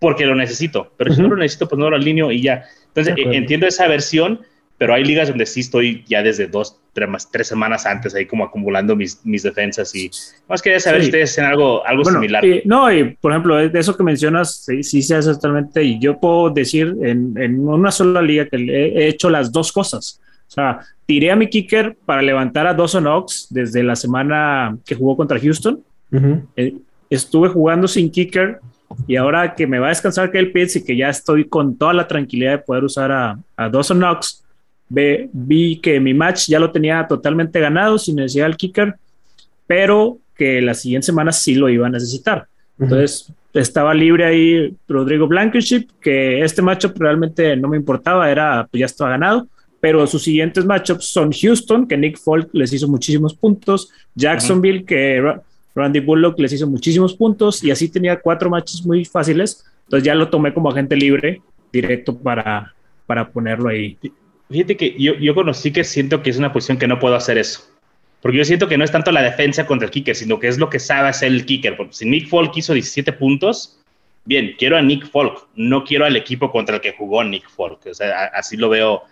porque 0.00 0.26
lo 0.26 0.34
necesito, 0.34 0.92
pero 0.98 1.14
si 1.14 1.22
no 1.22 1.28
lo 1.28 1.36
necesito, 1.36 1.66
pues 1.66 1.78
no 1.78 1.88
lo 1.88 1.96
alineo 1.96 2.30
y 2.30 2.42
ya. 2.42 2.64
Entonces, 2.88 3.14
entiendo 3.16 3.66
esa 3.66 3.88
versión, 3.88 4.42
pero 4.78 4.94
hay 4.94 5.04
ligas 5.04 5.28
donde 5.28 5.44
sí 5.44 5.60
estoy 5.60 6.04
ya 6.06 6.22
desde 6.22 6.46
dos, 6.46 6.80
tres, 6.92 7.28
tres 7.30 7.48
semanas 7.48 7.84
antes 7.84 8.14
ahí 8.14 8.26
como 8.26 8.44
acumulando 8.44 8.94
mis, 8.94 9.20
mis 9.26 9.42
defensas 9.42 9.94
y 9.94 10.10
más 10.48 10.62
quería 10.62 10.78
saber 10.78 11.02
si 11.02 11.08
ustedes 11.08 11.32
hacen 11.32 11.44
algo, 11.44 11.84
algo 11.84 12.04
similar. 12.04 12.44
no, 12.64 12.90
y 12.92 13.16
por 13.16 13.32
ejemplo, 13.32 13.56
de 13.56 13.78
eso 13.78 13.96
que 13.96 14.04
mencionas, 14.04 14.64
sí, 14.64 14.82
sí 14.84 15.02
se 15.02 15.16
hace 15.16 15.32
totalmente, 15.34 15.82
y 15.82 15.98
yo 15.98 16.18
puedo 16.18 16.50
decir 16.50 16.96
en, 17.02 17.34
en, 17.36 17.68
una 17.68 17.90
sola 17.90 18.22
liga 18.22 18.46
que 18.46 18.56
he 18.56 19.08
hecho 19.08 19.28
las 19.28 19.50
dos 19.50 19.72
cosas. 19.72 20.20
O 20.46 20.50
sea, 20.50 20.80
tiré 21.04 21.30
a 21.30 21.36
mi 21.36 21.48
kicker 21.48 21.96
para 22.06 22.22
levantar 22.22 22.66
a 22.66 22.72
Dawson 22.72 23.06
Ox 23.06 23.48
desde 23.50 23.82
la 23.82 23.96
semana 23.96 24.78
que 24.86 24.94
jugó 24.94 25.16
contra 25.16 25.38
Houston. 25.38 25.82
Eh, 26.56 26.74
estuve 27.10 27.48
jugando 27.48 27.86
sin 27.86 28.10
kicker 28.10 28.60
y 29.06 29.16
ahora 29.16 29.54
que 29.54 29.66
me 29.66 29.78
va 29.78 29.86
a 29.86 29.90
descansar 29.90 30.30
que 30.30 30.38
el 30.38 30.52
Pitts 30.52 30.76
y 30.76 30.84
que 30.84 30.96
ya 30.96 31.10
estoy 31.10 31.44
con 31.44 31.76
toda 31.76 31.92
la 31.92 32.08
tranquilidad 32.08 32.52
de 32.52 32.58
poder 32.58 32.84
usar 32.84 33.12
a, 33.12 33.38
a 33.56 33.68
Dawson 33.68 33.98
Knox, 33.98 34.44
vi 34.88 35.80
que 35.80 36.00
mi 36.00 36.14
match 36.14 36.48
ya 36.48 36.58
lo 36.58 36.70
tenía 36.72 37.06
totalmente 37.06 37.60
ganado 37.60 37.98
sin 37.98 38.16
necesidad 38.16 38.46
del 38.46 38.56
kicker, 38.56 38.94
pero 39.66 40.18
que 40.36 40.62
la 40.62 40.74
siguiente 40.74 41.06
semana 41.06 41.32
sí 41.32 41.54
lo 41.54 41.68
iba 41.68 41.86
a 41.86 41.90
necesitar. 41.90 42.46
Entonces 42.78 43.32
estaba 43.52 43.92
libre 43.92 44.24
ahí 44.24 44.74
Rodrigo 44.86 45.26
Blankenship, 45.26 45.88
que 46.00 46.42
este 46.42 46.62
matchup 46.62 46.96
realmente 46.98 47.56
no 47.56 47.68
me 47.68 47.76
importaba, 47.76 48.30
era 48.30 48.66
pues 48.70 48.80
ya 48.80 48.86
estaba 48.86 49.10
ganado, 49.10 49.48
pero 49.80 50.06
sus 50.06 50.22
siguientes 50.22 50.64
matchups 50.64 51.04
son 51.06 51.30
Houston, 51.32 51.86
que 51.86 51.96
Nick 51.96 52.18
Folk 52.18 52.50
les 52.52 52.72
hizo 52.72 52.88
muchísimos 52.88 53.34
puntos, 53.34 53.90
Jacksonville, 54.14 54.84
que 54.84 55.22
Randy 55.74 56.00
Bullock 56.00 56.38
les 56.38 56.52
hizo 56.52 56.66
muchísimos 56.66 57.14
puntos, 57.14 57.62
y 57.62 57.70
así 57.70 57.88
tenía 57.88 58.20
cuatro 58.20 58.50
matches 58.50 58.84
muy 58.84 59.04
fáciles. 59.04 59.64
Entonces 59.84 60.04
ya 60.04 60.14
lo 60.14 60.28
tomé 60.28 60.52
como 60.52 60.70
agente 60.70 60.96
libre 60.96 61.40
directo 61.72 62.16
para, 62.16 62.74
para 63.06 63.28
ponerlo 63.28 63.68
ahí. 63.68 63.96
Fíjate 64.50 64.76
que 64.76 64.94
yo, 64.98 65.14
yo 65.14 65.34
conocí 65.34 65.72
que 65.72 65.84
siento 65.84 66.22
que 66.22 66.30
es 66.30 66.38
una 66.38 66.52
posición 66.52 66.78
que 66.78 66.88
no 66.88 66.98
puedo 66.98 67.14
hacer 67.14 67.38
eso. 67.38 67.62
Porque 68.20 68.38
yo 68.38 68.44
siento 68.44 68.68
que 68.68 68.76
no 68.76 68.84
es 68.84 68.90
tanto 68.90 69.12
la 69.12 69.22
defensa 69.22 69.66
contra 69.66 69.86
el 69.86 69.92
kicker, 69.92 70.16
sino 70.16 70.40
que 70.40 70.48
es 70.48 70.58
lo 70.58 70.68
que 70.70 70.80
sabe 70.80 71.08
hacer 71.08 71.28
el 71.28 71.46
kicker. 71.46 71.76
Porque 71.76 71.92
si 71.92 72.08
Nick 72.08 72.28
Folk 72.28 72.56
hizo 72.56 72.72
17 72.72 73.12
puntos, 73.12 73.78
bien, 74.24 74.54
quiero 74.58 74.76
a 74.76 74.82
Nick 74.82 75.08
Folk, 75.08 75.46
no 75.54 75.84
quiero 75.84 76.04
al 76.04 76.16
equipo 76.16 76.50
contra 76.50 76.76
el 76.76 76.80
que 76.80 76.92
jugó 76.92 77.22
Nick 77.22 77.48
Folk. 77.48 77.86
O 77.86 77.94
sea, 77.94 78.24
así 78.34 78.56
lo 78.56 78.68
veo 78.70 79.02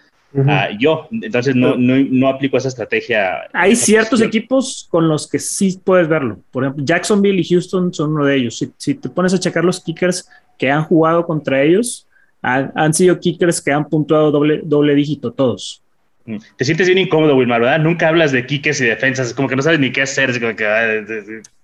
ah, 0.49 0.71
yo. 0.77 1.07
Entonces 1.13 1.55
no, 1.55 1.77
no, 1.77 1.97
no, 2.11 2.29
aplico 2.29 2.57
esa 2.57 2.69
estrategia. 2.69 3.49
Hay 3.53 3.77
ciertos 3.77 4.21
equipos 4.21 4.89
con 4.91 5.07
los 5.07 5.29
que 5.31 5.39
sí 5.39 5.79
puedes 5.85 6.09
verlo. 6.09 6.41
Por 6.51 6.65
ejemplo, 6.65 6.85
Jacksonville 6.85 7.41
y 7.41 7.45
Houston 7.45 7.95
son 7.95 8.13
uno 8.15 8.25
de 8.25 8.37
ellos. 8.37 8.59
Si, 8.59 8.73
si 8.77 8.95
te 8.95 9.09
pones 9.09 9.33
a 9.35 9.39
checar 9.39 9.65
los 9.65 9.81
kickers 9.81 10.29
que 10.59 10.71
han 10.71 10.83
jugado 10.83 11.25
contra 11.25 11.63
ellos, 11.63 12.06
han, 12.47 12.95
sido 12.95 13.19
kickers 13.19 13.61
que 13.61 13.73
han 13.73 13.89
puntuado 13.89 14.31
doble, 14.31 14.61
doble 14.65 14.95
dígito 14.95 15.33
todos. 15.33 15.83
Mm. 16.25 16.37
Te 16.57 16.65
sientes 16.65 16.87
bien 16.87 16.99
incómodo, 16.99 17.37
Wilmar, 17.37 17.61
¿verdad? 17.61 17.81
Nunca 17.81 18.09
hablas 18.09 18.33
de 18.33 18.47
kickers 18.47 18.81
y 18.81 18.85
defensas, 18.85 19.35
como 19.35 19.49
que 19.49 19.57
no 19.57 19.63
sabes 19.63 19.81
ni 19.81 19.91
qué 19.91 20.03
hacer. 20.03 20.31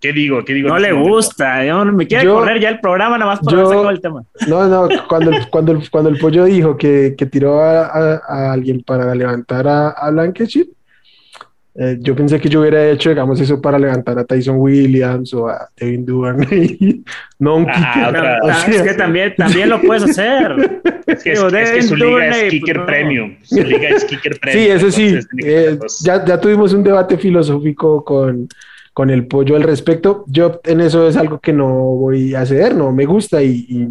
¿Qué 0.00 0.12
digo? 0.12 0.44
¿Qué 0.44 0.54
digo? 0.54 0.68
No 0.68 0.78
le 0.78 0.92
gusta, 0.92 1.64
yo, 1.64 1.84
me 1.84 2.06
quiere 2.06 2.28
correr 2.28 2.60
ya 2.60 2.68
el 2.68 2.80
programa 2.80 3.16
nada 3.16 3.32
más 3.32 3.40
para 3.40 3.66
sacar 3.66 3.92
el 3.92 4.00
tema. 4.00 4.24
No, 4.48 4.66
no, 4.66 4.88
cuando, 5.08 5.30
cuando, 5.50 5.80
cuando 5.90 6.10
el 6.10 6.18
pollo 6.18 6.44
dijo 6.44 6.76
que, 6.76 7.14
que 7.16 7.26
tiró 7.26 7.60
a, 7.60 8.16
a, 8.16 8.52
alguien 8.52 8.82
para 8.82 9.14
levantar 9.14 9.66
a, 9.68 9.90
a 9.90 10.10
Blankenship, 10.10 10.68
eh, 11.74 11.96
yo 12.00 12.14
pensé 12.14 12.38
que 12.38 12.50
yo 12.50 12.60
hubiera 12.60 12.90
hecho, 12.90 13.08
digamos, 13.08 13.40
eso 13.40 13.60
para 13.60 13.78
levantar 13.78 14.18
a 14.18 14.24
Tyson 14.24 14.56
Williams 14.58 15.32
o 15.32 15.48
a 15.48 15.68
Devin 15.76 16.04
Duvernay, 16.04 17.02
no 17.38 17.56
un 17.56 17.66
kicker. 17.66 18.16
Ah, 18.16 18.66
es 18.68 18.82
que 18.82 18.94
también, 18.94 19.34
también 19.36 19.70
lo 19.70 19.80
puedes 19.80 20.04
hacer. 20.04 20.82
Es 21.04 21.24
que, 21.24 21.34
su 21.34 21.96
liga 21.96 22.30
es 22.38 22.50
kicker 22.50 22.86
premium. 22.86 23.36
Su 23.42 23.60
liga 23.60 23.88
es 23.88 24.04
kicker 24.04 24.38
premium. 24.38 24.64
Sí, 24.64 24.70
eso 24.70 24.90
sí. 24.90 25.18
Eh, 25.44 25.76
ya, 26.00 26.24
ya 26.24 26.40
tuvimos 26.40 26.72
un 26.72 26.84
debate 26.84 27.18
filosófico 27.18 28.04
con, 28.04 28.48
con 28.92 29.10
el 29.10 29.26
pollo 29.26 29.56
al 29.56 29.64
respecto. 29.64 30.24
Yo 30.28 30.60
en 30.64 30.80
eso 30.80 31.08
es 31.08 31.16
algo 31.16 31.40
que 31.40 31.52
no 31.52 31.68
voy 31.68 32.34
a 32.34 32.46
ceder, 32.46 32.74
no 32.74 32.92
me 32.92 33.04
gusta 33.04 33.42
y, 33.42 33.88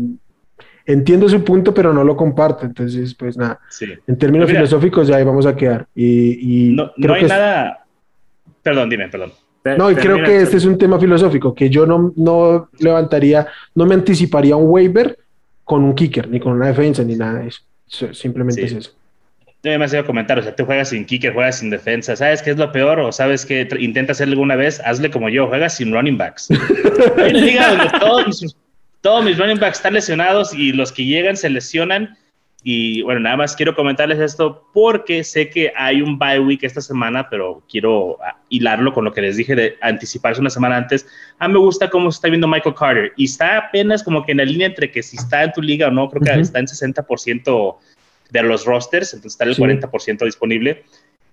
entiendo 0.91 1.27
su 1.29 1.43
punto, 1.43 1.73
pero 1.73 1.93
no 1.93 2.03
lo 2.03 2.15
comparto. 2.15 2.65
Entonces, 2.65 3.13
pues 3.15 3.37
nada, 3.37 3.59
en 4.07 4.17
términos 4.17 4.49
filosóficos 4.49 5.07
ya 5.07 5.17
ahí 5.17 5.23
vamos 5.23 5.45
a 5.45 5.55
quedar. 5.55 5.87
Y, 5.95 6.75
no, 6.75 7.13
hay 7.13 7.23
nada. 7.23 7.85
Perdón, 8.61 8.89
dime, 8.89 9.09
perdón. 9.09 9.31
No, 9.77 9.91
y 9.91 9.95
creo 9.95 10.23
que 10.23 10.41
este 10.41 10.57
es 10.57 10.65
un 10.65 10.77
tema 10.77 10.99
filosófico, 10.99 11.53
que 11.53 11.69
yo 11.69 11.85
no, 11.85 12.11
no 12.15 12.69
levantaría, 12.79 13.47
no 13.75 13.85
me 13.85 13.93
anticiparía 13.93 14.55
un 14.55 14.69
waiver 14.69 15.17
con 15.63 15.83
un 15.83 15.93
kicker, 15.93 16.27
ni 16.27 16.39
con 16.39 16.53
una 16.53 16.67
defensa, 16.67 17.03
ni 17.03 17.15
nada 17.15 17.39
de 17.39 17.47
eso. 17.47 17.61
Simplemente 18.13 18.63
es 18.63 18.73
eso. 18.73 18.91
Yo 19.63 19.77
me 19.77 19.85
a 19.85 20.03
comentar, 20.03 20.39
o 20.39 20.41
sea, 20.41 20.55
tú 20.55 20.65
juegas 20.65 20.89
sin 20.89 21.05
kicker, 21.05 21.33
juegas 21.33 21.59
sin 21.59 21.69
defensa, 21.69 22.15
¿sabes 22.15 22.41
qué 22.41 22.49
es 22.49 22.57
lo 22.57 22.71
peor? 22.71 22.99
O 22.99 23.11
sabes 23.11 23.45
que 23.45 23.67
intenta 23.79 24.13
hacerlo 24.13 24.33
alguna 24.33 24.55
vez, 24.55 24.81
hazle 24.83 25.11
como 25.11 25.29
yo, 25.29 25.47
juegas 25.47 25.75
sin 25.75 25.93
running 25.93 26.17
backs. 26.17 26.49
Hay 27.17 27.33
liga 27.33 27.69
donde 27.69 27.99
todos 27.99 28.25
mis 28.25 28.55
todos 29.01 29.25
mis 29.25 29.37
running 29.37 29.59
backs 29.59 29.77
están 29.77 29.93
lesionados 29.93 30.53
y 30.53 30.71
los 30.71 30.91
que 30.91 31.05
llegan 31.05 31.35
se 31.35 31.49
lesionan. 31.49 32.17
Y 32.63 33.01
bueno, 33.01 33.21
nada 33.21 33.37
más 33.37 33.55
quiero 33.55 33.75
comentarles 33.75 34.19
esto 34.19 34.69
porque 34.71 35.23
sé 35.23 35.49
que 35.49 35.73
hay 35.75 36.03
un 36.03 36.19
bye 36.19 36.39
week 36.39 36.63
esta 36.63 36.79
semana, 36.79 37.27
pero 37.27 37.63
quiero 37.67 38.19
ah, 38.23 38.37
hilarlo 38.49 38.93
con 38.93 39.03
lo 39.03 39.11
que 39.11 39.21
les 39.21 39.35
dije 39.35 39.55
de 39.55 39.77
anticiparse 39.81 40.39
una 40.39 40.51
semana 40.51 40.77
antes. 40.77 41.07
A 41.39 41.47
mí 41.47 41.55
me 41.55 41.59
gusta 41.59 41.89
cómo 41.89 42.11
se 42.11 42.17
está 42.17 42.27
viendo 42.27 42.47
Michael 42.47 42.75
Carter 42.75 43.13
y 43.17 43.25
está 43.25 43.57
apenas 43.57 44.03
como 44.03 44.23
que 44.23 44.33
en 44.33 44.37
la 44.37 44.45
línea 44.45 44.67
entre 44.67 44.91
que 44.91 45.01
si 45.01 45.17
está 45.17 45.43
en 45.43 45.53
tu 45.53 45.61
liga 45.63 45.87
o 45.87 45.91
no, 45.91 46.07
creo 46.07 46.21
que 46.21 46.39
está 46.39 46.59
en 46.59 46.67
60% 46.67 47.77
de 48.29 48.43
los 48.43 48.65
rosters, 48.65 49.13
entonces 49.15 49.33
está 49.33 49.45
el 49.45 49.57
40% 49.57 50.23
disponible. 50.23 50.83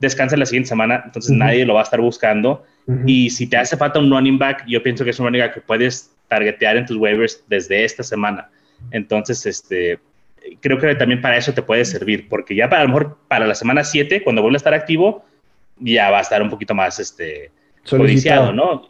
Descansa 0.00 0.36
la 0.36 0.46
siguiente 0.46 0.70
semana, 0.70 1.02
entonces 1.04 1.32
nadie 1.32 1.66
lo 1.66 1.74
va 1.74 1.80
a 1.80 1.82
estar 1.82 2.00
buscando. 2.00 2.64
Y 3.04 3.28
si 3.28 3.46
te 3.46 3.58
hace 3.58 3.76
falta 3.76 3.98
un 3.98 4.10
running 4.10 4.38
back, 4.38 4.64
yo 4.66 4.82
pienso 4.82 5.04
que 5.04 5.10
es 5.10 5.18
un 5.18 5.26
running 5.26 5.42
back 5.42 5.54
que 5.54 5.60
puedes 5.60 6.10
targetear 6.28 6.76
en 6.76 6.86
tus 6.86 6.96
waivers 6.96 7.42
desde 7.48 7.84
esta 7.84 8.02
semana. 8.02 8.50
Entonces, 8.90 9.44
este, 9.46 9.98
creo 10.60 10.78
que 10.78 10.94
también 10.94 11.20
para 11.20 11.36
eso 11.36 11.52
te 11.52 11.62
puede 11.62 11.84
servir, 11.84 12.28
porque 12.28 12.54
ya 12.54 12.68
para 12.68 12.82
a 12.82 12.84
lo 12.84 12.90
mejor 12.90 13.18
para 13.28 13.46
la 13.46 13.54
semana 13.54 13.84
7, 13.84 14.22
cuando 14.22 14.42
vuelva 14.42 14.56
a 14.56 14.58
estar 14.58 14.74
activo, 14.74 15.24
ya 15.78 16.10
va 16.10 16.18
a 16.18 16.22
estar 16.22 16.42
un 16.42 16.50
poquito 16.50 16.74
más 16.74 16.98
este, 16.98 17.50
codiciado, 17.88 18.52
¿no? 18.52 18.88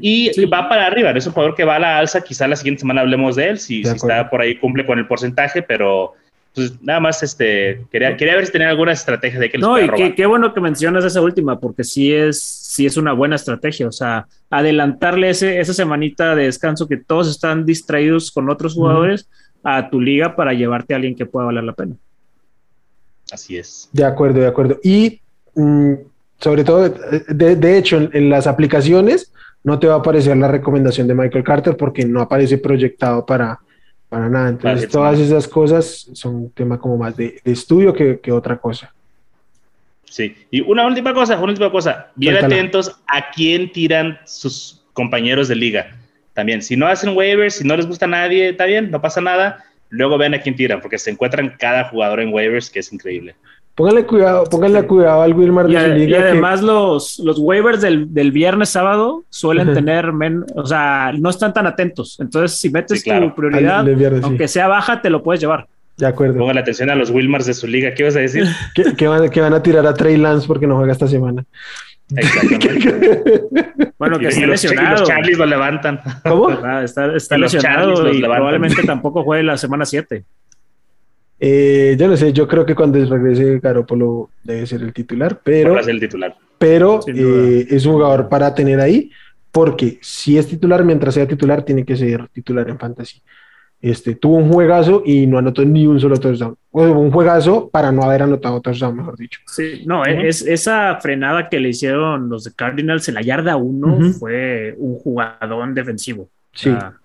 Y 0.00 0.32
va 0.46 0.68
para 0.68 0.86
arriba, 0.86 1.10
es 1.12 1.26
un 1.26 1.32
jugador 1.32 1.54
que 1.54 1.64
va 1.64 1.76
a 1.76 1.78
la 1.78 1.98
alza, 1.98 2.22
quizá 2.22 2.48
la 2.48 2.56
siguiente 2.56 2.80
semana 2.80 3.02
hablemos 3.02 3.36
de 3.36 3.50
él, 3.50 3.58
si, 3.58 3.84
si 3.84 3.90
está 3.94 4.28
por 4.28 4.40
ahí 4.40 4.56
cumple 4.56 4.84
con 4.84 4.98
el 4.98 5.06
porcentaje, 5.06 5.62
pero 5.62 6.14
Pues 6.54 6.82
nada 6.82 6.98
más 6.98 7.22
este, 7.22 7.84
quería, 7.92 8.16
quería 8.16 8.34
ver 8.34 8.44
si 8.44 8.52
tenía 8.52 8.70
alguna 8.70 8.92
estrategia 8.92 9.38
de 9.38 9.50
que 9.50 9.58
No, 9.58 9.80
y 9.80 9.88
qué, 9.90 10.14
qué, 10.16 10.26
bueno 10.26 10.52
que 10.52 10.60
mencionas 10.60 11.04
esa 11.04 11.20
última, 11.20 11.60
porque 11.60 11.84
sí 11.84 12.12
es, 12.12 12.42
sí 12.42 12.86
es 12.86 12.96
una 12.96 13.12
buena 13.12 13.36
estrategia. 13.36 13.86
O 13.86 13.92
sea, 13.92 14.26
adelantarle 14.50 15.30
ese, 15.30 15.60
esa 15.60 15.72
semanita 15.72 16.34
de 16.34 16.44
descanso 16.44 16.88
que 16.88 16.96
todos 16.96 17.30
están 17.30 17.64
distraídos 17.64 18.32
con 18.32 18.50
otros 18.50 18.74
jugadores 18.74 19.28
a 19.62 19.90
tu 19.90 20.00
liga 20.00 20.34
para 20.34 20.52
llevarte 20.52 20.92
a 20.92 20.96
alguien 20.96 21.14
que 21.14 21.26
pueda 21.26 21.46
valer 21.46 21.64
la 21.64 21.72
pena. 21.72 21.94
Así 23.30 23.56
es. 23.56 23.88
De 23.92 24.04
acuerdo, 24.04 24.40
de 24.40 24.48
acuerdo. 24.48 24.80
Y 24.82 25.20
mm, 25.54 25.92
sobre 26.40 26.64
todo, 26.64 26.88
de, 26.88 27.56
de 27.56 27.78
hecho, 27.78 27.96
en, 27.96 28.10
en, 28.12 28.28
las 28.28 28.48
aplicaciones 28.48 29.32
no 29.62 29.78
te 29.78 29.86
va 29.86 29.94
a 29.94 29.98
aparecer 29.98 30.36
la 30.36 30.48
recomendación 30.48 31.06
de 31.06 31.14
Michael 31.14 31.44
Carter 31.44 31.76
porque 31.76 32.04
no 32.04 32.20
aparece 32.20 32.58
proyectado 32.58 33.24
para, 33.24 33.60
para 34.10 34.28
nada. 34.28 34.50
Entonces, 34.50 34.80
vale, 34.80 34.92
todas 34.92 35.18
esas 35.18 35.48
cosas 35.48 36.10
son 36.12 36.34
un 36.34 36.50
tema 36.50 36.78
como 36.78 36.98
más 36.98 37.16
de, 37.16 37.40
de 37.42 37.52
estudio 37.52 37.94
que, 37.94 38.20
que, 38.20 38.32
otra 38.32 38.58
cosa. 38.58 38.92
Sí, 40.04 40.36
y 40.50 40.60
una 40.60 40.84
última 40.86 41.14
cosa, 41.14 41.38
una 41.38 41.52
última 41.52 41.70
cosa. 41.70 42.10
Bien 42.16 42.36
atentos 42.36 43.00
a 43.06 43.30
quién 43.30 43.72
tiran 43.72 44.18
sus 44.26 44.82
compañeros 44.92 45.46
de 45.46 45.54
liga. 45.54 45.96
También, 46.34 46.60
si 46.60 46.76
no 46.76 46.88
hacen 46.88 47.16
waivers, 47.16 47.54
si 47.54 47.64
no 47.64 47.76
les 47.76 47.86
gusta 47.86 48.06
a 48.06 48.08
nadie, 48.08 48.50
está 48.50 48.64
bien, 48.64 48.90
no 48.90 49.00
pasa 49.00 49.20
nada. 49.20 49.64
Luego 49.88 50.18
ven 50.18 50.34
a 50.34 50.40
quién 50.40 50.56
tiran, 50.56 50.80
porque 50.80 50.98
se 50.98 51.10
encuentran 51.10 51.56
cada 51.58 51.84
jugador 51.84 52.20
en 52.20 52.32
waivers, 52.32 52.68
que 52.68 52.80
es 52.80 52.92
increíble. 52.92 53.36
Pónganle 53.74 54.04
cuidado, 54.04 54.44
pónganle 54.44 54.86
cuidado 54.86 55.22
al 55.22 55.32
Wilmar 55.34 55.66
de 55.66 55.72
y, 55.72 55.80
su 55.80 55.86
liga. 55.86 56.18
Y 56.18 56.22
además 56.22 56.60
que... 56.60 56.66
los, 56.66 57.18
los 57.20 57.38
waivers 57.38 57.80
del, 57.80 58.12
del, 58.12 58.30
viernes, 58.30 58.68
sábado 58.68 59.24
suelen 59.30 59.72
tener, 59.72 60.12
men, 60.12 60.44
o 60.54 60.66
sea, 60.66 61.12
no 61.18 61.30
están 61.30 61.52
tan 61.52 61.66
atentos. 61.66 62.18
Entonces, 62.20 62.58
si 62.58 62.68
metes 62.68 62.98
sí, 63.00 63.04
claro. 63.04 63.28
tu 63.28 63.36
prioridad, 63.36 63.84
viernes, 63.84 64.22
aunque 64.22 64.48
sí. 64.48 64.54
sea 64.54 64.68
baja, 64.68 65.00
te 65.00 65.08
lo 65.08 65.22
puedes 65.22 65.40
llevar. 65.40 65.66
De 65.96 66.06
acuerdo. 66.06 66.38
Pónganle 66.38 66.60
atención 66.62 66.90
a 66.90 66.94
los 66.94 67.10
Wilmars 67.10 67.46
de 67.46 67.54
su 67.54 67.66
liga. 67.66 67.94
¿Qué 67.94 68.04
vas 68.04 68.16
a 68.16 68.20
decir? 68.20 68.44
que, 68.74 68.94
que, 68.94 69.06
van, 69.06 69.30
que 69.30 69.40
van 69.40 69.54
a 69.54 69.62
tirar 69.62 69.86
a 69.86 69.94
Trey 69.94 70.16
Lance 70.16 70.46
porque 70.46 70.66
no 70.66 70.76
juega 70.76 70.92
esta 70.92 71.06
semana. 71.06 71.44
bueno, 73.98 74.18
que 74.18 74.28
está 74.28 74.40
los, 74.40 74.50
lesionado. 74.50 75.00
Los 75.00 75.08
Charlies 75.08 75.38
lo 75.38 75.46
levantan. 75.46 76.00
¿Cómo? 76.24 76.48
Ah, 76.50 76.82
está, 76.82 77.14
está 77.14 77.38
lesionado 77.38 78.12
y 78.12 78.20
probablemente 78.20 78.82
tampoco 78.86 79.22
juegue 79.22 79.44
la 79.44 79.56
semana 79.56 79.84
7. 79.84 80.24
Eh, 81.42 81.96
yo 81.98 82.06
no 82.06 82.16
sé, 82.18 82.34
yo 82.34 82.46
creo 82.46 82.66
que 82.66 82.74
cuando 82.74 83.02
regrese 83.02 83.58
Garópolo 83.60 84.28
debe 84.44 84.66
ser 84.66 84.82
el 84.82 84.92
titular, 84.92 85.40
pero, 85.42 85.82
ser 85.82 85.94
el 85.94 86.00
titular. 86.00 86.36
pero 86.58 87.00
eh, 87.06 87.66
es 87.70 87.86
un 87.86 87.94
jugador 87.94 88.28
para 88.28 88.54
tener 88.54 88.78
ahí, 88.78 89.10
porque 89.50 89.98
si 90.02 90.36
es 90.36 90.46
titular, 90.46 90.84
mientras 90.84 91.14
sea 91.14 91.26
titular, 91.26 91.64
tiene 91.64 91.84
que 91.84 91.96
ser 91.96 92.28
titular 92.28 92.68
en 92.68 92.78
fantasy. 92.78 93.22
Este, 93.80 94.14
tuvo 94.14 94.36
un 94.36 94.52
juegazo 94.52 95.02
y 95.06 95.26
no 95.26 95.38
anotó 95.38 95.64
ni 95.64 95.86
un 95.86 95.98
solo 95.98 96.18
touchdown. 96.18 96.54
O 96.70 96.82
un 96.82 97.10
juegazo 97.10 97.70
para 97.70 97.90
no 97.90 98.02
haber 98.02 98.22
anotado 98.22 98.60
touchdown, 98.60 98.94
mejor 98.94 99.16
dicho. 99.16 99.40
Sí, 99.46 99.82
no, 99.86 100.02
uh 100.02 100.04
-huh. 100.04 100.26
es, 100.26 100.42
esa 100.42 100.98
frenada 101.00 101.48
que 101.48 101.58
le 101.58 101.70
hicieron 101.70 102.28
los 102.28 102.44
de 102.44 102.52
Cardinals 102.52 103.08
en 103.08 103.14
la 103.14 103.22
yarda 103.22 103.56
1 103.56 103.86
uh 103.86 103.98
-huh. 103.98 104.18
fue 104.18 104.74
un 104.76 104.96
jugadón 104.96 105.74
defensivo. 105.74 106.28
Sí. 106.52 106.68
O 106.68 106.72
sea, 106.72 107.00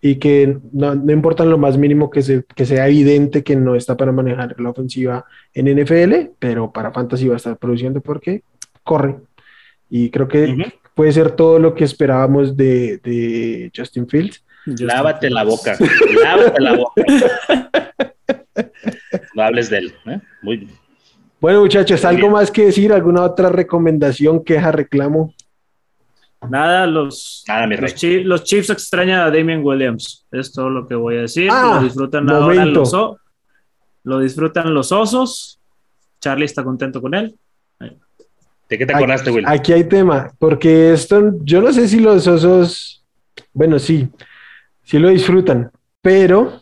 y 0.00 0.16
que 0.16 0.58
no, 0.72 0.94
no, 0.94 1.12
importa 1.12 1.44
lo 1.44 1.58
más 1.58 1.76
mínimo 1.76 2.10
que, 2.10 2.22
se, 2.22 2.44
que 2.54 2.64
sea 2.64 2.88
evidente 2.88 3.42
que 3.42 3.56
no 3.56 3.74
está 3.74 3.96
para 3.96 4.12
manejar 4.12 4.58
la 4.60 4.70
ofensiva 4.70 5.24
en 5.52 5.66
NFL, 5.66 6.30
pero 6.38 6.72
para 6.72 6.92
Fantasy 6.92 7.28
va 7.28 7.34
a 7.34 7.38
estar 7.38 7.56
produciendo 7.56 8.00
porque 8.00 8.42
corre. 8.84 9.16
Y 9.90 10.10
creo 10.10 10.28
que 10.28 10.44
uh 10.44 10.48
-huh. 10.48 10.72
puede 10.94 11.12
ser 11.12 11.32
todo 11.32 11.58
lo 11.58 11.74
que 11.74 11.84
esperábamos 11.84 12.56
de, 12.56 12.98
de 12.98 13.72
Justin 13.76 14.08
Fields. 14.08 14.44
Lávate 14.66 15.30
la 15.30 15.44
boca, 15.44 15.76
lávate 16.22 16.60
la 16.60 16.76
boca. 16.76 17.02
no 19.34 19.42
hables 19.42 19.70
de 19.70 19.78
él. 19.78 19.94
¿eh? 20.06 20.20
Muy 20.42 20.58
bien. 20.58 20.70
Bueno, 21.40 21.60
muchachos, 21.60 22.04
¿algo 22.04 22.22
bien. 22.22 22.32
más 22.32 22.50
que 22.50 22.66
decir? 22.66 22.92
¿Alguna 22.92 23.22
otra 23.22 23.48
recomendación, 23.48 24.44
queja, 24.44 24.72
reclamo? 24.72 25.32
Nada, 26.48 26.86
los, 26.86 27.44
Nada, 27.48 27.66
los, 27.66 27.94
Chiefs, 27.94 28.26
los, 28.26 28.44
Chiefs, 28.44 28.70
extrañan 28.70 29.20
a 29.20 29.30
Damien 29.30 29.64
Williams. 29.64 30.26
Es 30.30 30.52
todo 30.52 30.70
lo 30.70 30.86
que 30.86 30.94
voy 30.94 31.16
a 31.16 31.22
decir. 31.22 31.48
Ah, 31.50 31.76
lo 31.76 31.84
disfrutan 31.84 32.24
momento. 32.24 32.44
ahora 32.44 32.64
los, 32.64 33.16
lo 34.04 34.20
disfrutan 34.20 34.72
los 34.72 34.92
osos. 34.92 35.60
Charlie 36.20 36.44
está 36.44 36.64
contento 36.64 37.00
con 37.00 37.14
él. 37.14 37.36
¿De 38.68 38.76
qué 38.76 38.84
te 38.84 38.94
acordaste, 38.94 39.30
Will? 39.30 39.44
Aquí 39.46 39.72
hay 39.72 39.84
tema, 39.84 40.30
porque 40.38 40.92
esto, 40.92 41.32
yo 41.42 41.62
no 41.62 41.72
sé 41.72 41.88
si 41.88 42.00
los 42.00 42.26
osos, 42.26 43.02
bueno, 43.52 43.78
sí, 43.78 44.08
sí 44.82 44.98
lo 44.98 45.08
disfrutan, 45.08 45.70
pero 46.02 46.60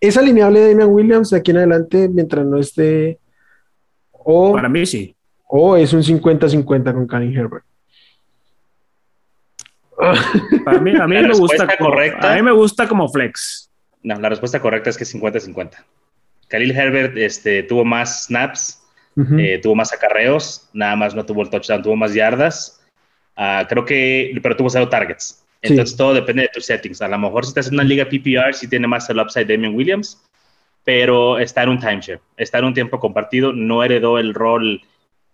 es 0.00 0.16
alineable 0.16 0.66
Damian 0.66 0.90
Williams 0.90 1.30
de 1.30 1.36
aquí 1.36 1.50
en 1.50 1.58
adelante 1.58 2.08
mientras 2.08 2.46
no 2.46 2.58
esté. 2.58 3.18
O, 4.10 4.52
Para 4.52 4.68
mí 4.68 4.86
sí. 4.86 5.14
O 5.48 5.76
es 5.76 5.92
un 5.92 6.02
50-50 6.02 6.92
con 6.94 7.06
Karen 7.06 7.36
Herbert. 7.36 7.64
Para 10.64 10.80
mí, 10.80 10.94
a 10.94 11.06
mí 11.06 11.22
me 11.22 11.32
gusta 11.32 11.66
como, 11.76 11.90
correcta, 11.90 12.32
a 12.32 12.36
mí 12.36 12.42
me 12.42 12.52
gusta 12.52 12.86
como 12.86 13.08
flex. 13.08 13.70
No, 14.02 14.18
la 14.20 14.28
respuesta 14.28 14.60
correcta 14.60 14.90
es 14.90 14.96
que 14.96 15.04
es 15.04 15.14
50-50. 15.14 15.72
Khalil 16.48 16.76
Herbert 16.76 17.16
este, 17.16 17.62
tuvo 17.62 17.84
más 17.84 18.26
snaps, 18.26 18.82
uh 19.16 19.22
-huh. 19.22 19.40
eh, 19.40 19.58
tuvo 19.58 19.74
más 19.74 19.92
acarreos, 19.92 20.68
nada 20.72 20.96
más 20.96 21.14
no 21.14 21.24
tuvo 21.24 21.42
el 21.42 21.50
touchdown, 21.50 21.82
tuvo 21.82 21.96
más 21.96 22.14
yardas. 22.14 22.80
Uh, 23.36 23.66
creo 23.68 23.84
que, 23.84 24.38
pero 24.42 24.56
tuvo 24.56 24.70
cero 24.70 24.88
targets. 24.88 25.44
Entonces 25.62 25.90
sí. 25.90 25.96
todo 25.96 26.14
depende 26.14 26.42
de 26.42 26.48
tus 26.48 26.66
settings. 26.66 27.02
A 27.02 27.08
lo 27.08 27.18
mejor 27.18 27.44
si 27.44 27.48
estás 27.48 27.68
en 27.68 27.74
una 27.74 27.84
liga 27.84 28.04
PPR, 28.04 28.54
sí 28.54 28.68
tiene 28.68 28.86
más 28.86 29.08
el 29.10 29.18
upside 29.18 29.46
Damian 29.46 29.74
Williams, 29.74 30.22
pero 30.84 31.38
está 31.38 31.64
en 31.64 31.70
un 31.70 31.80
timeshare, 31.80 32.20
está 32.36 32.58
en 32.58 32.66
un 32.66 32.74
tiempo 32.74 33.00
compartido, 33.00 33.52
no 33.52 33.82
heredó 33.82 34.18
el 34.18 34.34
rol 34.34 34.80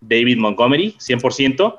David 0.00 0.38
Montgomery 0.38 0.96
100%, 0.98 1.78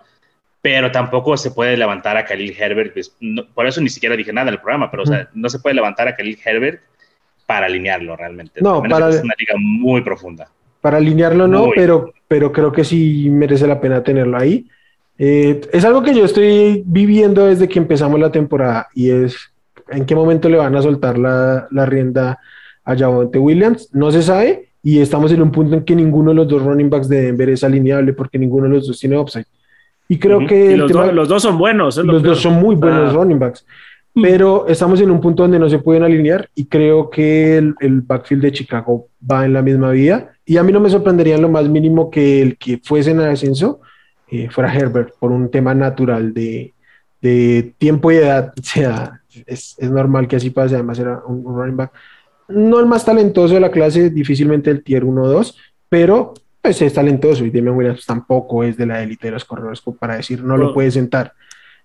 pero 0.64 0.90
tampoco 0.92 1.36
se 1.36 1.52
puede 1.52 1.76
levantar 1.76 2.16
a 2.16 2.24
Khalil 2.24 2.56
Herbert. 2.58 2.94
Pues, 2.94 3.14
no, 3.20 3.46
por 3.54 3.68
eso 3.68 3.82
ni 3.82 3.90
siquiera 3.90 4.16
dije 4.16 4.32
nada 4.32 4.48
en 4.48 4.54
el 4.54 4.62
programa, 4.62 4.90
pero 4.90 5.04
o 5.04 5.06
sea, 5.06 5.28
no 5.34 5.50
se 5.50 5.60
puede 5.60 5.76
levantar 5.76 6.08
a 6.08 6.16
Khalil 6.16 6.40
Herbert 6.44 6.82
para 7.46 7.66
alinearlo 7.66 8.16
realmente. 8.16 8.62
No, 8.62 8.82
para, 8.82 9.10
es 9.10 9.22
una 9.22 9.34
liga 9.38 9.56
muy 9.60 10.02
profunda. 10.04 10.48
Para 10.80 10.98
alinearlo 10.98 11.50
no, 11.50 11.68
pero, 11.76 12.14
pero 12.30 12.54
creo 12.54 12.72
que 12.72 12.86
sí 12.86 13.28
merece 13.30 13.68
la 13.68 13.82
pena 13.82 14.02
tenerlo 14.02 14.38
ahí. 14.38 14.66
Eh, 15.18 15.60
es 15.74 15.84
algo 15.84 16.02
que 16.02 16.16
yo 16.16 16.24
estoy 16.24 16.82
viviendo 16.86 17.46
desde 17.46 17.68
que 17.68 17.80
empezamos 17.80 18.18
la 18.18 18.32
temporada 18.32 18.88
y 18.96 19.10
es 19.10 19.52
en 19.90 20.06
qué 20.06 20.16
momento 20.16 20.48
le 20.48 20.58
van 20.58 20.78
a 20.78 20.82
soltar 20.82 21.20
la, 21.20 21.68
la 21.72 21.86
rienda 21.86 22.40
a 22.86 22.96
Javonte 22.96 23.38
Williams. 23.38 23.90
No 23.92 24.12
se 24.12 24.24
sabe 24.24 24.70
y 24.82 25.02
estamos 25.02 25.30
en 25.34 25.42
un 25.42 25.52
punto 25.52 25.76
en 25.76 25.84
que 25.84 25.94
ninguno 25.94 26.32
de 26.32 26.36
los 26.36 26.48
dos 26.48 26.64
running 26.64 26.90
backs 26.90 27.10
de 27.10 27.24
Denver 27.24 27.50
es 27.50 27.66
alineable 27.66 28.14
porque 28.14 28.40
ninguno 28.40 28.70
de 28.70 28.76
los 28.76 28.88
dos 28.88 28.98
tiene 28.98 29.18
upside. 29.18 29.46
Y 30.08 30.20
creo 30.20 30.40
uh 30.40 30.42
-huh. 30.42 30.48
que. 30.48 30.72
Y 30.74 30.76
los, 30.76 30.92
tema, 30.92 31.06
do, 31.06 31.12
los, 31.12 31.28
dos 31.28 31.42
son 31.42 31.58
buenos. 31.58 31.98
los 31.98 32.22
dos 32.24 32.42
son 32.42 32.62
muy 32.62 32.76
buenos 32.76 33.12
ah. 33.12 33.16
running 33.16 33.40
backs. 33.40 33.66
Pero 34.14 34.68
estamos 34.68 35.02
en 35.02 35.10
un 35.10 35.20
punto 35.20 35.42
donde 35.42 35.58
no 35.58 35.68
se 35.68 35.80
pueden 35.80 36.04
alinear 36.04 36.48
y 36.54 36.66
creo 36.66 37.10
que 37.10 37.58
el, 37.58 37.74
el, 37.80 38.02
backfield 38.02 38.44
de 38.44 38.52
Chicago 38.52 39.08
va 39.30 39.44
en 39.44 39.54
la 39.54 39.64
misma 39.64 39.90
vía. 39.90 40.30
Y 40.46 40.58
a 40.58 40.64
mí 40.64 40.72
no 40.72 40.80
me 40.80 40.90
sorprendería 40.92 41.36
en 41.36 41.42
lo 41.42 41.50
más 41.50 41.68
mínimo 41.68 42.12
que 42.12 42.42
el 42.42 42.58
que 42.58 42.80
fuese 42.84 43.10
en 43.10 43.22
el 43.22 43.30
ascenso 43.30 43.82
eh, 44.30 44.50
fuera 44.52 44.72
Herbert 44.72 45.16
por 45.18 45.32
un 45.32 45.50
tema 45.50 45.74
natural 45.74 46.32
de, 46.32 46.76
de 47.22 47.74
tiempo 47.80 48.12
y 48.12 48.18
edad. 48.18 48.54
O 48.60 48.64
sea, 48.64 49.22
es, 49.48 49.76
es, 49.80 49.90
normal 49.90 50.28
que 50.28 50.36
así 50.36 50.52
pase. 50.52 50.76
Además, 50.76 51.00
era 51.00 51.24
un, 51.26 51.44
un 51.44 51.56
running 51.56 51.78
back 51.78 51.92
no 52.48 52.80
el 52.80 52.86
más 52.86 53.06
talentoso 53.06 53.54
de 53.54 53.60
la 53.60 53.72
clase, 53.72 54.10
difícilmente 54.10 54.70
el 54.70 54.84
tier 54.84 55.04
1 55.04 55.22
o 55.22 55.28
2, 55.28 55.58
pero 55.90 56.34
pues 56.64 56.82
es 56.82 56.94
talentoso 56.94 57.44
y 57.46 57.52
Damian 57.52 57.76
Williams 57.76 58.06
tampoco 58.06 58.64
es 58.64 58.78
de 58.78 58.86
la 58.86 59.04
élite 59.04 59.28
de 59.28 59.34
los 59.34 59.44
corredores 59.44 59.82
para 60.00 60.16
decir 60.16 60.42
no 60.42 60.56
lo 60.56 60.74
puede 60.74 60.92
sentar. 60.92 61.34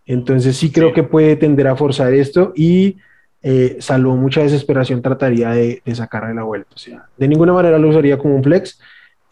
Entonces 0.06 0.56
sí 0.56 0.70
creo 0.70 0.90
sí. 0.90 0.94
que 0.94 1.02
puede 1.02 1.34
tender 1.34 1.66
a 1.66 1.74
forzar 1.74 2.14
esto 2.14 2.52
y 2.54 2.96
eh, 3.42 3.78
salvo 3.80 4.14
mucha 4.16 4.40
desesperación 4.40 5.02
trataría 5.02 5.50
de, 5.50 5.82
de 5.84 5.94
sacarle 5.96 6.32
la 6.32 6.44
vuelta. 6.44 6.70
O 6.76 6.78
sea, 6.78 7.06
de 7.16 7.26
ninguna 7.26 7.52
manera 7.52 7.76
lo 7.76 7.88
usaría 7.88 8.18
como 8.18 8.36
un 8.36 8.44
flex 8.44 8.78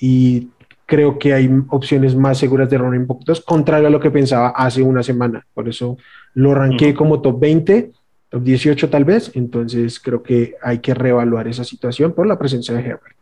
y 0.00 0.48
creo 0.84 1.16
que 1.16 1.32
hay 1.32 1.48
opciones 1.68 2.16
más 2.16 2.38
seguras 2.38 2.68
de 2.68 2.78
running 2.78 3.06
back 3.06 3.20
2, 3.24 3.40
contrario 3.42 3.86
a 3.86 3.90
lo 3.90 4.00
que 4.00 4.10
pensaba 4.10 4.48
hace 4.48 4.82
una 4.82 5.04
semana. 5.04 5.46
Por 5.54 5.68
eso 5.68 5.96
lo 6.34 6.50
uh 6.50 6.54
-huh. 6.54 6.94
como 6.94 7.22
top 7.22 7.38
20, 7.38 7.92
top 8.30 8.42
18 8.42 8.90
tal 8.90 9.04
vez. 9.04 9.30
Entonces 9.34 10.00
creo 10.00 10.24
que 10.24 10.56
hay 10.60 10.80
que 10.80 10.92
reevaluar 10.92 11.46
esa 11.46 11.62
situación 11.62 12.14
por 12.14 12.26
la 12.26 12.36
presencia 12.36 12.74
de 12.74 12.80
Herbert. 12.80 13.16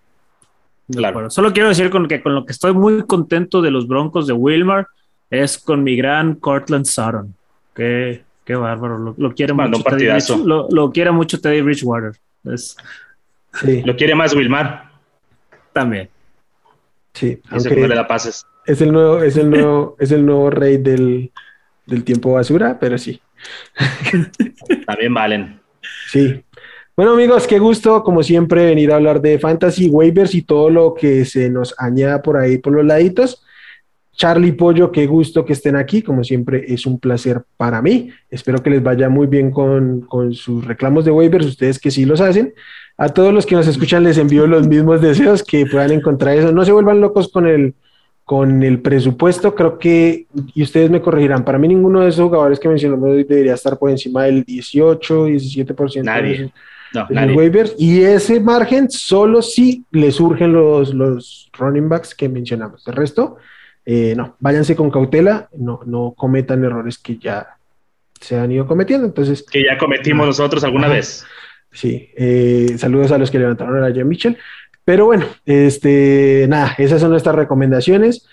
Claro. 0.90 1.30
Solo 1.30 1.52
quiero 1.52 1.68
decir 1.68 1.90
con 1.90 2.06
que 2.08 2.22
con 2.22 2.34
lo 2.34 2.44
que 2.44 2.52
estoy 2.52 2.74
muy 2.74 3.04
contento 3.06 3.62
de 3.62 3.70
los 3.70 3.88
Broncos 3.88 4.26
de 4.26 4.34
Wilmar 4.34 4.86
es 5.30 5.58
con 5.58 5.82
mi 5.82 5.96
gran 5.96 6.34
Cortland 6.34 6.84
Sutton. 6.84 7.34
Qué, 7.74 8.22
qué 8.44 8.54
bárbaro. 8.54 8.98
Lo, 8.98 9.14
lo 9.16 9.34
quiere 9.34 9.54
Mandó 9.54 9.78
mucho. 9.78 9.90
Teddy 9.90 10.10
Rich, 10.10 10.30
lo, 10.44 10.68
lo, 10.70 10.90
quiere 10.92 11.10
mucho 11.10 11.40
Teddy 11.40 11.62
Bridgewater. 11.62 12.12
Es, 12.44 12.76
sí. 13.54 13.82
Lo 13.82 13.96
quiere 13.96 14.14
más 14.14 14.34
Wilmar. 14.34 14.90
También. 15.72 16.08
Sí, 17.14 17.40
aunque 17.48 17.76
no 17.76 17.86
le 17.86 17.94
da 17.94 18.06
pases. 18.06 18.46
Es 18.66 18.80
el 18.80 18.92
nuevo, 18.92 19.22
es 19.22 19.36
el 19.36 19.50
nuevo, 19.50 19.96
es 19.98 20.12
el 20.12 20.26
nuevo 20.26 20.50
rey 20.50 20.76
del, 20.76 21.32
del 21.86 22.04
tiempo 22.04 22.32
basura, 22.32 22.78
pero 22.78 22.98
sí. 22.98 23.20
También 24.86 25.14
valen. 25.14 25.60
Sí. 26.08 26.44
Bueno 26.96 27.14
amigos, 27.14 27.48
qué 27.48 27.58
gusto 27.58 28.04
como 28.04 28.22
siempre 28.22 28.66
venir 28.66 28.92
a 28.92 28.94
hablar 28.94 29.20
de 29.20 29.40
fantasy 29.40 29.88
waivers 29.88 30.32
y 30.32 30.42
todo 30.42 30.70
lo 30.70 30.94
que 30.94 31.24
se 31.24 31.50
nos 31.50 31.74
añada 31.76 32.22
por 32.22 32.36
ahí 32.36 32.58
por 32.58 32.72
los 32.72 32.84
laditos. 32.84 33.42
Charlie 34.12 34.52
Pollo, 34.52 34.92
qué 34.92 35.08
gusto 35.08 35.44
que 35.44 35.54
estén 35.54 35.74
aquí, 35.74 36.02
como 36.02 36.22
siempre 36.22 36.64
es 36.68 36.86
un 36.86 37.00
placer 37.00 37.42
para 37.56 37.82
mí. 37.82 38.10
Espero 38.30 38.62
que 38.62 38.70
les 38.70 38.80
vaya 38.80 39.08
muy 39.08 39.26
bien 39.26 39.50
con, 39.50 40.02
con 40.02 40.34
sus 40.34 40.64
reclamos 40.64 41.04
de 41.04 41.10
waivers, 41.10 41.46
ustedes 41.46 41.80
que 41.80 41.90
sí 41.90 42.04
los 42.04 42.20
hacen. 42.20 42.54
A 42.96 43.08
todos 43.08 43.34
los 43.34 43.44
que 43.44 43.56
nos 43.56 43.66
escuchan 43.66 44.04
les 44.04 44.16
envío 44.16 44.46
los 44.46 44.68
mismos 44.68 45.00
deseos, 45.02 45.42
que 45.42 45.66
puedan 45.66 45.90
encontrar 45.90 46.36
eso. 46.36 46.52
No 46.52 46.64
se 46.64 46.70
vuelvan 46.70 47.00
locos 47.00 47.28
con 47.28 47.48
el, 47.48 47.74
con 48.24 48.62
el 48.62 48.80
presupuesto, 48.80 49.56
creo 49.56 49.80
que, 49.80 50.28
y 50.54 50.62
ustedes 50.62 50.90
me 50.90 51.00
corregirán, 51.00 51.44
para 51.44 51.58
mí 51.58 51.66
ninguno 51.66 52.02
de 52.02 52.10
esos 52.10 52.26
jugadores 52.26 52.60
que 52.60 52.68
mencionamos 52.68 53.10
debería 53.10 53.54
estar 53.54 53.76
por 53.78 53.90
encima 53.90 54.22
del 54.22 54.44
18, 54.44 55.26
17% 55.26 56.04
Nadie. 56.04 56.38
de, 56.38 56.52
los 56.94 57.36
waivers. 57.36 57.74
Y 57.78 58.02
ese 58.02 58.40
margen 58.40 58.90
solo 58.90 59.42
si 59.42 59.84
le 59.90 60.10
surgen 60.12 60.52
los, 60.52 60.94
los 60.94 61.50
running 61.58 61.88
backs 61.88 62.14
que 62.14 62.28
mencionamos. 62.28 62.84
De 62.84 62.92
resto, 62.92 63.36
eh, 63.84 64.14
no, 64.16 64.36
váyanse 64.40 64.74
con 64.76 64.90
cautela, 64.90 65.48
no, 65.56 65.80
no 65.84 66.14
cometan 66.16 66.64
errores 66.64 66.98
que 66.98 67.18
ya 67.18 67.56
se 68.20 68.38
han 68.38 68.52
ido 68.52 68.66
cometiendo. 68.66 69.06
Entonces, 69.06 69.42
que 69.42 69.62
ya 69.62 69.76
cometimos 69.78 70.26
nosotros 70.26 70.64
alguna 70.64 70.88
vez. 70.88 71.24
Sí, 71.70 72.10
eh, 72.16 72.76
saludos 72.78 73.10
a 73.12 73.18
los 73.18 73.30
que 73.30 73.38
levantaron 73.38 73.82
a 73.82 73.92
Jan 73.94 74.08
Mitchell. 74.08 74.38
Pero 74.84 75.06
bueno, 75.06 75.26
este, 75.44 76.46
nada, 76.48 76.74
esas 76.78 77.00
son 77.00 77.10
nuestras 77.10 77.34
recomendaciones. 77.34 78.28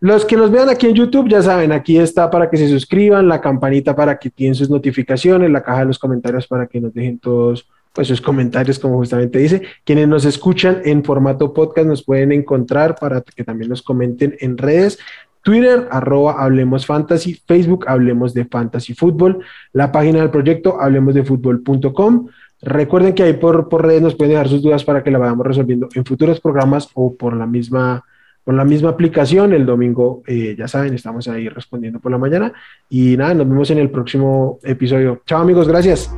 Los 0.00 0.24
que 0.24 0.36
nos 0.36 0.50
vean 0.50 0.68
aquí 0.68 0.86
en 0.86 0.94
YouTube, 0.94 1.28
ya 1.28 1.42
saben, 1.42 1.72
aquí 1.72 1.98
está 1.98 2.30
para 2.30 2.50
que 2.50 2.56
se 2.56 2.68
suscriban, 2.68 3.28
la 3.28 3.40
campanita 3.40 3.96
para 3.96 4.18
que 4.18 4.30
tienen 4.30 4.54
sus 4.54 4.70
notificaciones, 4.70 5.50
la 5.50 5.62
caja 5.62 5.80
de 5.80 5.86
los 5.86 5.98
comentarios 5.98 6.46
para 6.46 6.66
que 6.66 6.80
nos 6.80 6.92
dejen 6.92 7.18
todos 7.18 7.66
pues, 7.92 8.08
sus 8.08 8.20
comentarios, 8.20 8.78
como 8.78 8.98
justamente 8.98 9.38
dice. 9.38 9.62
Quienes 9.84 10.06
nos 10.06 10.24
escuchan 10.26 10.82
en 10.84 11.02
formato 11.02 11.54
podcast 11.54 11.88
nos 11.88 12.02
pueden 12.02 12.30
encontrar 12.32 12.94
para 12.94 13.22
que 13.22 13.42
también 13.42 13.70
nos 13.70 13.82
comenten 13.82 14.36
en 14.40 14.58
redes. 14.58 14.98
Twitter, 15.42 15.88
arroba 15.90 16.42
Hablemos 16.42 16.84
Fantasy, 16.84 17.40
Facebook, 17.46 17.84
Hablemos 17.88 18.34
de 18.34 18.44
Fantasy 18.44 18.94
Fútbol, 18.94 19.44
la 19.72 19.92
página 19.92 20.18
del 20.18 20.30
proyecto, 20.30 20.80
hablemosdefutbol.com. 20.80 22.26
Recuerden 22.62 23.14
que 23.14 23.22
ahí 23.22 23.34
por, 23.34 23.68
por 23.68 23.86
redes 23.86 24.02
nos 24.02 24.14
pueden 24.14 24.32
dejar 24.32 24.48
sus 24.48 24.60
dudas 24.60 24.84
para 24.84 25.04
que 25.04 25.10
la 25.10 25.18
vayamos 25.18 25.46
resolviendo 25.46 25.88
en 25.94 26.04
futuros 26.04 26.40
programas 26.40 26.88
o 26.94 27.14
por 27.14 27.36
la 27.36 27.46
misma, 27.46 28.04
por 28.46 28.54
la 28.54 28.64
misma 28.64 28.90
aplicación. 28.90 29.52
El 29.52 29.66
domingo, 29.66 30.22
eh, 30.24 30.54
ya 30.56 30.68
saben, 30.68 30.94
estamos 30.94 31.26
ahí 31.26 31.48
respondiendo 31.48 31.98
por 31.98 32.12
la 32.12 32.18
mañana. 32.18 32.52
Y 32.88 33.16
nada, 33.16 33.34
nos 33.34 33.48
vemos 33.48 33.68
en 33.72 33.78
el 33.78 33.90
próximo 33.90 34.60
episodio. 34.62 35.20
Chao 35.26 35.42
amigos, 35.42 35.66
gracias. 35.66 36.14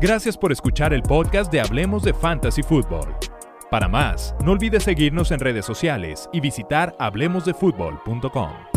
Gracias 0.00 0.36
por 0.36 0.50
escuchar 0.50 0.92
el 0.92 1.02
podcast 1.02 1.52
de 1.52 1.60
Hablemos 1.60 2.02
de 2.02 2.12
Fantasy 2.12 2.64
Football. 2.64 3.14
Para 3.70 3.88
más, 3.88 4.34
no 4.44 4.52
olvides 4.52 4.82
seguirnos 4.82 5.30
en 5.30 5.38
redes 5.38 5.64
sociales 5.64 6.28
y 6.32 6.40
visitar 6.40 6.96
hablemosdefutbol.com. 6.98 8.73